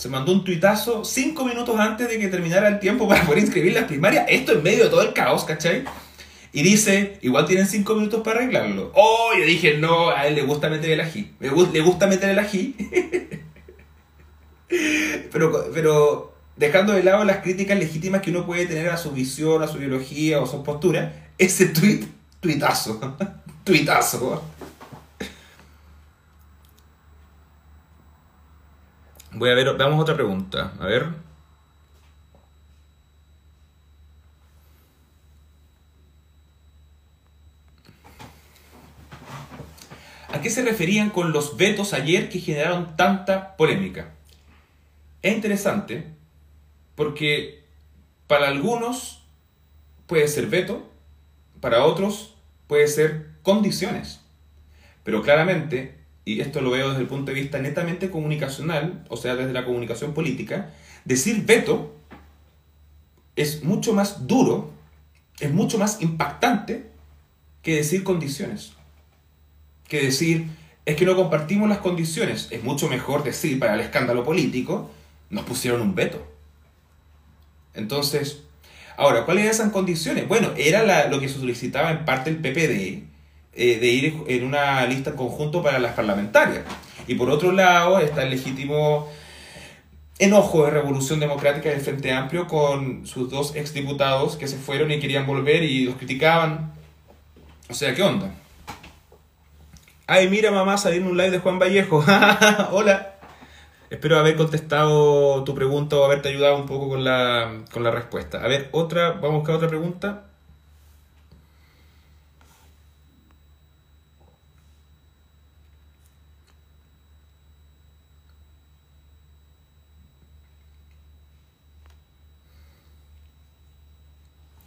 se 0.00 0.08
mandó 0.08 0.32
un 0.32 0.44
tuitazo 0.44 1.04
cinco 1.04 1.44
minutos 1.44 1.78
antes 1.78 2.08
de 2.08 2.18
que 2.18 2.28
terminara 2.28 2.68
el 2.68 2.80
tiempo 2.80 3.06
para 3.06 3.22
poder 3.26 3.40
inscribir 3.42 3.74
las 3.74 3.84
primarias. 3.84 4.24
Esto 4.30 4.52
en 4.52 4.62
medio 4.62 4.84
de 4.84 4.88
todo 4.88 5.02
el 5.02 5.12
caos, 5.12 5.44
¿cachai? 5.44 5.84
Y 6.54 6.62
dice, 6.62 7.18
igual 7.20 7.44
tienen 7.44 7.66
cinco 7.66 7.94
minutos 7.94 8.22
para 8.22 8.38
arreglarlo. 8.38 8.92
Oh, 8.94 9.32
yo 9.38 9.44
dije, 9.44 9.76
no, 9.76 10.08
a 10.08 10.26
él 10.26 10.36
le 10.36 10.42
gusta 10.42 10.70
meter 10.70 10.92
el 10.92 11.02
ají. 11.02 11.32
Le, 11.38 11.80
gusta 11.82 12.06
meter 12.06 12.30
el 12.30 12.38
ají. 12.38 12.74
pero, 15.32 15.70
pero 15.74 16.34
dejando 16.56 16.94
de 16.94 17.02
lado 17.02 17.22
las 17.24 17.42
críticas 17.42 17.78
legítimas 17.78 18.22
que 18.22 18.30
uno 18.30 18.46
puede 18.46 18.64
tener 18.64 18.88
a 18.88 18.96
su 18.96 19.10
visión, 19.10 19.62
a 19.62 19.68
su 19.68 19.76
ideología 19.76 20.40
o 20.40 20.44
a 20.44 20.46
su 20.46 20.64
postura, 20.64 21.28
ese 21.36 21.66
tweet, 21.66 22.06
tuitazo. 22.40 23.18
tuitazo. 23.64 24.42
Voy 29.32 29.50
a 29.50 29.54
ver, 29.54 29.76
veamos 29.76 30.00
otra 30.00 30.14
pregunta. 30.14 30.72
A 30.80 30.86
ver. 30.86 31.06
¿A 40.32 40.40
qué 40.40 40.50
se 40.50 40.62
referían 40.62 41.10
con 41.10 41.32
los 41.32 41.56
vetos 41.56 41.92
ayer 41.92 42.28
que 42.28 42.40
generaron 42.40 42.96
tanta 42.96 43.56
polémica? 43.56 44.14
Es 45.22 45.34
interesante 45.34 46.06
porque 46.94 47.64
para 48.26 48.48
algunos 48.48 49.22
puede 50.06 50.28
ser 50.28 50.46
veto, 50.46 50.90
para 51.60 51.84
otros 51.84 52.34
puede 52.66 52.88
ser 52.88 53.30
condiciones. 53.42 54.20
Pero 55.04 55.22
claramente 55.22 55.99
y 56.24 56.40
esto 56.40 56.60
lo 56.60 56.70
veo 56.70 56.88
desde 56.90 57.02
el 57.02 57.08
punto 57.08 57.32
de 57.32 57.40
vista 57.40 57.58
netamente 57.58 58.10
comunicacional, 58.10 59.04
o 59.08 59.16
sea, 59.16 59.36
desde 59.36 59.52
la 59.52 59.64
comunicación 59.64 60.14
política, 60.14 60.70
decir 61.04 61.44
veto 61.44 61.96
es 63.36 63.64
mucho 63.64 63.92
más 63.92 64.26
duro 64.26 64.80
es 65.40 65.50
mucho 65.52 65.78
más 65.78 66.00
impactante 66.00 66.86
que 67.62 67.76
decir 67.76 68.04
condiciones. 68.04 68.72
Que 69.88 70.02
decir, 70.02 70.46
es 70.84 70.96
que 70.96 71.06
no 71.06 71.16
compartimos 71.16 71.68
las 71.68 71.78
condiciones. 71.78 72.48
Es 72.50 72.62
mucho 72.62 72.88
mejor 72.88 73.24
decir, 73.24 73.58
para 73.58 73.74
el 73.74 73.80
escándalo 73.80 74.22
político, 74.22 74.90
nos 75.30 75.44
pusieron 75.44 75.80
un 75.80 75.94
veto. 75.94 76.24
Entonces, 77.74 78.42
ahora, 78.96 79.24
¿cuáles 79.24 79.44
eran 79.44 79.54
esas 79.54 79.72
condiciones? 79.72 80.28
Bueno, 80.28 80.50
era 80.56 81.08
lo 81.08 81.18
que 81.18 81.28
solicitaba 81.28 81.90
en 81.90 82.04
parte 82.04 82.30
el 82.30 82.36
PPD, 82.36 83.09
eh, 83.52 83.78
de 83.78 83.86
ir 83.86 84.24
en 84.28 84.44
una 84.44 84.86
lista 84.86 85.16
conjunto 85.16 85.62
para 85.62 85.78
las 85.78 85.94
parlamentarias. 85.94 86.64
Y 87.06 87.14
por 87.14 87.30
otro 87.30 87.52
lado, 87.52 87.98
está 87.98 88.22
el 88.22 88.30
legítimo 88.30 89.08
enojo 90.18 90.66
de 90.66 90.70
Revolución 90.70 91.18
Democrática 91.18 91.70
del 91.70 91.80
Frente 91.80 92.12
Amplio 92.12 92.46
con 92.46 93.06
sus 93.06 93.30
dos 93.30 93.56
exdiputados 93.56 94.36
que 94.36 94.46
se 94.46 94.58
fueron 94.58 94.90
y 94.92 95.00
querían 95.00 95.26
volver 95.26 95.62
y 95.62 95.84
los 95.84 95.96
criticaban. 95.96 96.72
O 97.68 97.74
sea, 97.74 97.94
¿qué 97.94 98.02
onda? 98.02 98.34
Ay, 100.06 100.28
mira 100.28 100.50
mamá, 100.50 100.76
salir 100.76 101.00
en 101.00 101.08
un 101.08 101.16
live 101.16 101.30
de 101.30 101.38
Juan 101.38 101.58
Vallejo. 101.58 102.04
Hola. 102.72 103.14
Espero 103.90 104.18
haber 104.20 104.36
contestado 104.36 105.42
tu 105.42 105.52
pregunta 105.52 105.96
o 105.96 106.04
haberte 106.04 106.28
ayudado 106.28 106.56
un 106.56 106.66
poco 106.66 106.88
con 106.88 107.02
la, 107.02 107.62
con 107.72 107.82
la 107.82 107.90
respuesta. 107.90 108.38
A 108.38 108.46
ver, 108.46 108.68
otra, 108.70 109.12
vamos 109.12 109.30
a 109.30 109.38
buscar 109.38 109.54
otra 109.56 109.68
pregunta. 109.68 110.29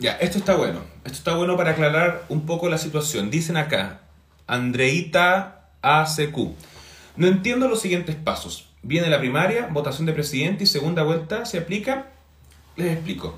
Ya, 0.04 0.18
esto 0.20 0.38
está 0.38 0.58
bueno. 0.58 0.82
Esto 1.06 1.18
está 1.18 1.34
bueno 1.34 1.56
para 1.56 1.72
aclarar 1.72 2.26
un 2.28 2.46
poco 2.46 2.68
la 2.68 2.78
situación. 2.78 3.32
Dicen 3.32 3.56
acá, 3.56 4.02
Andreita 4.48 5.70
ACQ. 5.82 6.38
No 7.16 7.28
entiendo 7.28 7.70
los 7.70 7.80
siguientes 7.80 8.18
pasos. 8.18 8.68
Viene 8.82 9.10
la 9.10 9.20
primaria, 9.20 9.68
votación 9.72 10.06
de 10.06 10.12
presidente 10.12 10.66
y 10.66 10.68
segunda 10.68 11.04
vuelta 11.04 11.46
se 11.46 11.58
aplica. 11.58 12.08
Les 12.76 12.92
explico. 12.92 13.36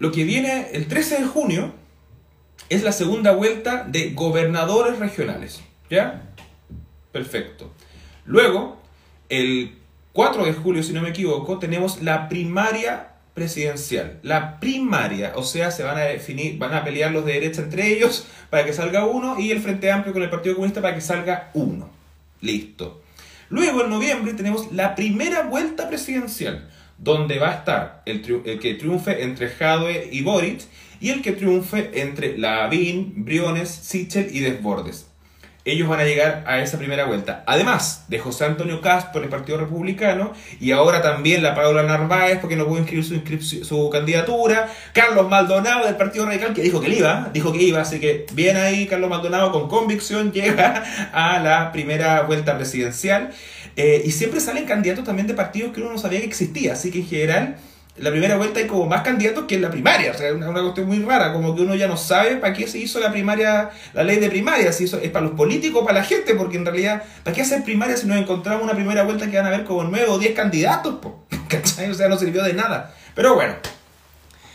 Lo 0.00 0.10
que 0.10 0.24
viene 0.24 0.70
el 0.72 0.88
13 0.88 1.20
de 1.20 1.26
junio 1.26 1.72
es 2.68 2.82
la 2.82 2.90
segunda 2.90 3.30
vuelta 3.30 3.84
de 3.84 4.10
gobernadores 4.10 4.98
regionales. 4.98 5.62
¿Ya? 5.88 6.32
Perfecto. 7.12 7.70
Luego, 8.24 8.82
el 9.28 9.78
4 10.14 10.46
de 10.46 10.52
julio, 10.52 10.82
si 10.82 10.92
no 10.92 11.00
me 11.00 11.10
equivoco, 11.10 11.60
tenemos 11.60 12.02
la 12.02 12.28
primaria 12.28 13.09
presidencial. 13.34 14.18
La 14.22 14.60
primaria, 14.60 15.32
o 15.36 15.42
sea, 15.42 15.70
se 15.70 15.82
van 15.82 15.98
a 15.98 16.02
definir, 16.02 16.58
van 16.58 16.74
a 16.74 16.84
pelear 16.84 17.12
los 17.12 17.24
de 17.24 17.34
derecha 17.34 17.62
entre 17.62 17.88
ellos 17.88 18.26
para 18.50 18.64
que 18.64 18.72
salga 18.72 19.06
uno 19.06 19.38
y 19.38 19.50
el 19.50 19.60
Frente 19.60 19.90
Amplio 19.90 20.12
con 20.12 20.22
el 20.22 20.30
Partido 20.30 20.54
Comunista 20.54 20.82
para 20.82 20.94
que 20.94 21.00
salga 21.00 21.50
uno. 21.54 21.90
Listo. 22.40 23.02
Luego 23.48 23.84
en 23.84 23.90
noviembre 23.90 24.34
tenemos 24.34 24.72
la 24.72 24.94
primera 24.94 25.42
vuelta 25.42 25.88
presidencial, 25.88 26.68
donde 26.98 27.38
va 27.38 27.50
a 27.50 27.54
estar 27.54 28.02
el, 28.06 28.22
que 28.22 28.74
triunfe 28.74 29.24
entre 29.24 29.48
Jadwe 29.48 30.08
y 30.12 30.22
Boric 30.22 30.62
y 31.00 31.10
el 31.10 31.22
que 31.22 31.32
triunfe 31.32 32.00
entre 32.00 32.38
Lavín, 32.38 33.24
Briones, 33.24 33.68
Sichel 33.68 34.28
y 34.34 34.40
Desbordes 34.40 35.09
ellos 35.64 35.88
van 35.88 36.00
a 36.00 36.04
llegar 36.04 36.44
a 36.46 36.60
esa 36.60 36.78
primera 36.78 37.04
vuelta. 37.04 37.44
Además 37.46 38.04
de 38.08 38.18
José 38.18 38.44
Antonio 38.46 38.80
Castro 38.80 39.12
por 39.12 39.22
el 39.22 39.28
Partido 39.28 39.58
Republicano 39.58 40.32
y 40.58 40.72
ahora 40.72 41.02
también 41.02 41.42
la 41.42 41.54
Paula 41.54 41.82
Narváez 41.82 42.38
porque 42.40 42.56
no 42.56 42.66
pudo 42.66 42.78
inscribir 42.78 43.04
su, 43.44 43.64
su 43.64 43.90
candidatura, 43.90 44.68
Carlos 44.92 45.28
Maldonado 45.28 45.86
del 45.86 45.96
Partido 45.96 46.26
Radical 46.26 46.54
que 46.54 46.62
dijo 46.62 46.80
que 46.80 46.88
iba, 46.90 47.30
dijo 47.32 47.52
que 47.52 47.62
iba, 47.62 47.80
así 47.80 48.00
que 48.00 48.26
bien 48.32 48.56
ahí 48.56 48.86
Carlos 48.86 49.10
Maldonado 49.10 49.52
con 49.52 49.68
convicción 49.68 50.32
llega 50.32 50.82
a 51.12 51.38
la 51.38 51.72
primera 51.72 52.22
vuelta 52.22 52.56
presidencial. 52.56 53.30
Eh, 53.76 54.02
y 54.04 54.10
siempre 54.10 54.40
salen 54.40 54.64
candidatos 54.64 55.04
también 55.04 55.26
de 55.26 55.34
partidos 55.34 55.72
que 55.72 55.80
uno 55.80 55.92
no 55.92 55.98
sabía 55.98 56.20
que 56.20 56.26
existía, 56.26 56.72
así 56.72 56.90
que 56.90 56.98
en 56.98 57.06
general 57.06 57.56
la 57.96 58.10
primera 58.10 58.36
vuelta 58.36 58.60
hay 58.60 58.66
como 58.66 58.86
más 58.86 59.02
candidatos 59.02 59.44
que 59.44 59.56
en 59.56 59.62
la 59.62 59.70
primaria. 59.70 60.12
O 60.12 60.14
sea, 60.14 60.28
es 60.28 60.34
una, 60.34 60.52
cuestión 60.52 60.86
muy 60.86 61.00
rara, 61.00 61.32
como 61.32 61.54
que 61.54 61.62
uno 61.62 61.74
ya 61.74 61.88
no 61.88 61.96
sabe 61.96 62.36
para 62.36 62.52
qué 62.52 62.66
se 62.66 62.78
hizo 62.78 63.00
la 63.00 63.10
primaria, 63.10 63.70
la 63.92 64.04
ley 64.04 64.16
de 64.16 64.30
primaria, 64.30 64.72
si 64.72 64.84
eso 64.84 64.98
es 64.98 65.10
para 65.10 65.26
los 65.26 65.34
políticos 65.34 65.82
o 65.82 65.86
para 65.86 66.00
la 66.00 66.04
gente, 66.04 66.34
porque 66.34 66.56
en 66.56 66.64
realidad, 66.64 67.02
¿para 67.24 67.34
qué 67.34 67.42
hacer 67.42 67.62
primaria 67.64 67.96
si 67.96 68.06
nos 68.06 68.16
encontramos 68.16 68.62
una 68.62 68.74
primera 68.74 69.02
vuelta 69.02 69.30
que 69.30 69.36
van 69.36 69.46
a 69.46 69.48
haber 69.48 69.64
como 69.64 69.84
nueve 69.84 70.06
o 70.08 70.18
diez 70.18 70.34
candidatos? 70.34 70.96
¿Cachai? 71.48 71.90
O 71.90 71.94
sea, 71.94 72.08
no 72.08 72.16
sirvió 72.16 72.42
de 72.42 72.54
nada. 72.54 72.94
Pero 73.14 73.34
bueno, 73.34 73.54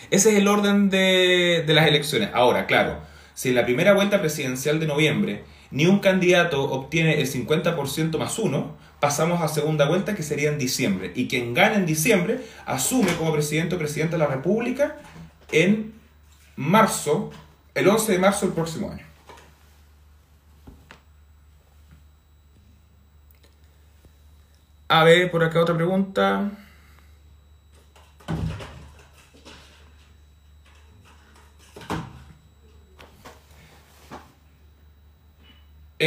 ese 0.10 0.32
es 0.32 0.38
el 0.38 0.48
orden 0.48 0.90
de, 0.90 1.64
de 1.66 1.74
las 1.74 1.88
elecciones. 1.88 2.30
Ahora, 2.34 2.66
claro, 2.66 3.00
si 3.34 3.50
en 3.50 3.56
la 3.56 3.66
primera 3.66 3.94
vuelta 3.94 4.22
presidencial 4.22 4.80
de 4.80 4.88
noviembre 4.88 5.44
ni 5.72 5.88
un 5.88 6.00
candidato 6.00 6.64
obtiene 6.64 7.20
el 7.20 7.30
50% 7.30 8.18
más 8.18 8.40
uno, 8.40 8.78
pasamos 9.00 9.42
a 9.42 9.48
segunda 9.48 9.88
vuelta 9.88 10.16
que 10.16 10.24
sería 10.24 10.50
en 10.50 10.58
diciembre. 10.58 11.12
Y 11.16 11.28
quien 11.28 11.54
gane 11.54 11.76
en 11.76 11.86
diciembre 11.86 12.42
asume 12.66 13.14
como 13.16 13.34
presidente 13.34 13.76
o 13.76 13.78
presidente 13.78 14.16
de 14.16 14.20
la 14.20 14.28
República 14.28 14.96
en 15.52 15.94
marzo, 16.56 17.32
el 17.74 17.88
11 17.88 18.12
de 18.12 18.20
marzo 18.20 18.46
del 18.46 18.56
próximo 18.56 18.92
año. 18.92 19.06
A 24.88 25.04
ver, 25.04 25.32
por 25.32 25.44
acá 25.44 25.62
otra 25.62 25.76
pregunta. 25.76 26.52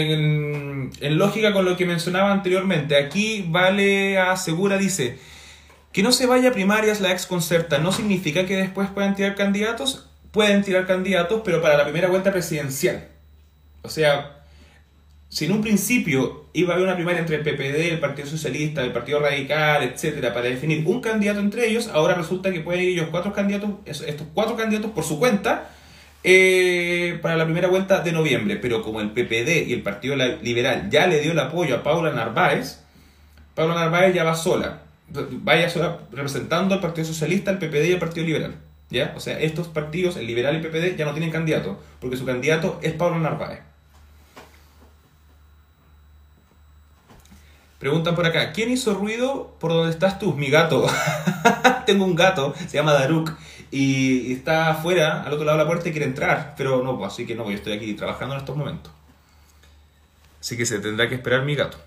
En, 0.01 1.18
lógica 1.18 1.53
con 1.53 1.64
lo 1.64 1.76
que 1.76 1.86
mencionaba 1.86 2.32
anteriormente, 2.32 2.96
aquí 2.96 3.44
Vale 3.49 4.18
Asegura 4.18 4.78
dice 4.78 5.18
que 5.92 6.03
no 6.03 6.12
se 6.12 6.26
vaya 6.26 6.51
a 6.51 6.53
primarias 6.53 7.01
la 7.01 7.12
ex 7.12 7.26
concerta 7.26 7.78
no 7.78 7.92
significa 7.92 8.46
que 8.46 8.57
después 8.57 8.90
puedan 8.90 9.14
tirar 9.14 9.34
candidatos, 9.34 10.09
pueden 10.32 10.62
tirar 10.62 10.86
candidatos, 10.86 11.42
pero 11.44 11.62
para 11.62 11.76
la 11.76 11.84
primera 11.84 12.09
vuelta 12.09 12.30
presidencial. 12.30 13.09
O 13.82 13.88
sea, 13.88 14.44
si 15.28 15.44
en 15.44 15.53
un 15.53 15.61
principio 15.61 16.46
iba 16.53 16.72
a 16.72 16.76
haber 16.76 16.86
una 16.86 16.96
primaria 16.96 17.20
entre 17.20 17.36
el 17.36 17.42
PPD, 17.42 17.92
el 17.92 18.01
Partido 18.01 18.26
Socialista, 18.26 18.82
el 18.82 18.92
Partido 18.92 19.20
Radical, 19.20 19.82
etcétera, 19.82 20.32
para 20.32 20.46
definir 20.46 20.86
un 20.86 21.01
candidato 21.01 21.40
entre 21.40 21.68
ellos, 21.68 21.88
ahora 21.88 22.14
resulta 22.14 22.51
que 22.51 22.61
pueden 22.61 22.82
ir 22.82 22.88
ellos 22.90 23.09
cuatro 23.11 23.32
candidatos, 23.32 23.70
estos 23.84 24.26
cuatro 24.32 24.57
candidatos 24.57 24.90
por 24.92 25.05
su 25.05 25.18
cuenta, 25.18 25.70
eh, 26.24 27.18
para 27.22 27.36
la 27.36 27.44
primera 27.44 27.68
vuelta 27.68 28.00
de 28.00 28.12
noviembre, 28.12 28.56
pero 28.56 28.82
como 28.82 29.00
el 29.00 29.10
PPD 29.10 29.68
y 29.68 29.72
el 29.72 29.82
Partido 29.82 30.16
Liberal 30.16 30.88
ya 30.90 31.06
le 31.06 31.20
dio 31.20 31.32
el 31.32 31.38
apoyo 31.38 31.76
a 31.76 31.82
Paula 31.82 32.12
Narváez, 32.12 32.80
Paula 33.54 33.74
Narváez 33.74 34.14
ya 34.14 34.24
va 34.24 34.34
sola, 34.34 34.82
vaya 35.08 35.70
sola 35.70 35.98
representando 36.10 36.74
al 36.74 36.80
Partido 36.80 37.06
Socialista, 37.06 37.50
el 37.50 37.58
PPD 37.58 37.84
y 37.88 37.92
el 37.92 37.98
Partido 37.98 38.26
Liberal. 38.26 38.54
¿ya? 38.90 39.12
O 39.16 39.20
sea, 39.20 39.38
estos 39.38 39.68
partidos, 39.68 40.16
el 40.16 40.26
Liberal 40.26 40.54
y 40.54 40.58
el 40.58 40.66
PPD, 40.66 40.96
ya 40.96 41.04
no 41.04 41.12
tienen 41.12 41.30
candidato, 41.30 41.78
porque 42.00 42.16
su 42.16 42.24
candidato 42.24 42.78
es 42.82 42.92
Paula 42.94 43.18
Narváez. 43.18 43.60
Preguntan 47.78 48.16
por 48.16 48.26
acá, 48.26 48.52
¿quién 48.52 48.72
hizo 48.72 48.94
ruido 48.94 49.54
por 49.60 49.72
donde 49.72 49.92
estás 49.92 50.18
tú? 50.18 50.34
Mi 50.34 50.50
gato. 50.50 50.84
Tengo 51.86 52.04
un 52.04 52.16
gato, 52.16 52.52
se 52.66 52.76
llama 52.76 52.92
Daruk 52.92 53.32
y 53.70 54.32
está 54.32 54.70
afuera, 54.70 55.22
al 55.22 55.32
otro 55.32 55.44
lado 55.44 55.58
de 55.58 55.64
la 55.64 55.68
puerta 55.68 55.88
y 55.88 55.92
quiere 55.92 56.06
entrar, 56.06 56.54
pero 56.56 56.82
no, 56.82 56.98
pues, 56.98 57.12
así 57.12 57.26
que 57.26 57.34
no, 57.34 57.44
pues, 57.44 57.54
yo 57.54 57.58
estoy 57.58 57.72
aquí 57.74 57.94
trabajando 57.94 58.34
en 58.34 58.40
estos 58.40 58.56
momentos. 58.56 58.92
Así 60.40 60.56
que 60.56 60.66
se 60.66 60.78
tendrá 60.80 61.08
que 61.08 61.16
esperar 61.16 61.44
mi 61.44 61.54
gato. 61.54 61.78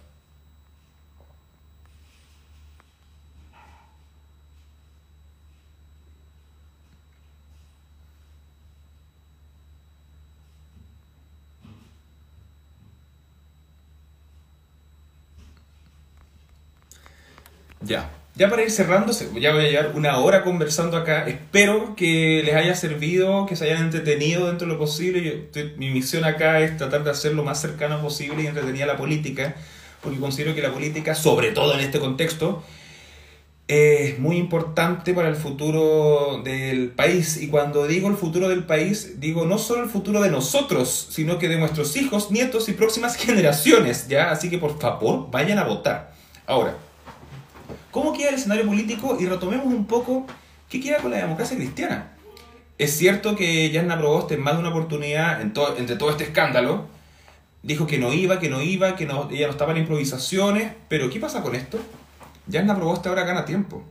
Ya. 17.82 18.21
Ya 18.36 18.50
para 18.50 18.64
ir 18.64 18.72
cerrando, 18.72 19.12
ya 19.40 19.54
voy 19.54 19.66
a 19.66 19.70
llevar 19.70 19.92
una 19.94 20.18
hora 20.18 20.44
conversando 20.44 20.96
acá. 20.96 21.28
Espero 21.28 21.96
que 21.98 22.42
les 22.46 22.56
haya 22.56 22.76
servido, 22.76 23.46
que 23.46 23.58
se 23.58 23.66
hayan 23.66 23.84
entretenido 23.84 24.48
dentro 24.48 24.68
de 24.68 24.74
lo 24.74 24.80
posible. 24.80 25.50
mi 25.78 25.90
misión 25.90 26.24
acá 26.24 26.62
es 26.62 26.78
tratar 26.78 27.04
de 27.04 27.12
hacer 27.12 27.34
lo 27.34 27.44
más 27.44 27.60
cercano 27.60 28.02
posible 28.02 28.44
y 28.44 28.48
entretenida 28.48 28.86
la 28.86 28.96
política, 28.96 29.56
porque 30.02 30.20
considero 30.20 30.56
que 30.56 30.62
la 30.62 30.72
política, 30.72 31.14
sobre 31.14 31.52
todo 31.52 31.74
en 31.74 31.82
este 31.82 32.00
contexto, 32.00 32.64
es 33.68 34.18
muy 34.20 34.38
importante 34.38 35.14
para 35.14 35.28
el 35.28 35.36
futuro 35.36 36.42
del 36.44 36.90
país. 36.92 37.36
Y 37.42 37.48
cuando 37.50 37.86
digo 37.86 38.08
el 38.10 38.16
futuro 38.16 38.48
del 38.48 38.64
país, 38.64 39.20
digo 39.20 39.46
no 39.46 39.58
solo 39.58 39.84
el 39.84 39.90
futuro 39.90 40.22
de 40.22 40.30
nosotros, 40.30 41.08
sino 41.10 41.38
que 41.38 41.50
de 41.50 41.58
nuestros 41.58 41.96
hijos, 41.98 42.32
nietos 42.32 42.70
y 42.70 42.74
próximas 42.74 43.16
generaciones. 43.18 44.08
¿ya? 44.08 44.32
Así 44.32 44.50
que 44.50 44.58
por 44.58 44.80
favor, 44.80 45.30
vayan 45.32 45.60
a 45.60 45.66
votar. 45.66 46.14
Ahora, 46.48 46.78
¿Cómo 47.92 48.14
queda 48.14 48.30
el 48.30 48.36
escenario 48.36 48.66
político? 48.66 49.18
Y 49.20 49.26
retomemos 49.26 49.68
un 49.68 49.86
poco 49.86 50.26
qué 50.70 50.80
queda 50.80 50.98
con 50.98 51.12
la 51.12 51.18
democracia 51.18 51.58
cristiana. 51.58 52.14
Es 52.78 52.98
cierto 52.98 53.36
que 53.36 53.70
Yanna 53.70 53.98
Proboste 53.98 54.36
en 54.36 54.42
más 54.42 54.54
de 54.54 54.62
una 54.62 54.70
oportunidad, 54.70 55.42
en 55.42 55.54
entre 55.78 55.98
todo 55.98 56.10
este 56.10 56.24
escándalo, 56.24 56.88
dijo 57.64 57.86
que 57.86 58.00
no 58.00 58.14
iba, 58.14 58.40
que 58.40 58.50
no 58.50 58.62
iba, 58.62 58.96
que 58.96 59.06
no, 59.06 59.30
ella 59.30 59.48
no 59.48 59.52
estaba 59.52 59.74
en 59.74 59.80
improvisaciones, 59.80 60.72
pero 60.88 61.10
¿qué 61.10 61.20
pasa 61.20 61.44
con 61.44 61.54
esto? 61.54 61.80
Yanna 62.48 62.76
Proboste 62.76 63.10
ahora 63.10 63.24
gana 63.24 63.46
tiempo, 63.46 63.84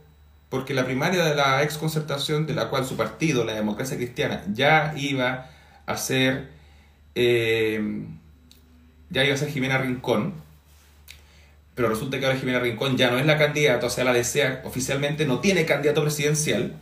porque 0.49 0.73
la 0.73 0.83
primaria 0.83 1.23
de 1.23 1.35
la 1.35 1.63
ex 1.63 1.77
concertación, 1.77 2.47
de 2.47 2.53
la 2.53 2.69
cual 2.69 2.85
su 2.85 2.97
partido, 2.97 3.45
la 3.45 3.53
democracia 3.53 3.95
cristiana, 3.95 4.43
ya 4.51 4.93
iba 4.97 5.49
a 5.85 5.97
ser, 5.97 6.49
eh, 7.15 8.05
ya 9.09 9.23
iba 9.23 9.35
a 9.35 9.37
ser 9.37 9.51
Jimena 9.51 9.77
Rincón, 9.77 10.33
resulta 11.89 12.19
que 12.19 12.25
ahora 12.25 12.37
Jimena 12.37 12.59
Rincón 12.59 12.97
ya 12.97 13.09
no 13.11 13.17
es 13.17 13.25
la 13.25 13.37
candidata, 13.37 13.87
o 13.87 13.89
sea, 13.89 14.03
la 14.03 14.13
desea 14.13 14.61
oficialmente, 14.65 15.25
no 15.25 15.39
tiene 15.39 15.65
candidato 15.65 16.01
presidencial. 16.01 16.73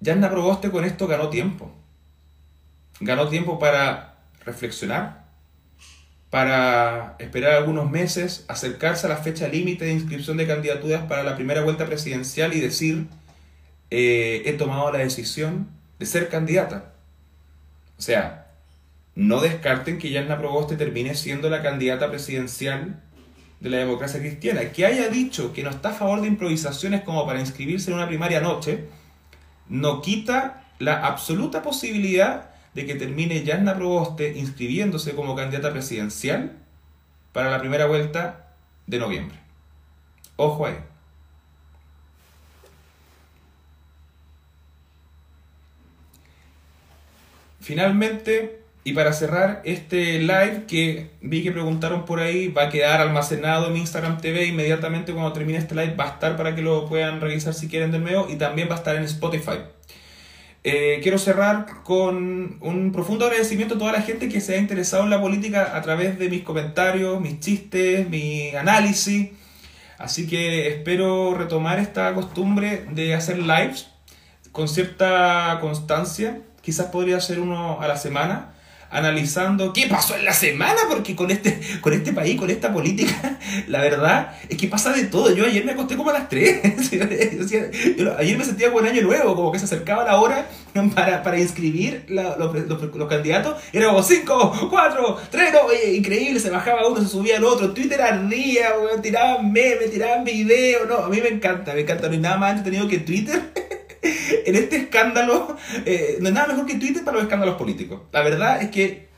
Yanna 0.00 0.30
Proboste 0.30 0.70
con 0.70 0.84
esto 0.84 1.06
ganó 1.06 1.28
tiempo. 1.28 1.72
Ganó 3.00 3.28
tiempo 3.28 3.58
para 3.58 4.16
reflexionar, 4.44 5.24
para 6.30 7.16
esperar 7.18 7.54
algunos 7.54 7.90
meses, 7.90 8.44
acercarse 8.48 9.06
a 9.06 9.10
la 9.10 9.16
fecha 9.16 9.48
límite 9.48 9.84
de 9.84 9.92
inscripción 9.92 10.36
de 10.36 10.46
candidaturas 10.46 11.04
para 11.04 11.22
la 11.22 11.34
primera 11.34 11.62
vuelta 11.62 11.86
presidencial 11.86 12.54
y 12.54 12.60
decir, 12.60 13.06
eh, 13.90 14.42
he 14.46 14.52
tomado 14.52 14.92
la 14.92 14.98
decisión 14.98 15.68
de 15.98 16.06
ser 16.06 16.28
candidata. 16.28 16.92
O 17.98 18.02
sea, 18.02 18.46
no 19.14 19.40
descarten 19.40 19.98
que 19.98 20.10
Yanna 20.10 20.38
Proboste 20.38 20.76
termine 20.76 21.14
siendo 21.14 21.50
la 21.50 21.62
candidata 21.62 22.08
presidencial 22.08 23.02
de 23.60 23.70
la 23.70 23.78
democracia 23.78 24.20
cristiana. 24.20 24.72
Que 24.72 24.86
haya 24.86 25.08
dicho 25.08 25.52
que 25.52 25.62
no 25.62 25.70
está 25.70 25.90
a 25.90 25.94
favor 25.94 26.20
de 26.20 26.28
improvisaciones 26.28 27.02
como 27.02 27.26
para 27.26 27.40
inscribirse 27.40 27.90
en 27.90 27.96
una 27.96 28.08
primaria 28.08 28.38
anoche, 28.38 28.86
no 29.68 30.02
quita 30.02 30.64
la 30.78 31.06
absoluta 31.06 31.62
posibilidad 31.62 32.50
de 32.74 32.86
que 32.86 32.94
termine 32.94 33.44
Yanna 33.44 33.76
Proboste 33.76 34.36
inscribiéndose 34.36 35.14
como 35.14 35.36
candidata 35.36 35.72
presidencial 35.72 36.56
para 37.32 37.50
la 37.50 37.60
primera 37.60 37.86
vuelta 37.86 38.54
de 38.86 38.98
noviembre. 38.98 39.38
Ojo 40.36 40.66
ahí. 40.66 40.76
Finalmente, 47.60 48.59
y 48.82 48.94
para 48.94 49.12
cerrar 49.12 49.60
este 49.64 50.20
live 50.20 50.64
que 50.66 51.10
vi 51.20 51.42
que 51.42 51.52
preguntaron 51.52 52.06
por 52.06 52.20
ahí, 52.20 52.48
va 52.48 52.64
a 52.64 52.68
quedar 52.70 53.00
almacenado 53.00 53.68
en 53.68 53.76
Instagram 53.76 54.18
TV 54.20 54.46
inmediatamente 54.46 55.12
cuando 55.12 55.32
termine 55.34 55.58
este 55.58 55.74
live, 55.74 55.94
va 55.96 56.04
a 56.04 56.08
estar 56.08 56.36
para 56.36 56.54
que 56.54 56.62
lo 56.62 56.86
puedan 56.88 57.20
revisar 57.20 57.52
si 57.52 57.68
quieren 57.68 57.90
de 57.92 57.98
nuevo 57.98 58.26
y 58.30 58.36
también 58.36 58.68
va 58.70 58.76
a 58.76 58.78
estar 58.78 58.96
en 58.96 59.04
Spotify. 59.04 59.58
Eh, 60.64 61.00
quiero 61.02 61.18
cerrar 61.18 61.82
con 61.84 62.58
un 62.60 62.92
profundo 62.92 63.26
agradecimiento 63.26 63.74
a 63.74 63.78
toda 63.78 63.92
la 63.92 64.02
gente 64.02 64.28
que 64.28 64.40
se 64.40 64.54
ha 64.54 64.58
interesado 64.58 65.04
en 65.04 65.10
la 65.10 65.20
política 65.20 65.76
a 65.76 65.82
través 65.82 66.18
de 66.18 66.30
mis 66.30 66.42
comentarios, 66.42 67.20
mis 67.20 67.38
chistes, 67.40 68.08
mi 68.08 68.50
análisis. 68.54 69.30
Así 69.98 70.26
que 70.26 70.68
espero 70.68 71.34
retomar 71.34 71.78
esta 71.78 72.14
costumbre 72.14 72.86
de 72.92 73.14
hacer 73.14 73.38
lives 73.38 73.88
con 74.52 74.68
cierta 74.68 75.58
constancia. 75.60 76.40
Quizás 76.62 76.86
podría 76.86 77.20
ser 77.20 77.40
uno 77.40 77.80
a 77.82 77.88
la 77.88 77.96
semana 77.96 78.54
analizando 78.90 79.72
qué 79.72 79.86
pasó 79.86 80.16
en 80.16 80.24
la 80.24 80.32
semana, 80.32 80.80
porque 80.88 81.14
con 81.14 81.30
este, 81.30 81.60
con 81.80 81.92
este 81.92 82.12
país, 82.12 82.38
con 82.38 82.50
esta 82.50 82.72
política, 82.72 83.38
la 83.68 83.80
verdad 83.80 84.36
es 84.48 84.56
que 84.56 84.66
pasa 84.66 84.92
de 84.92 85.04
todo. 85.04 85.34
Yo 85.34 85.46
ayer 85.46 85.64
me 85.64 85.72
acosté 85.72 85.96
como 85.96 86.10
a 86.10 86.14
las 86.14 86.28
3. 86.28 86.92
ayer 88.18 88.38
me 88.38 88.44
sentía 88.44 88.72
como 88.72 88.86
año 88.86 89.02
nuevo, 89.02 89.36
como 89.36 89.52
que 89.52 89.58
se 89.58 89.66
acercaba 89.66 90.04
la 90.04 90.20
hora 90.20 90.46
para, 90.94 91.22
para 91.22 91.38
inscribir 91.38 92.04
los, 92.08 92.36
los, 92.36 93.08
candidatos. 93.08 93.62
Era 93.72 93.86
como 93.86 94.02
5, 94.02 94.68
4, 94.70 95.18
3, 95.30 95.52
no, 95.52 95.92
increíble, 95.92 96.40
se 96.40 96.50
bajaba 96.50 96.88
uno, 96.88 97.00
se 97.00 97.08
subía 97.08 97.36
al 97.36 97.44
otro. 97.44 97.72
Twitter 97.72 98.02
ardía, 98.02 98.72
tiraban 99.02 99.52
memes, 99.52 99.90
tiraban 99.90 100.24
videos. 100.24 100.88
No, 100.88 100.98
a 100.98 101.08
mí 101.08 101.20
me 101.20 101.28
encanta, 101.28 101.74
me 101.74 101.82
encanta. 101.82 102.08
No 102.08 102.12
hay 102.12 102.18
nada 102.18 102.36
más 102.36 102.56
entretenido 102.56 102.88
que 102.88 102.98
Twitter. 102.98 103.79
en 104.46 104.56
este 104.56 104.76
escándalo, 104.76 105.56
eh, 105.84 106.18
no 106.20 106.28
hay 106.28 106.34
nada 106.34 106.48
mejor 106.48 106.66
que 106.66 106.74
Twitter 106.74 107.04
para 107.04 107.16
los 107.16 107.24
escándalos 107.24 107.56
políticos. 107.56 108.00
La 108.12 108.22
verdad 108.22 108.62
es 108.62 108.70
que 108.70 109.10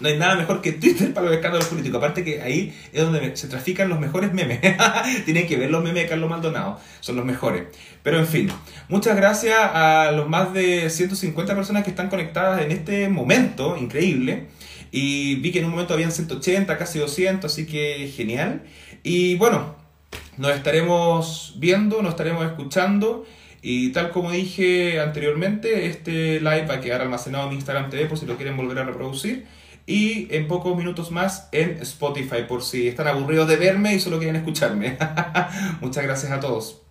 no 0.00 0.08
hay 0.08 0.18
nada 0.18 0.36
mejor 0.36 0.60
que 0.60 0.72
Twitter 0.72 1.12
para 1.14 1.26
los 1.26 1.36
escándalos 1.36 1.68
políticos. 1.68 1.98
Aparte 1.98 2.24
que 2.24 2.42
ahí 2.42 2.74
es 2.92 3.02
donde 3.02 3.36
se 3.36 3.48
trafican 3.48 3.88
los 3.88 3.98
mejores 3.98 4.32
memes. 4.32 4.60
Tienen 5.24 5.46
que 5.46 5.56
ver 5.56 5.70
los 5.70 5.82
memes 5.82 6.02
de 6.02 6.08
Carlos 6.08 6.28
Maldonado. 6.28 6.78
Son 7.00 7.16
los 7.16 7.24
mejores. 7.24 7.64
Pero 8.02 8.18
en 8.18 8.26
fin, 8.26 8.50
muchas 8.88 9.16
gracias 9.16 9.56
a 9.58 10.12
los 10.12 10.28
más 10.28 10.52
de 10.52 10.90
150 10.90 11.54
personas 11.54 11.84
que 11.84 11.90
están 11.90 12.08
conectadas 12.08 12.62
en 12.62 12.72
este 12.72 13.08
momento. 13.08 13.76
Increíble. 13.76 14.48
Y 14.92 15.36
vi 15.36 15.50
que 15.50 15.60
en 15.60 15.66
un 15.66 15.72
momento 15.72 15.94
habían 15.94 16.12
180, 16.12 16.76
casi 16.78 16.98
200, 16.98 17.50
así 17.50 17.66
que 17.66 18.12
genial. 18.14 18.62
Y 19.02 19.36
bueno, 19.36 19.76
nos 20.36 20.52
estaremos 20.52 21.54
viendo, 21.58 22.02
nos 22.02 22.12
estaremos 22.12 22.44
escuchando. 22.44 23.26
Y 23.68 23.88
tal 23.90 24.12
como 24.12 24.30
dije 24.30 25.00
anteriormente, 25.00 25.86
este 25.86 26.38
live 26.38 26.66
va 26.66 26.74
a 26.74 26.80
quedar 26.80 27.00
almacenado 27.00 27.48
en 27.48 27.54
Instagram 27.54 27.90
TV 27.90 28.06
por 28.06 28.16
si 28.16 28.24
lo 28.24 28.36
quieren 28.36 28.56
volver 28.56 28.78
a 28.78 28.84
reproducir. 28.84 29.48
Y 29.86 30.32
en 30.32 30.46
pocos 30.46 30.76
minutos 30.76 31.10
más 31.10 31.48
en 31.50 31.78
Spotify 31.82 32.44
por 32.48 32.62
si 32.62 32.86
están 32.86 33.08
aburridos 33.08 33.48
de 33.48 33.56
verme 33.56 33.92
y 33.92 33.98
solo 33.98 34.18
quieren 34.18 34.36
escucharme. 34.36 34.96
Muchas 35.80 36.04
gracias 36.04 36.30
a 36.30 36.38
todos. 36.38 36.85